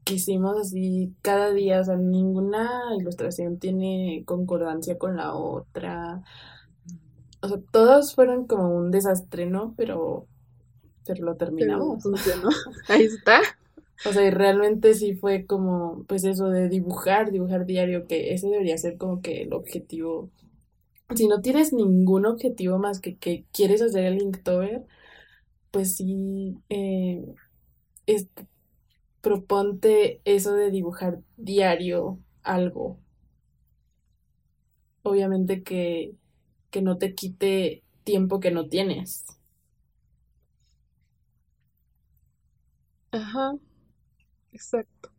quisimos 0.05 0.59
así 0.59 1.15
cada 1.23 1.51
día, 1.53 1.81
o 1.81 1.85
sea, 1.85 1.97
ninguna 1.97 2.71
ilustración 2.99 3.59
tiene 3.59 4.23
concordancia 4.27 4.99
con 4.99 5.17
la 5.17 5.35
otra. 5.35 6.23
O 7.41 7.49
sea, 7.49 7.59
todos 7.73 8.15
fueron 8.15 8.47
como 8.47 8.77
un 8.77 8.91
desastre, 8.91 9.47
¿no? 9.47 9.75
Pero, 9.77 10.27
pero 11.07 11.25
lo 11.25 11.37
terminamos. 11.37 12.05
Ahí 12.89 13.05
está. 13.05 13.41
O 14.07 14.13
sea, 14.13 14.27
y 14.27 14.31
realmente 14.31 14.95
sí 14.95 15.15
fue 15.15 15.47
como, 15.47 16.05
pues 16.07 16.25
eso 16.25 16.49
de 16.49 16.69
dibujar, 16.69 17.31
dibujar 17.31 17.65
diario, 17.65 18.07
que 18.07 18.35
ese 18.35 18.49
debería 18.49 18.77
ser 18.77 18.99
como 18.99 19.23
que 19.23 19.43
el 19.43 19.53
objetivo 19.55 20.31
si 21.17 21.29
no 21.29 21.41
tienes 21.41 21.73
ningún 21.73 22.27
objetivo 22.27 22.79
más 22.79 23.01
que 23.01 23.17
que 23.19 23.47
quieres 23.53 23.83
hacer 23.83 24.05
el 24.07 24.23
Inktober, 24.23 24.85
pues 25.73 25.97
sí, 25.97 26.59
eh, 26.71 27.25
proponte 29.21 30.21
eso 30.25 30.53
de 30.55 30.71
dibujar 30.71 31.21
diario 31.37 32.19
algo. 32.43 32.99
obviamente 35.03 35.63
que, 35.63 36.15
que 36.71 36.83
no 36.83 36.99
te 36.99 37.15
quite 37.15 37.85
tiempo 38.05 38.41
que 38.41 38.51
no 38.51 38.69
tienes. 38.69 39.25
Ajá, 43.13 43.55
exacto. 44.53 45.13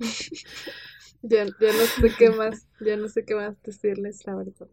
ya, 1.22 1.44
ya 1.44 1.72
no 1.72 1.86
sé 1.86 2.12
qué 2.18 2.30
más, 2.30 2.66
ya 2.80 2.96
no 2.96 3.08
sé 3.08 3.24
qué 3.24 3.34
más 3.34 3.60
decirles, 3.62 4.26
la 4.26 4.34
verdad. 4.34 4.68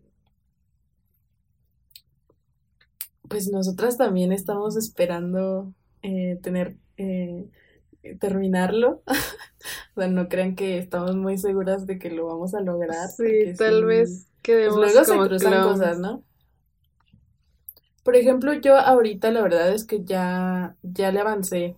Pues 3.28 3.50
nosotras 3.50 3.98
también 3.98 4.32
estamos 4.32 4.76
esperando 4.76 5.74
eh, 6.02 6.40
tener 6.42 6.78
eh, 6.98 7.48
terminarlo. 8.20 9.04
o 9.96 10.02
sea, 10.02 10.08
no 10.08 10.28
crean 10.28 10.56
que 10.56 10.78
estamos 10.78 11.16
muy 11.16 11.38
seguras 11.38 11.86
de 11.86 12.00
que 12.00 12.10
lo 12.10 12.26
vamos 12.26 12.54
a 12.56 12.62
lograr. 12.62 13.08
Sí, 13.10 13.54
tal 13.58 13.80
sí, 13.80 13.84
vez 13.84 14.10
pues 14.10 14.28
quedemos 14.42 14.78
luego 14.78 15.04
se 15.04 15.18
cruzan 15.18 15.64
cosas, 15.64 16.00
¿no? 16.00 16.24
Por 18.04 18.16
ejemplo, 18.16 18.54
yo 18.54 18.78
ahorita 18.78 19.30
la 19.32 19.42
verdad 19.42 19.72
es 19.72 19.86
que 19.86 20.04
ya, 20.04 20.76
ya 20.82 21.12
le 21.12 21.20
avancé. 21.20 21.76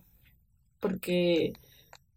Porque 0.80 1.52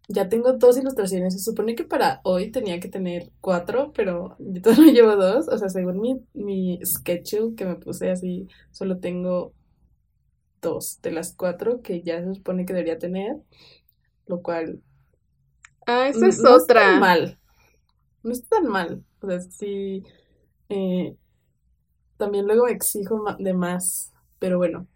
ya 0.08 0.28
tengo 0.28 0.52
dos 0.54 0.78
ilustraciones. 0.78 1.34
Se 1.34 1.40
supone 1.40 1.74
que 1.74 1.84
para 1.84 2.20
hoy 2.24 2.50
tenía 2.50 2.80
que 2.80 2.88
tener 2.88 3.32
cuatro, 3.40 3.92
pero 3.94 4.36
yo 4.38 4.62
todavía 4.62 4.92
llevo 4.92 5.16
dos. 5.16 5.48
O 5.48 5.58
sea, 5.58 5.68
según 5.68 6.00
mi, 6.00 6.24
mi 6.34 6.80
schedule 6.84 7.54
que 7.56 7.64
me 7.66 7.76
puse 7.76 8.10
así, 8.10 8.48
solo 8.70 8.98
tengo 9.00 9.54
dos 10.60 11.00
de 11.02 11.10
las 11.12 11.34
cuatro 11.34 11.80
que 11.82 12.02
ya 12.02 12.22
se 12.22 12.34
supone 12.34 12.66
que 12.66 12.72
debería 12.74 12.98
tener. 12.98 13.36
Lo 14.26 14.42
cual 14.42 14.82
Ah, 15.86 16.08
esa 16.08 16.28
es 16.28 16.42
no 16.44 16.56
está 16.56 16.74
tan 16.84 16.94
otra. 16.94 16.98
mal. 16.98 17.38
No 18.22 18.32
está 18.32 18.56
tan 18.58 18.66
mal. 18.68 19.04
O 19.22 19.28
sea, 19.28 19.40
sí. 19.40 20.04
eh, 20.68 21.16
también 22.18 22.46
luego 22.46 22.68
exijo 22.68 23.24
de 23.38 23.54
más. 23.54 24.12
Pero 24.38 24.58
bueno. 24.58 24.86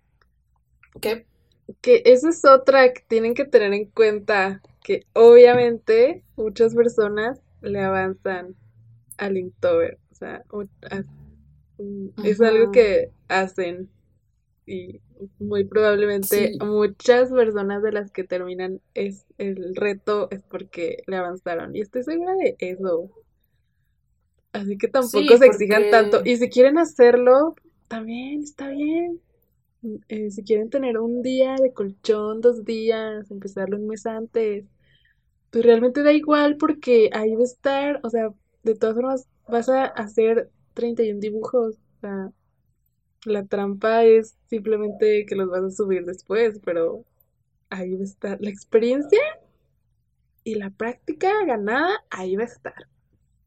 ¿Qué? 1.01 1.27
Que 1.81 2.03
esa 2.05 2.31
es 2.31 2.45
otra 2.45 2.93
que 2.93 3.03
tienen 3.09 3.35
que 3.35 3.45
tener 3.45 3.73
en 3.73 3.91
cuenta, 3.91 4.61
que 4.83 5.07
obviamente 5.14 6.24
muchas 6.37 6.74
personas 6.74 7.41
le 7.61 7.81
avanzan 7.81 8.57
al 9.18 9.37
Inktober, 9.37 9.99
o 10.11 10.14
sea, 10.14 10.45
mm, 11.78 12.09
es 12.24 12.41
algo 12.41 12.72
que 12.72 13.11
hacen 13.28 13.91
y 14.66 15.01
muy 15.39 15.64
probablemente 15.64 16.51
Sí, 16.51 16.59
muchas 16.61 17.31
personas 17.31 17.83
de 17.83 17.93
las 17.93 18.11
que 18.11 18.24
terminan 18.24 18.81
es 18.95 19.26
el 19.39 19.74
reto 19.76 20.28
es 20.31 20.43
porque 20.45 21.03
le 21.07 21.16
avanzaron 21.16 21.74
y 21.76 21.81
estoy 21.81 22.03
segura 22.05 22.35
de 22.35 22.57
eso, 22.59 23.11
así 24.53 24.78
que 24.78 24.89
tampoco 24.89 25.24
sí, 25.26 25.39
se 25.39 25.47
exijan 25.47 25.91
tanto 25.91 26.22
y 26.24 26.37
si 26.37 26.49
quieren 26.49 26.78
hacerlo, 26.78 27.55
también 27.89 28.43
está 28.43 28.68
bien. 28.68 29.20
Eh, 30.09 30.31
si 30.31 30.43
quieren 30.45 30.68
tener 30.68 30.99
un 30.99 31.22
día 31.22 31.57
de 31.57 31.72
colchón, 31.72 32.41
dos 32.41 32.64
días, 32.64 33.31
empezarlo 33.31 33.76
un 33.78 33.87
mes 33.87 34.05
antes, 34.07 34.66
pues 35.51 35.64
realmente 35.64 36.03
da 36.03 36.12
igual 36.12 36.57
porque 36.57 37.11
ahí 37.12 37.35
va 37.35 37.43
a 37.43 37.45
estar, 37.45 38.01
o 38.03 38.11
sea, 38.11 38.31
de 38.62 38.74
todas 38.74 38.95
formas 38.97 39.28
vas 39.49 39.68
a 39.68 39.85
hacer 39.87 40.51
31 40.74 41.20
dibujos, 41.20 41.76
o 41.76 42.01
sea, 42.01 42.33
la 43.24 43.45
trampa 43.47 44.05
es 44.05 44.37
simplemente 44.49 45.26
que 45.26 45.35
los 45.35 45.49
vas 45.49 45.64
a 45.64 45.70
subir 45.70 46.05
después, 46.05 46.61
pero 46.64 47.05
ahí 47.70 47.95
va 47.95 48.03
a 48.03 48.05
estar 48.05 48.41
la 48.41 48.51
experiencia 48.51 49.20
y 50.45 50.57
la 50.57 50.70
práctica 50.70 51.31
ganada, 51.47 52.05
ahí 52.11 52.37
va 52.37 52.43
a 52.43 52.47
estar. 52.47 52.89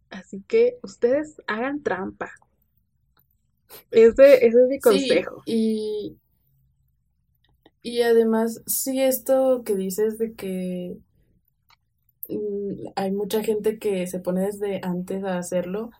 Así 0.09 0.43
que 0.47 0.77
ustedes 0.83 1.41
hagan 1.47 1.81
trampa. 1.81 2.31
Ese, 3.89 4.45
ese 4.45 4.47
es 4.47 4.67
mi 4.67 4.75
sí, 4.75 4.79
consejo. 4.79 5.41
y, 5.45 6.17
y 7.83 8.01
además, 8.01 8.63
sí, 8.65 9.01
esto 9.01 9.63
que 9.65 9.75
dices 9.75 10.17
de 10.17 10.33
que 10.35 10.97
mm, 12.29 12.87
hay 12.95 13.11
mucha 13.11 13.43
gente 13.43 13.79
que 13.79 14.07
se 14.07 14.19
pone 14.19 14.41
desde 14.45 14.79
antes 14.83 15.23
a 15.23 15.37
hacerlo, 15.37 15.91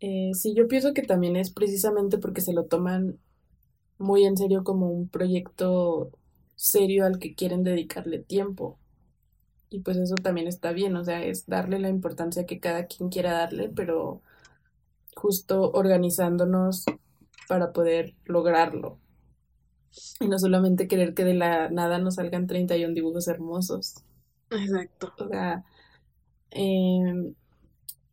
eh, 0.00 0.32
sí, 0.34 0.54
yo 0.54 0.68
pienso 0.68 0.94
que 0.94 1.02
también 1.02 1.36
es 1.36 1.50
precisamente 1.52 2.18
porque 2.18 2.40
se 2.42 2.52
lo 2.54 2.66
toman 2.66 3.18
muy 3.98 4.24
en 4.26 4.36
serio 4.36 4.64
como 4.64 4.90
un 4.90 5.08
proyecto 5.08 6.12
serio 6.56 7.06
al 7.06 7.18
que 7.18 7.34
quieren 7.34 7.64
dedicarle 7.64 8.20
tiempo. 8.20 8.78
Y 9.70 9.80
pues 9.80 9.96
eso 9.98 10.16
también 10.16 10.48
está 10.48 10.72
bien, 10.72 10.96
o 10.96 11.04
sea, 11.04 11.24
es 11.24 11.46
darle 11.46 11.78
la 11.80 11.88
importancia 11.90 12.46
que 12.46 12.60
cada 12.60 12.86
quien 12.86 13.10
quiera 13.10 13.32
darle, 13.34 13.70
pero 13.70 14.22
justo 15.16 15.70
organizándonos 15.72 16.84
para 17.48 17.72
poder 17.72 18.14
lograrlo. 18.26 18.98
Y 20.20 20.28
no 20.28 20.38
solamente 20.38 20.88
querer 20.88 21.14
que 21.14 21.24
de 21.24 21.34
la 21.34 21.68
nada 21.70 21.98
nos 21.98 22.16
salgan 22.16 22.46
31 22.46 22.94
dibujos 22.94 23.28
hermosos. 23.28 23.94
Exacto. 24.50 25.12
O 25.18 25.28
sea, 25.28 25.64
em, 26.50 27.34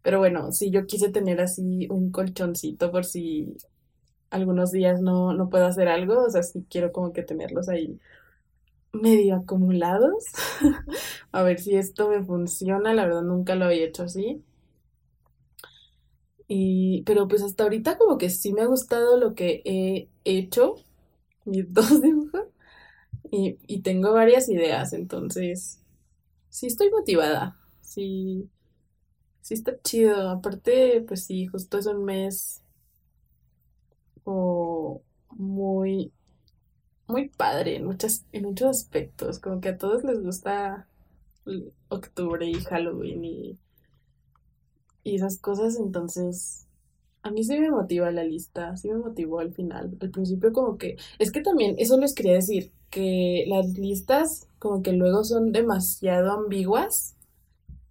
pero 0.03 0.19
bueno, 0.19 0.51
sí, 0.51 0.71
yo 0.71 0.85
quise 0.87 1.09
tener 1.11 1.41
así 1.41 1.87
un 1.89 2.11
colchoncito 2.11 2.91
por 2.91 3.05
si 3.05 3.57
algunos 4.31 4.71
días 4.71 5.01
no, 5.01 5.33
no 5.33 5.49
puedo 5.49 5.65
hacer 5.67 5.87
algo, 5.89 6.25
o 6.25 6.29
sea, 6.29 6.43
sí 6.43 6.65
quiero 6.69 6.91
como 6.91 7.13
que 7.13 7.23
tenerlos 7.23 7.69
ahí 7.69 7.99
medio 8.93 9.35
acumulados. 9.37 10.23
A 11.31 11.43
ver 11.43 11.59
si 11.59 11.75
esto 11.75 12.09
me 12.09 12.23
funciona, 12.23 12.93
la 12.93 13.05
verdad 13.05 13.23
nunca 13.23 13.55
lo 13.55 13.65
había 13.65 13.85
hecho 13.85 14.03
así. 14.03 14.43
Y, 16.47 17.03
pero 17.05 17.27
pues 17.27 17.43
hasta 17.43 17.63
ahorita 17.63 17.97
como 17.97 18.17
que 18.17 18.29
sí 18.29 18.53
me 18.53 18.61
ha 18.61 18.65
gustado 18.67 19.17
lo 19.17 19.35
que 19.35 19.61
he 19.65 20.09
hecho, 20.23 20.75
mis 21.47 21.65
dos 21.73 22.01
dibujos, 22.01 22.47
y, 23.31 23.57
y 23.67 23.81
tengo 23.81 24.13
varias 24.13 24.49
ideas, 24.49 24.93
entonces 24.93 25.79
sí 26.49 26.67
estoy 26.67 26.91
motivada, 26.91 27.57
sí, 27.81 28.49
sí 29.41 29.53
está 29.55 29.81
chido. 29.81 30.29
Aparte, 30.29 31.03
pues 31.07 31.25
sí, 31.25 31.47
justo 31.47 31.77
es 31.79 31.87
un 31.87 32.05
mes 32.05 32.61
como 34.23 35.01
muy, 35.31 36.11
muy 37.07 37.29
padre 37.29 37.77
en 37.77 37.85
muchas, 37.85 38.25
en 38.31 38.43
muchos 38.43 38.69
aspectos, 38.69 39.39
como 39.39 39.61
que 39.61 39.69
a 39.69 39.77
todos 39.77 40.03
les 40.03 40.21
gusta 40.21 40.87
octubre 41.89 42.45
y 42.45 42.55
Halloween 42.55 43.25
y, 43.25 43.59
y 45.03 45.15
esas 45.15 45.37
cosas, 45.39 45.77
entonces 45.79 46.66
a 47.27 47.31
mí 47.31 47.43
sí 47.43 47.59
me 47.59 47.69
motiva 47.69 48.11
la 48.11 48.23
lista, 48.23 48.75
sí 48.77 48.89
me 48.89 48.97
motivó 48.97 49.39
al 49.39 49.53
final. 49.53 49.97
Al 49.99 50.09
principio 50.09 50.53
como 50.53 50.77
que, 50.77 50.97
es 51.19 51.31
que 51.31 51.41
también 51.41 51.75
eso 51.77 51.97
les 51.99 52.13
quería 52.13 52.33
decir, 52.33 52.71
que 52.89 53.45
las 53.47 53.77
listas 53.77 54.47
como 54.59 54.81
que 54.81 54.93
luego 54.93 55.23
son 55.23 55.51
demasiado 55.51 56.31
ambiguas, 56.31 57.15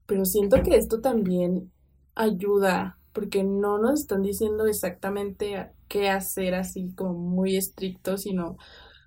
pero 0.06 0.24
siento 0.24 0.62
que 0.62 0.76
esto 0.76 1.00
también 1.00 1.70
ayuda, 2.14 2.98
porque 3.12 3.44
no 3.44 3.78
nos 3.78 4.00
están 4.00 4.22
diciendo 4.22 4.66
exactamente 4.66 5.70
qué 5.88 6.08
hacer 6.08 6.54
así 6.54 6.92
como 6.94 7.12
muy 7.12 7.56
estricto, 7.56 8.16
sino 8.16 8.56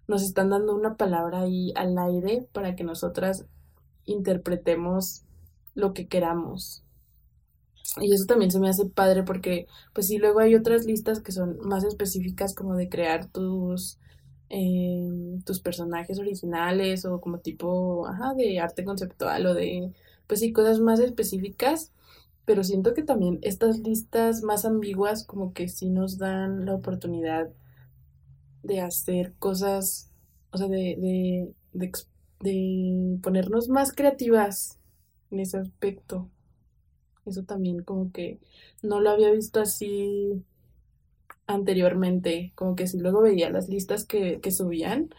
nos 0.08 0.24
están 0.24 0.50
dando 0.50 0.76
una 0.76 0.96
palabra 0.96 1.42
ahí 1.42 1.72
al 1.76 1.98
aire 1.98 2.48
para 2.52 2.76
que 2.76 2.84
nosotras 2.84 3.46
interpretemos 4.06 5.24
lo 5.76 5.94
que 5.94 6.08
queramos. 6.08 6.84
Y 7.98 8.14
eso 8.14 8.26
también 8.26 8.52
se 8.52 8.60
me 8.60 8.70
hace 8.70 8.86
padre 8.86 9.24
porque, 9.24 9.68
pues 9.94 10.08
sí, 10.08 10.18
luego 10.18 10.40
hay 10.40 10.56
otras 10.56 10.86
listas 10.86 11.20
que 11.22 11.32
son 11.32 11.58
más 11.62 11.84
específicas 11.84 12.54
como 12.54 12.76
de 12.76 12.90
crear 12.90 13.26
tus, 13.28 14.00
em, 14.50 15.42
tus 15.44 15.60
personajes 15.62 16.20
originales 16.20 17.06
o 17.06 17.20
como 17.22 17.40
tipo, 17.40 18.08
ajá, 18.08 18.34
de 18.36 18.60
arte 18.60 18.84
conceptual 18.86 19.46
o 19.48 19.54
de, 19.54 19.92
pues 20.28 20.40
sí, 20.42 20.54
cosas 20.54 20.80
más 20.80 21.00
específicas. 21.00 21.92
Pero 22.46 22.64
siento 22.64 22.94
que 22.96 23.04
también 23.04 23.40
estas 23.44 23.80
listas 23.80 24.42
más 24.44 24.66
ambiguas 24.66 25.24
como 25.26 25.54
que 25.54 25.70
sí 25.70 25.90
nos 25.90 26.18
dan 26.18 26.66
la 26.66 26.76
oportunidad 26.76 27.50
de 28.64 28.82
hacer 28.82 29.34
cosas, 29.40 30.12
o 30.52 30.58
sea, 30.58 30.68
de, 30.68 30.96
de, 30.98 31.54
de, 31.74 31.92
de 32.42 33.20
ponernos 33.22 33.70
más 33.70 33.94
creativas 33.94 34.80
en 35.32 35.40
ese 35.40 35.58
aspecto. 35.58 36.30
Eso 37.30 37.44
también 37.44 37.84
como 37.84 38.12
que 38.12 38.40
no 38.84 39.00
lo 39.02 39.12
había 39.12 39.32
visto 39.32 39.62
así 39.62 40.44
anteriormente, 41.48 42.52
como 42.56 42.76
que 42.76 42.88
si 42.88 43.00
luego 43.00 43.22
veía 43.22 43.50
las 43.50 43.70
listas 43.70 44.06
que, 44.06 44.40
que 44.42 44.52
subían 44.52 45.10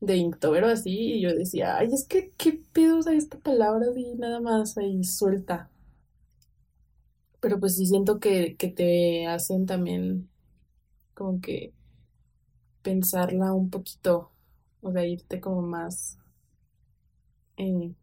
de 0.00 0.16
Inktober 0.16 0.64
o 0.64 0.68
así 0.68 1.14
y 1.14 1.22
yo 1.22 1.34
decía, 1.34 1.78
ay, 1.78 1.88
es 1.92 2.06
que 2.08 2.32
qué 2.38 2.60
pedo, 2.72 3.02
sea, 3.02 3.14
esta 3.14 3.38
palabra 3.38 3.86
así 3.90 4.14
nada 4.16 4.40
más 4.40 4.78
ahí 4.78 5.04
suelta. 5.04 5.70
Pero 7.40 7.60
pues 7.60 7.76
sí 7.76 7.86
siento 7.86 8.18
que, 8.20 8.56
que 8.56 8.68
te 8.68 9.26
hacen 9.26 9.66
también 9.66 10.28
como 11.14 11.40
que 11.40 11.72
pensarla 12.82 13.52
un 13.52 13.68
poquito, 13.70 14.30
o 14.82 14.92
sea, 14.92 15.04
irte 15.06 15.40
como 15.40 15.62
más 15.62 16.18
eh, 17.56 17.94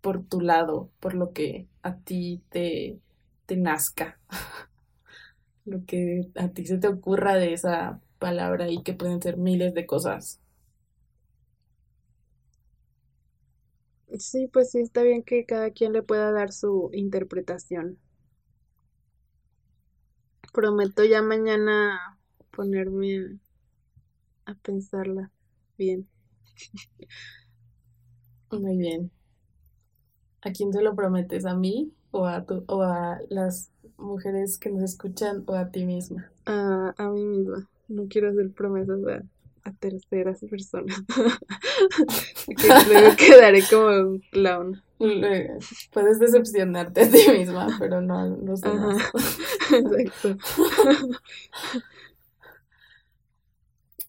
por 0.00 0.24
tu 0.24 0.40
lado, 0.40 0.90
por 1.00 1.14
lo 1.14 1.32
que 1.32 1.68
a 1.88 1.98
ti 2.04 2.42
te 2.50 2.98
te 3.46 3.56
nazca, 3.56 4.18
lo 5.64 5.84
que 5.86 6.22
a 6.36 6.48
ti 6.48 6.66
se 6.66 6.78
te 6.78 6.88
ocurra 6.88 7.34
de 7.36 7.52
esa 7.52 8.00
palabra 8.18 8.68
y 8.70 8.82
que 8.82 8.94
pueden 8.94 9.22
ser 9.22 9.36
miles 9.36 9.74
de 9.74 9.86
cosas. 9.86 10.40
Sí, 14.18 14.48
pues 14.48 14.70
sí, 14.70 14.80
está 14.80 15.02
bien 15.02 15.22
que 15.22 15.46
cada 15.46 15.70
quien 15.70 15.94
le 15.94 16.02
pueda 16.02 16.30
dar 16.30 16.52
su 16.52 16.90
interpretación. 16.92 17.98
Prometo 20.52 21.04
ya 21.04 21.22
mañana 21.22 22.18
ponerme 22.50 23.38
a, 24.46 24.54
pensarla 24.56 25.30
bien. 25.76 26.08
Muy 28.50 28.76
bien. 28.76 29.10
¿A 30.42 30.52
quién 30.52 30.72
se 30.72 30.82
lo 30.82 30.94
prometes? 30.94 31.44
¿A 31.46 31.54
mí 31.54 31.92
o 32.10 32.26
a, 32.26 32.44
tu, 32.44 32.64
o 32.66 32.82
a 32.82 33.18
las 33.28 33.70
mujeres 33.96 34.58
que 34.58 34.70
nos 34.70 34.82
escuchan 34.82 35.44
o 35.46 35.54
a 35.54 35.70
ti 35.70 35.84
misma? 35.84 36.30
A, 36.46 36.94
a 36.96 37.08
mí 37.10 37.24
misma. 37.24 37.68
No 37.88 38.06
quiero 38.08 38.30
hacer 38.30 38.50
promesas 38.52 39.00
a, 39.06 39.22
a 39.68 39.72
terceras 39.74 40.40
personas. 40.48 41.02
que 42.46 42.68
luego 42.88 43.16
quedaré 43.16 43.62
como 43.68 43.86
un 43.86 44.18
clown. 44.30 44.82
Puedes 45.92 46.18
decepcionarte 46.18 47.02
a 47.02 47.10
ti 47.10 47.30
misma, 47.30 47.68
pero 47.78 48.00
no 48.00 48.28
no 48.36 48.56
sé 48.56 48.68
Exacto. 49.76 50.36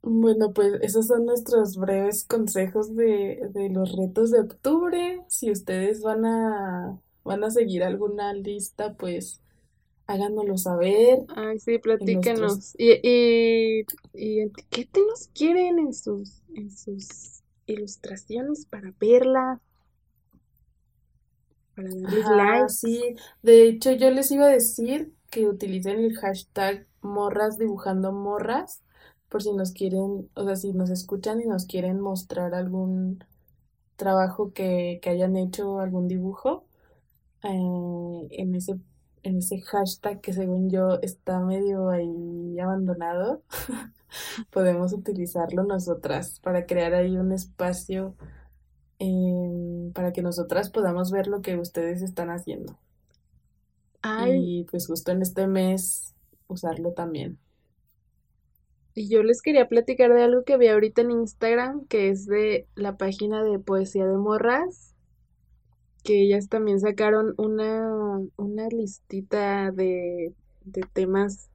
Bueno, 0.02 0.54
pues 0.54 0.74
esos 0.82 1.08
son 1.08 1.26
nuestros 1.26 1.76
breves 1.78 2.24
consejos 2.26 2.96
de, 2.96 3.50
de 3.52 3.70
los 3.70 3.96
retos 3.98 4.32
de 4.32 4.40
octubre. 4.40 5.22
Si 5.28 5.52
ustedes 5.52 6.02
van 6.02 6.26
a, 6.26 7.00
van 7.24 7.44
a 7.44 7.52
seguir 7.52 7.84
alguna 7.84 8.34
lista, 8.34 8.94
pues 8.94 9.42
háganoslo 10.08 10.58
saber. 10.58 11.20
Ay, 11.36 11.60
sí, 11.60 11.78
platíquenos. 11.80 12.76
Y, 12.78 12.94
y, 13.04 13.86
y 14.14 14.42
etiquétenos, 14.42 15.30
quieren 15.34 15.80
en 15.80 15.94
sus, 15.94 16.42
en 16.56 16.72
sus 16.72 17.44
ilustraciones 17.68 18.66
para 18.66 18.94
verla. 19.00 19.62
Para 21.76 21.90
darles 21.90 22.26
like. 22.30 22.70
Sí, 22.70 23.16
de 23.42 23.64
hecho 23.68 23.92
yo 23.92 24.10
les 24.12 24.32
iba 24.32 24.46
a 24.46 24.50
decir 24.50 25.14
que 25.30 25.48
utilicen 25.48 26.00
el 26.00 26.16
hashtag 26.18 26.88
morras 27.02 27.58
dibujando 27.58 28.12
morras 28.12 28.82
por 29.30 29.44
si 29.44 29.54
nos 29.54 29.72
quieren, 29.72 30.30
o 30.36 30.44
sea, 30.46 30.56
si 30.56 30.74
nos 30.74 30.90
escuchan 30.90 31.42
y 31.42 31.46
nos 31.46 31.66
quieren 31.66 32.00
mostrar 32.00 32.54
algún 32.56 33.24
trabajo 33.96 34.54
que, 34.54 35.00
que 35.02 35.10
hayan 35.10 35.36
hecho, 35.38 35.80
algún 35.80 36.08
dibujo, 36.08 36.66
eh, 37.44 38.28
en 38.32 38.56
ese 38.56 38.80
en 39.24 39.38
ese 39.38 39.60
hashtag 39.62 40.22
que 40.22 40.34
según 40.34 40.70
yo 40.70 41.00
está 41.02 41.40
medio 41.40 41.90
ahí 41.90 42.60
abandonado, 42.60 43.42
podemos 44.52 44.94
utilizarlo 44.94 45.64
nosotras 45.64 46.40
para 46.40 46.66
crear 46.66 46.94
ahí 46.94 47.18
un 47.18 47.32
espacio 47.32 48.16
em, 49.00 49.92
para 49.94 50.14
que 50.14 50.22
nosotras 50.22 50.70
podamos 50.70 51.12
ver 51.12 51.28
lo 51.28 51.42
que 51.42 51.58
ustedes 51.58 52.02
están 52.02 52.30
haciendo. 52.30 52.78
Y 54.32 54.64
pues 54.72 54.88
justo 54.88 55.12
en 55.12 55.22
este 55.22 55.48
mes 55.48 56.16
usarlo 56.48 56.94
también. 56.94 57.38
Y 59.00 59.08
yo 59.08 59.24
les 59.24 59.42
quería 59.42 59.70
platicar 59.70 60.14
de 60.14 60.24
algo 60.24 60.44
que 60.44 60.58
vi 60.58 60.68
ahorita 60.68 61.04
en 61.04 61.12
Instagram, 61.12 61.86
que 61.88 62.10
es 62.10 62.26
de 62.26 62.68
la 62.76 62.98
página 62.98 63.42
de 63.46 63.58
Poesía 63.58 64.06
de 64.06 64.18
Morras 64.18 64.94
que 66.04 66.22
ellas 66.22 66.50
también 66.50 66.80
sacaron 66.80 67.34
una, 67.38 68.20
una 68.38 68.68
listita 68.70 69.72
de, 69.72 70.34
de 70.64 70.82
temas 70.94 71.50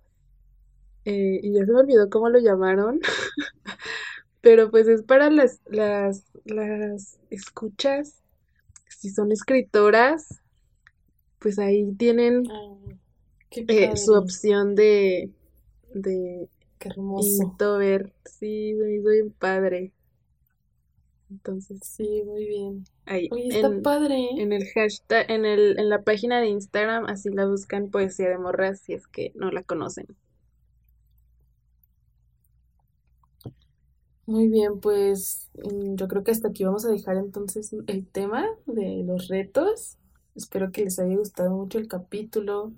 eh, 1.04 1.40
y 1.42 1.52
ya 1.52 1.64
se 1.64 1.72
me 1.72 1.80
olvidó 1.80 2.08
cómo 2.08 2.28
lo 2.28 2.38
llamaron, 2.38 3.00
pero 4.40 4.70
pues 4.70 4.88
es 4.88 5.02
para 5.02 5.30
las, 5.30 5.60
las, 5.66 6.24
las 6.44 7.18
escuchas, 7.30 8.22
si 8.88 9.10
son 9.10 9.32
escritoras, 9.32 10.40
pues 11.38 11.58
ahí 11.58 11.92
tienen 11.96 12.44
eh, 13.50 13.96
su 13.96 14.14
opción 14.14 14.74
de, 14.74 15.30
de 15.92 16.48
Qué 16.84 16.90
hermoso. 16.90 17.56
ver, 17.78 18.12
sí, 18.26 18.74
me 18.74 18.96
hizo 18.96 19.08
bien 19.08 19.30
padre. 19.30 19.94
Entonces. 21.30 21.78
Sí, 21.82 22.22
muy 22.26 22.46
bien. 22.46 22.84
Ahí. 23.06 23.30
está 23.48 23.70
padre. 23.82 24.28
En 24.36 24.52
el 24.52 24.66
hashtag, 24.66 25.30
en, 25.30 25.46
el, 25.46 25.78
en 25.78 25.88
la 25.88 26.02
página 26.02 26.42
de 26.42 26.48
Instagram, 26.48 27.06
así 27.06 27.30
la 27.30 27.46
buscan 27.46 27.90
Poesía 27.90 28.28
de 28.28 28.36
Morras 28.36 28.80
si 28.80 28.92
es 28.92 29.06
que 29.06 29.32
no 29.34 29.50
la 29.50 29.62
conocen. 29.62 30.06
Muy 34.26 34.48
bien, 34.48 34.78
pues 34.80 35.50
mm, 35.54 35.94
yo 35.96 36.06
creo 36.06 36.22
que 36.22 36.32
hasta 36.32 36.48
aquí 36.48 36.64
vamos 36.64 36.84
a 36.84 36.90
dejar 36.90 37.16
entonces 37.16 37.74
el 37.86 38.06
tema 38.06 38.46
de 38.66 39.04
los 39.06 39.28
retos. 39.28 39.96
Espero 40.34 40.70
que 40.70 40.84
les 40.84 40.98
haya 40.98 41.16
gustado 41.16 41.56
mucho 41.56 41.78
el 41.78 41.88
capítulo. 41.88 42.74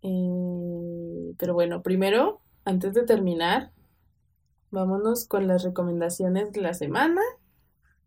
Eh, 0.00 1.34
pero 1.36 1.52
bueno, 1.52 1.82
primero, 1.82 2.40
antes 2.66 2.92
de 2.92 3.04
terminar, 3.04 3.72
vámonos 4.70 5.26
con 5.26 5.46
las 5.46 5.62
recomendaciones 5.62 6.52
de 6.52 6.60
la 6.60 6.74
semana. 6.74 7.22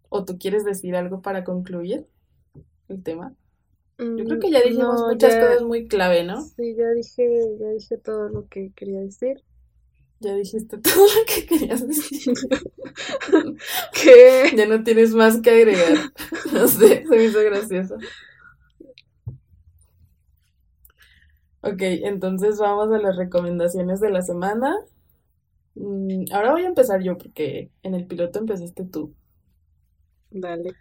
¿O 0.09 0.25
tú 0.25 0.37
quieres 0.37 0.65
decir 0.65 0.95
algo 0.95 1.21
para 1.21 1.43
concluir 1.43 2.07
el 2.89 3.01
tema? 3.01 3.33
Yo 3.97 4.25
creo 4.25 4.39
que 4.39 4.51
ya 4.51 4.59
mm, 4.59 4.63
dijimos 4.63 5.01
muchas 5.01 5.35
cosas 5.35 5.61
muy 5.63 5.87
clave, 5.87 6.23
¿no? 6.23 6.41
Sí, 6.41 6.75
ya 6.75 6.89
dije, 6.91 7.57
ya 7.59 7.69
dije 7.69 7.97
todo 7.97 8.29
lo 8.29 8.47
que 8.47 8.71
quería 8.75 8.99
decir. 9.01 9.43
Ya 10.19 10.35
dijiste 10.35 10.77
todo 10.81 11.05
lo 11.05 11.25
que 11.25 11.45
querías 11.45 11.87
decir. 11.87 12.33
¿Qué? 13.93 14.53
Ya 14.55 14.65
no 14.67 14.83
tienes 14.83 15.13
más 15.13 15.41
que 15.41 15.51
agregar. 15.51 15.97
No 16.53 16.67
sé, 16.67 17.03
se 17.07 17.15
me 17.15 17.23
hizo 17.23 17.39
gracioso. 17.41 17.97
Ok, 21.61 21.81
entonces 21.81 22.57
vamos 22.59 22.91
a 22.93 22.99
las 22.99 23.15
recomendaciones 23.17 23.99
de 24.01 24.09
la 24.11 24.21
semana. 24.21 24.75
Mm, 25.75 26.25
ahora 26.33 26.51
voy 26.53 26.63
a 26.63 26.67
empezar 26.67 27.01
yo 27.01 27.17
porque 27.17 27.71
en 27.83 27.95
el 27.95 28.05
piloto 28.07 28.39
empezaste 28.39 28.85
tú. 28.85 29.15
Dale. 30.31 30.75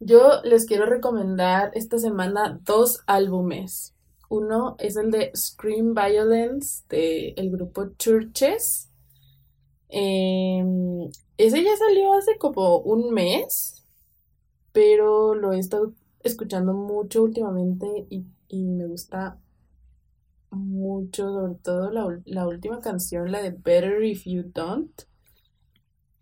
Yo 0.00 0.42
les 0.44 0.66
quiero 0.66 0.86
recomendar 0.86 1.70
esta 1.74 1.98
semana 1.98 2.60
dos 2.64 3.00
álbumes. 3.06 3.94
Uno 4.28 4.76
es 4.78 4.96
el 4.96 5.10
de 5.10 5.30
Scream 5.36 5.94
Violence 5.94 6.84
del 6.88 7.34
el 7.36 7.50
grupo 7.50 7.90
Churches. 7.98 8.90
Em, 9.88 11.10
ese 11.36 11.62
ya 11.62 11.76
salió 11.76 12.14
hace 12.14 12.38
como 12.38 12.78
un 12.78 13.12
mes, 13.12 13.84
pero 14.72 15.34
lo 15.36 15.52
he 15.54 15.60
estado 15.60 15.94
escuchando 16.22 16.74
mucho 16.74 17.24
últimamente 17.24 18.06
y, 18.10 18.26
y 18.48 18.64
me 18.66 18.86
gusta 18.88 19.38
mucho, 20.52 21.28
sobre 21.30 21.54
todo 21.56 21.90
la, 21.90 22.20
la 22.24 22.46
última 22.46 22.80
canción, 22.80 23.32
la 23.32 23.42
de 23.42 23.50
Better 23.50 24.04
If 24.04 24.24
You 24.26 24.44
Don't. 24.44 25.02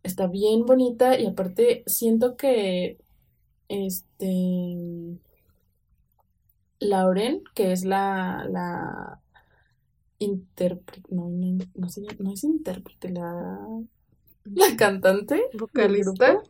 Está 0.02 0.26
bien 0.26 0.64
bonita 0.66 1.18
y 1.18 1.26
aparte 1.26 1.82
siento 1.86 2.36
que 2.36 2.98
este 3.68 5.18
Lauren, 6.80 7.42
que 7.54 7.72
es 7.72 7.84
la, 7.84 8.46
la 8.48 9.20
intérprete, 10.18 11.02
no, 11.14 11.28
no, 11.28 11.64
no, 11.74 11.88
no 12.18 12.32
es 12.32 12.44
intérprete, 12.44 13.10
la, 13.10 13.58
la 14.44 14.76
cantante. 14.78 15.42
¿Vocalista? 15.58 16.42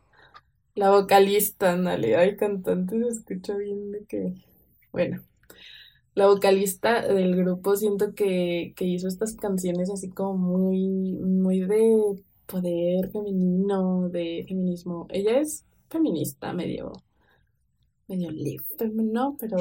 La 0.75 0.89
vocalista, 0.91 1.73
ándale, 1.73 2.15
hay 2.15 2.37
cantante, 2.37 2.97
se 3.01 3.09
escucha 3.09 3.55
bien 3.57 3.91
de 3.91 4.05
que, 4.05 4.33
bueno, 4.91 5.21
la 6.13 6.27
vocalista 6.27 7.01
del 7.01 7.35
grupo 7.35 7.75
siento 7.75 8.13
que, 8.13 8.73
que 8.75 8.85
hizo 8.85 9.07
estas 9.07 9.35
canciones 9.35 9.89
así 9.89 10.09
como 10.09 10.37
muy, 10.37 11.13
muy 11.13 11.61
de 11.61 12.21
poder 12.45 13.09
femenino, 13.11 14.09
de 14.09 14.45
feminismo. 14.47 15.07
Ella 15.09 15.39
es 15.39 15.65
feminista, 15.89 16.53
medio, 16.53 16.91
medio 18.07 18.29
libre, 18.31 18.89
¿no? 18.93 19.37
Pero, 19.39 19.57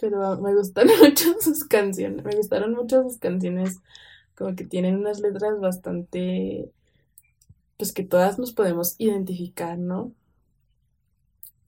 pero 0.00 0.40
me 0.40 0.54
gustan 0.54 0.88
mucho 1.02 1.34
sus 1.40 1.64
canciones, 1.64 2.24
me 2.24 2.36
gustaron 2.36 2.74
mucho 2.74 3.02
sus 3.04 3.18
canciones, 3.18 3.78
como 4.34 4.56
que 4.56 4.64
tienen 4.64 4.96
unas 4.96 5.20
letras 5.20 5.60
bastante, 5.60 6.72
pues 7.76 7.92
que 7.92 8.02
todas 8.02 8.38
nos 8.38 8.52
podemos 8.52 8.96
identificar, 8.98 9.78
¿no? 9.78 10.12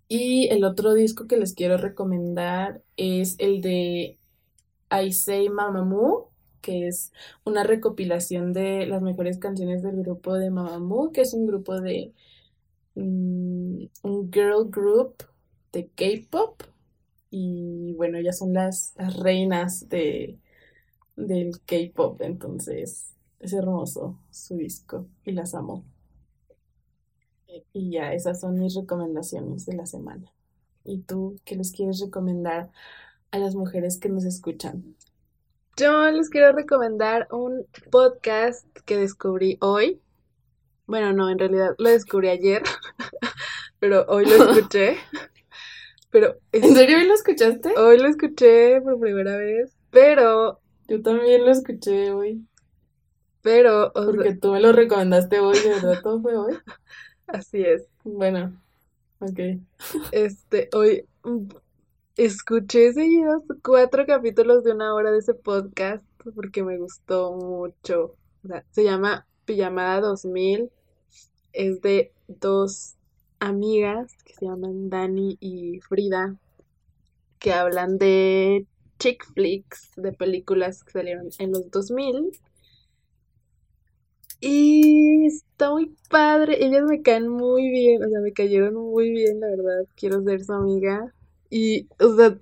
Y 0.09 0.48
el 0.48 0.64
otro 0.64 0.94
disco 0.94 1.26
que 1.26 1.36
les 1.36 1.54
quiero 1.54 1.76
recomendar 1.78 2.82
es 2.96 3.36
el 3.38 3.61
de 3.61 4.18
I 4.90 5.12
Say 5.12 5.48
Mamamoo, 5.48 6.32
que 6.61 6.88
es 6.88 7.12
una 7.44 7.64
recopilación 7.64 8.52
de 8.52 8.86
las 8.86 9.02
mejores 9.02 9.38
canciones 9.38 9.82
del 9.82 9.96
grupo 10.02 10.34
de 10.34 10.50
Mamamoo, 10.50 11.12
que 11.12 11.22
es 11.22 11.34
un 11.34 11.46
grupo 11.46 11.80
de 11.80 12.14
mm, 12.94 13.86
un 14.02 14.32
girl 14.32 14.70
group 14.70 15.24
de 15.72 15.88
K-pop. 15.90 16.62
Y 17.30 17.94
bueno, 17.94 18.18
ellas 18.18 18.38
son 18.38 18.52
las, 18.54 18.94
las 18.96 19.16
reinas 19.18 19.88
de, 19.88 20.38
del 21.16 21.61
K-pop, 21.66 22.20
entonces 22.22 23.14
es 23.40 23.52
hermoso 23.52 24.20
su 24.30 24.57
disco 24.59 25.09
y 25.24 25.32
las 25.32 25.54
amo. 25.54 25.84
Y 27.72 27.90
ya, 27.90 28.12
esas 28.12 28.40
son 28.40 28.59
mis 28.59 28.74
recomendaciones 28.74 29.66
de 29.66 29.74
la 29.74 29.86
semana. 29.86 30.32
¿Y 30.84 30.98
tú 30.98 31.36
qué 31.44 31.57
les 31.57 31.72
quieres 31.72 32.00
recomendar 32.00 32.70
a 33.30 33.38
las 33.38 33.54
mujeres 33.54 33.98
que 33.98 34.09
nos 34.09 34.24
escuchan? 34.24 34.94
Yo 35.76 36.11
les 36.11 36.30
quiero 36.30 36.52
recomendar 36.52 37.28
un 37.30 37.66
podcast 37.90 38.66
que 38.86 38.96
descubrí 38.96 39.59
hoy. 39.61 40.00
Bueno, 40.86 41.12
no, 41.12 41.28
en 41.28 41.38
realidad 41.38 41.74
lo 41.76 41.90
descubrí 41.90 42.28
ayer, 42.28 42.62
pero 43.78 44.07
hoy 44.09 44.24
lo 44.24 44.52
escuché. 44.52 44.96
Pero 46.09 46.36
¿En 46.52 46.74
serio 46.74 46.96
hoy 46.96 47.07
lo 47.07 47.12
escuchaste? 47.12 47.74
Hoy 47.76 47.98
lo 47.98 48.09
escuché 48.09 48.80
por 48.80 48.98
primera 48.98 49.36
vez, 49.36 49.76
pero... 49.90 50.61
Yo 50.88 51.02
también 51.02 51.44
lo 51.44 51.50
escuché 51.50 52.11
hoy. 52.11 52.46
Pero... 53.42 53.92
Porque 53.92 54.34
tú 54.34 54.52
me 54.52 54.61
lo 54.61 54.72
recomendaste 54.72 55.40
hoy, 55.40 55.59
¿de 55.59 55.68
verdad 55.68 56.00
todo 56.02 56.22
fue 56.22 56.36
hoy? 56.36 56.54
Así 57.27 57.62
es. 57.62 57.87
Bueno, 58.05 58.61
ok. 59.20 59.41
Este, 60.12 60.68
hoy 60.72 61.07
mm, 61.24 61.49
escuché 62.16 62.93
seguidos 62.93 63.43
cuatro 63.62 64.07
capítulos 64.07 64.64
de 64.64 64.72
una 64.72 64.95
hora 64.95 65.11
de 65.11 65.18
ese 65.18 65.35
podcast 65.35 66.05
porque 66.35 66.62
me 66.62 66.79
gustó 66.79 67.33
mucho. 67.33 68.14
O 68.45 68.49
sea, 68.49 68.64
se 68.70 68.85
llama 68.85 69.27
Pijamada 69.45 70.01
2000. 70.01 70.70
Es 71.53 71.81
de 71.81 72.12
dos 72.29 72.95
amigas 73.39 74.12
que 74.24 74.35
se 74.35 74.47
llaman 74.47 74.89
Dani 74.91 75.37
y 75.41 75.81
Frida 75.81 76.37
que 77.39 77.53
hablan 77.53 77.99
de 77.99 78.66
chick 78.99 79.24
flicks, 79.35 79.93
de 79.97 80.12
películas 80.12 80.83
que 80.85 80.93
salieron 80.93 81.29
en 81.39 81.53
los 81.53 81.70
2000 81.70 82.33
y 84.47 85.26
está 85.26 85.70
muy 85.70 85.97
padre. 86.09 86.64
Ellas 86.64 86.84
me 86.84 87.03
caen 87.03 87.28
muy 87.28 87.68
bien. 87.68 88.05
O 88.05 88.09
sea, 88.09 88.20
me 88.20 88.32
cayeron 88.32 88.74
muy 88.74 89.11
bien, 89.11 89.40
la 89.40 89.49
verdad. 89.49 89.86
Quiero 89.97 90.22
ser 90.22 90.44
su 90.44 90.53
amiga. 90.53 91.12
Y, 91.51 91.88
o 92.01 92.14
sea, 92.16 92.38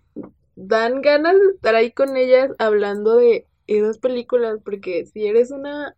dan 0.55 1.01
ganas 1.01 1.35
de 1.35 1.55
estar 1.55 1.75
ahí 1.75 1.93
con 1.93 2.17
ellas 2.17 2.51
hablando 2.59 3.17
de 3.17 3.47
esas 3.67 3.99
películas. 3.99 4.59
Porque 4.63 5.07
si 5.07 5.27
eres 5.27 5.51
una 5.51 5.97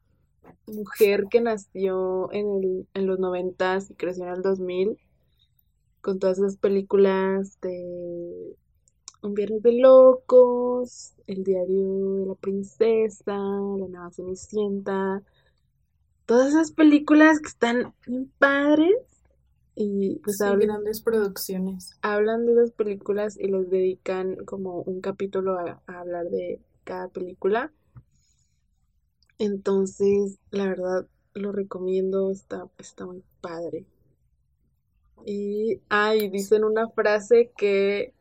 mujer 0.66 1.24
que 1.30 1.40
nació 1.40 2.32
en, 2.32 2.46
el, 2.62 2.88
en 2.94 3.06
los 3.06 3.18
noventas 3.18 3.90
y 3.90 3.94
creció 3.94 4.26
en 4.26 4.34
el 4.34 4.42
2000, 4.42 4.98
con 6.00 6.20
todas 6.20 6.38
esas 6.38 6.56
películas 6.56 7.60
de 7.62 8.54
Un 9.22 9.34
Viernes 9.34 9.62
de 9.62 9.72
Locos, 9.72 11.14
El 11.26 11.42
Diario 11.42 12.20
de 12.20 12.26
la 12.26 12.34
Princesa, 12.36 13.34
La 13.34 13.88
Nueva 13.88 14.10
Cenicienta 14.12 15.22
todas 16.26 16.48
esas 16.48 16.72
películas 16.72 17.40
que 17.40 17.48
están 17.48 17.94
padres 18.38 18.96
y 19.76 20.16
pues 20.24 20.40
hablan, 20.40 20.68
grandes 20.68 21.00
producciones. 21.00 21.98
Hablan 22.02 22.46
de 22.46 22.52
esas 22.52 22.72
películas 22.72 23.38
y 23.38 23.48
les 23.48 23.70
dedican 23.70 24.36
como 24.44 24.82
un 24.82 25.00
capítulo 25.00 25.58
a, 25.58 25.80
hablar 25.86 26.26
de 26.26 26.60
cada 26.84 27.08
película. 27.08 27.72
Entonces, 29.38 30.38
la 30.50 30.66
verdad, 30.66 31.06
lo 31.34 31.52
recomiendo, 31.52 32.30
está, 32.30 32.68
está 32.78 33.06
muy 33.06 33.22
padre. 33.40 33.86
Y, 35.24 35.80
ay, 35.88 36.28
dicen 36.30 36.64
una 36.64 36.88
frase 36.88 37.52
que 37.56 38.14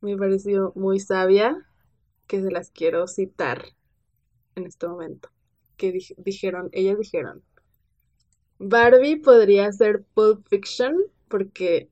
me 0.00 0.16
pareció 0.16 0.72
muy 0.74 0.98
sabia, 0.98 1.66
que 2.26 2.42
se 2.42 2.50
las 2.50 2.70
quiero 2.70 3.06
citar 3.06 3.64
en 4.56 4.66
este 4.66 4.88
momento 4.88 5.30
que 5.80 5.98
dijeron, 6.18 6.68
ellas 6.72 6.98
dijeron, 6.98 7.42
Barbie 8.58 9.16
podría 9.16 9.72
ser 9.72 10.04
Pulp 10.14 10.46
Fiction 10.46 10.94
porque 11.28 11.88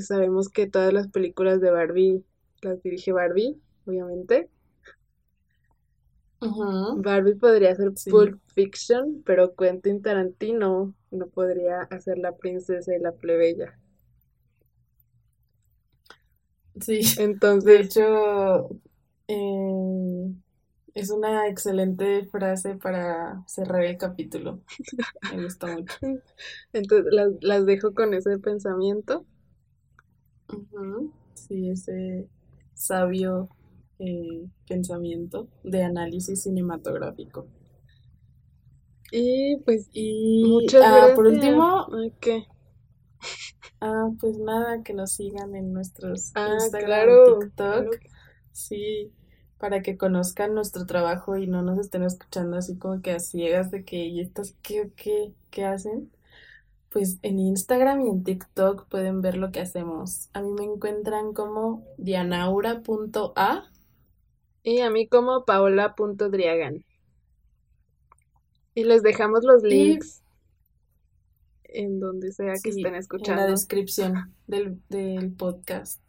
sabemos 0.00 0.48
que 0.48 0.66
todas 0.66 0.92
las 0.92 1.08
películas 1.08 1.60
de 1.60 1.70
Barbie 1.70 2.24
las 2.62 2.82
dirige 2.82 3.12
Barbie, 3.12 3.60
obviamente. 3.86 4.48
Barbie 6.96 7.34
podría 7.34 7.74
ser 7.74 7.92
Pulp 8.10 8.40
Fiction, 8.54 9.22
pero 9.24 9.54
Quentin 9.54 10.00
Tarantino 10.00 10.94
no 11.10 11.26
podría 11.28 11.82
hacer 11.82 12.18
la 12.18 12.36
princesa 12.36 12.94
y 12.94 13.00
la 13.00 13.12
plebeya. 13.12 13.78
Sí. 16.80 17.00
Entonces. 17.18 17.64
De 17.64 17.80
hecho, 17.80 18.70
eh, 19.28 20.34
es 20.94 21.10
una 21.10 21.48
excelente 21.48 22.24
frase 22.26 22.76
para 22.76 23.42
cerrar 23.46 23.82
el 23.84 23.98
capítulo. 23.98 24.60
Me 25.34 25.42
gusta 25.42 25.66
mucho. 25.66 25.94
Entonces 26.72 27.12
las, 27.40 27.66
dejo 27.66 27.92
con 27.94 28.14
ese 28.14 28.38
pensamiento. 28.38 29.26
Sí, 31.34 31.68
ese 31.68 32.28
sabio 32.74 33.48
eh, 33.98 34.46
pensamiento 34.68 35.48
de 35.64 35.82
análisis 35.82 36.42
cinematográfico. 36.42 37.48
Y 39.10 39.56
pues, 39.64 39.88
y 39.92 40.44
muchas 40.44 40.82
ah, 40.84 41.12
por 41.14 41.26
último, 41.26 41.86
¿qué? 42.20 42.46
Ah, 43.80 44.10
pues 44.20 44.38
nada, 44.38 44.82
que 44.82 44.94
nos 44.94 45.12
sigan 45.12 45.54
en 45.54 45.72
nuestros 45.72 46.32
ah, 46.34 46.54
Instagram, 46.54 47.08
TikTok. 47.40 47.96
Sí, 48.52 49.12
para 49.58 49.82
que 49.82 49.96
conozcan 49.96 50.54
nuestro 50.54 50.86
trabajo 50.86 51.36
y 51.36 51.46
no 51.46 51.62
nos 51.62 51.78
estén 51.78 52.02
escuchando 52.02 52.56
así 52.56 52.76
como 52.76 53.00
que 53.00 53.12
a 53.12 53.20
ciegas 53.20 53.70
de 53.70 53.84
que, 53.84 54.04
¿y 54.04 54.20
estas 54.20 54.54
qué, 54.62 54.90
qué, 54.96 55.32
qué 55.50 55.64
hacen? 55.64 56.10
Pues 56.90 57.18
en 57.22 57.38
Instagram 57.38 58.02
y 58.02 58.08
en 58.10 58.24
TikTok 58.24 58.88
pueden 58.88 59.20
ver 59.20 59.36
lo 59.36 59.50
que 59.50 59.60
hacemos. 59.60 60.28
A 60.32 60.42
mí 60.42 60.50
me 60.52 60.64
encuentran 60.64 61.32
como 61.32 61.84
dianaura.a 61.98 63.64
y 64.62 64.80
a 64.80 64.90
mí 64.90 65.08
como 65.08 65.44
paola.driagan. 65.44 66.84
Y 68.74 68.84
les 68.84 69.02
dejamos 69.02 69.44
los 69.44 69.62
links 69.62 70.24
en 71.64 72.00
donde 72.00 72.32
sea 72.32 72.54
que 72.62 72.70
estén 72.70 72.94
escuchando. 72.94 73.42
En 73.42 73.46
la 73.46 73.50
descripción 73.50 74.34
del, 74.46 74.80
del 74.88 75.32
podcast. 75.32 76.00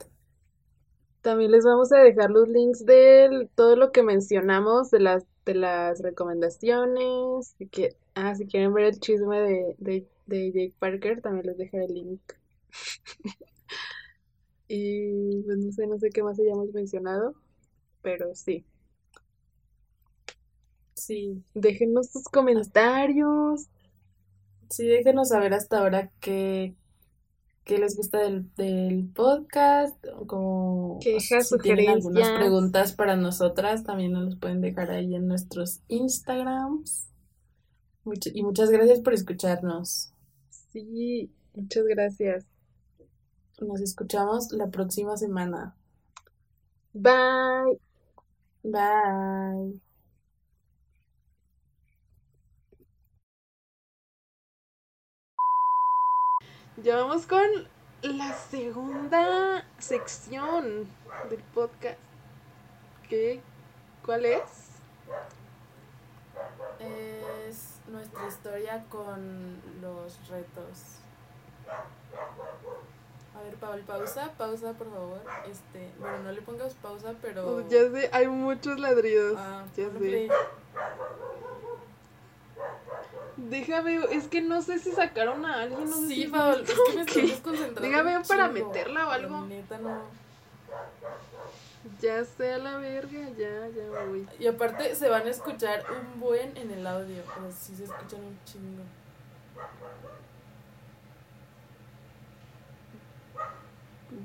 También 1.25 1.51
les 1.51 1.65
vamos 1.65 1.91
a 1.91 1.97
dejar 1.97 2.29
los 2.31 2.47
links 2.47 2.85
de 2.85 3.49
todo 3.55 3.75
lo 3.75 3.91
que 3.91 4.03
mencionamos, 4.03 4.91
de 4.91 4.99
las, 4.99 5.25
de 5.45 5.55
las 5.55 5.99
recomendaciones. 6.01 7.55
Si, 7.57 7.67
que, 7.67 7.95
ah, 8.13 8.35
si 8.35 8.45
quieren 8.47 8.73
ver 8.73 8.85
el 8.85 8.99
chisme 8.99 9.41
de, 9.41 9.75
de, 9.79 10.07
de 10.27 10.51
Jake 10.51 10.75
Parker, 10.79 11.21
también 11.21 11.47
les 11.47 11.57
dejaré 11.57 11.85
el 11.85 11.93
link. 11.95 12.21
y 14.67 15.41
pues 15.43 15.57
no 15.57 15.71
sé, 15.71 15.87
no 15.87 15.97
sé 15.99 16.09
qué 16.09 16.23
más 16.23 16.39
hayamos 16.39 16.71
mencionado, 16.73 17.35
pero 18.01 18.35
sí. 18.35 18.65
Sí. 20.95 21.43
Déjenos 21.53 22.09
sus 22.11 22.23
comentarios. 22.25 23.67
Sí, 24.69 24.87
déjenos 24.87 25.29
saber 25.29 25.53
hasta 25.53 25.79
ahora 25.79 26.11
qué, 26.19 26.75
qué 27.65 27.79
les 27.79 27.97
gusta 27.97 28.19
del, 28.19 28.53
del 28.55 29.09
podcast, 29.13 29.97
como 30.27 30.99
quejas, 31.01 31.49
si 31.49 31.57
tienen 31.57 31.89
algunas 31.89 32.29
preguntas 32.31 32.93
para 32.93 33.15
nosotras, 33.15 33.83
también 33.83 34.13
nos 34.13 34.23
los 34.23 34.35
pueden 34.37 34.61
dejar 34.61 34.91
ahí 34.91 35.15
en 35.15 35.27
nuestros 35.27 35.81
Instagrams. 35.87 37.09
y 38.33 38.43
muchas 38.43 38.69
gracias 38.69 39.01
por 39.01 39.13
escucharnos. 39.13 40.13
Sí, 40.71 41.31
muchas 41.53 41.85
gracias. 41.85 42.45
Nos 43.59 43.81
escuchamos 43.81 44.51
la 44.51 44.69
próxima 44.69 45.17
semana. 45.17 45.75
Bye. 46.93 47.79
Bye. 48.63 49.84
Ya 56.85 56.97
vamos 56.97 57.25
con 57.25 57.41
la 58.03 58.31
segunda 58.33 59.65
sección 59.79 60.87
del 61.31 61.39
podcast. 61.55 61.97
¿Qué? 63.09 63.41
¿Cuál 64.05 64.25
es? 64.25 64.43
Es 66.79 67.79
nuestra 67.87 68.27
historia 68.27 68.85
con 68.87 69.59
los 69.81 70.29
retos. 70.29 70.99
A 73.35 73.41
ver, 73.41 73.55
Paul, 73.55 73.81
pausa, 73.81 74.31
pausa, 74.37 74.73
por 74.73 74.91
favor. 74.91 75.21
Este, 75.49 75.89
bueno, 75.99 76.19
no 76.19 76.31
le 76.33 76.43
pongas 76.43 76.75
pausa, 76.75 77.15
pero. 77.19 77.67
ya 77.67 77.89
sé, 77.89 78.11
hay 78.13 78.27
muchos 78.27 78.79
ladridos. 78.79 79.39
Ah, 79.39 79.63
ya 79.75 79.89
sé. 79.89 80.29
Déjame, 83.37 83.99
es 84.11 84.27
que 84.27 84.41
no 84.41 84.61
sé 84.61 84.79
si 84.79 84.91
sacaron 84.91 85.45
a 85.45 85.63
alguien. 85.63 85.89
No 85.89 85.97
sí, 85.97 86.23
sé 86.23 86.29
Paul, 86.29 86.61
es 86.61 86.73
que 86.73 86.95
me 86.95 87.01
estoy 87.01 87.21
desconcentrando. 87.29 87.81
Déjame 87.81 88.25
para 88.25 88.47
meterla 88.47 89.07
o 89.07 89.11
algo. 89.11 89.41
neta 89.41 89.77
no. 89.77 90.01
Ya 92.01 92.23
sé 92.25 92.53
a 92.53 92.57
la 92.57 92.77
verga, 92.77 93.29
ya, 93.37 93.67
ya 93.67 94.05
voy. 94.05 94.27
Y 94.39 94.47
aparte 94.47 94.95
se 94.95 95.09
van 95.09 95.27
a 95.27 95.29
escuchar 95.29 95.85
un 95.91 96.19
buen 96.19 96.55
en 96.57 96.71
el 96.71 96.87
audio. 96.87 97.21
O 97.21 97.41
sea, 97.41 97.51
sí 97.51 97.75
se 97.75 97.83
escuchan 97.83 98.21
un 98.21 98.39
chingo. 98.45 98.83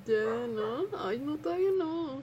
Ya, 0.06 0.46
¿no? 0.46 0.86
Ay, 1.04 1.18
no, 1.18 1.36
todavía 1.36 1.70
no. 1.76 2.22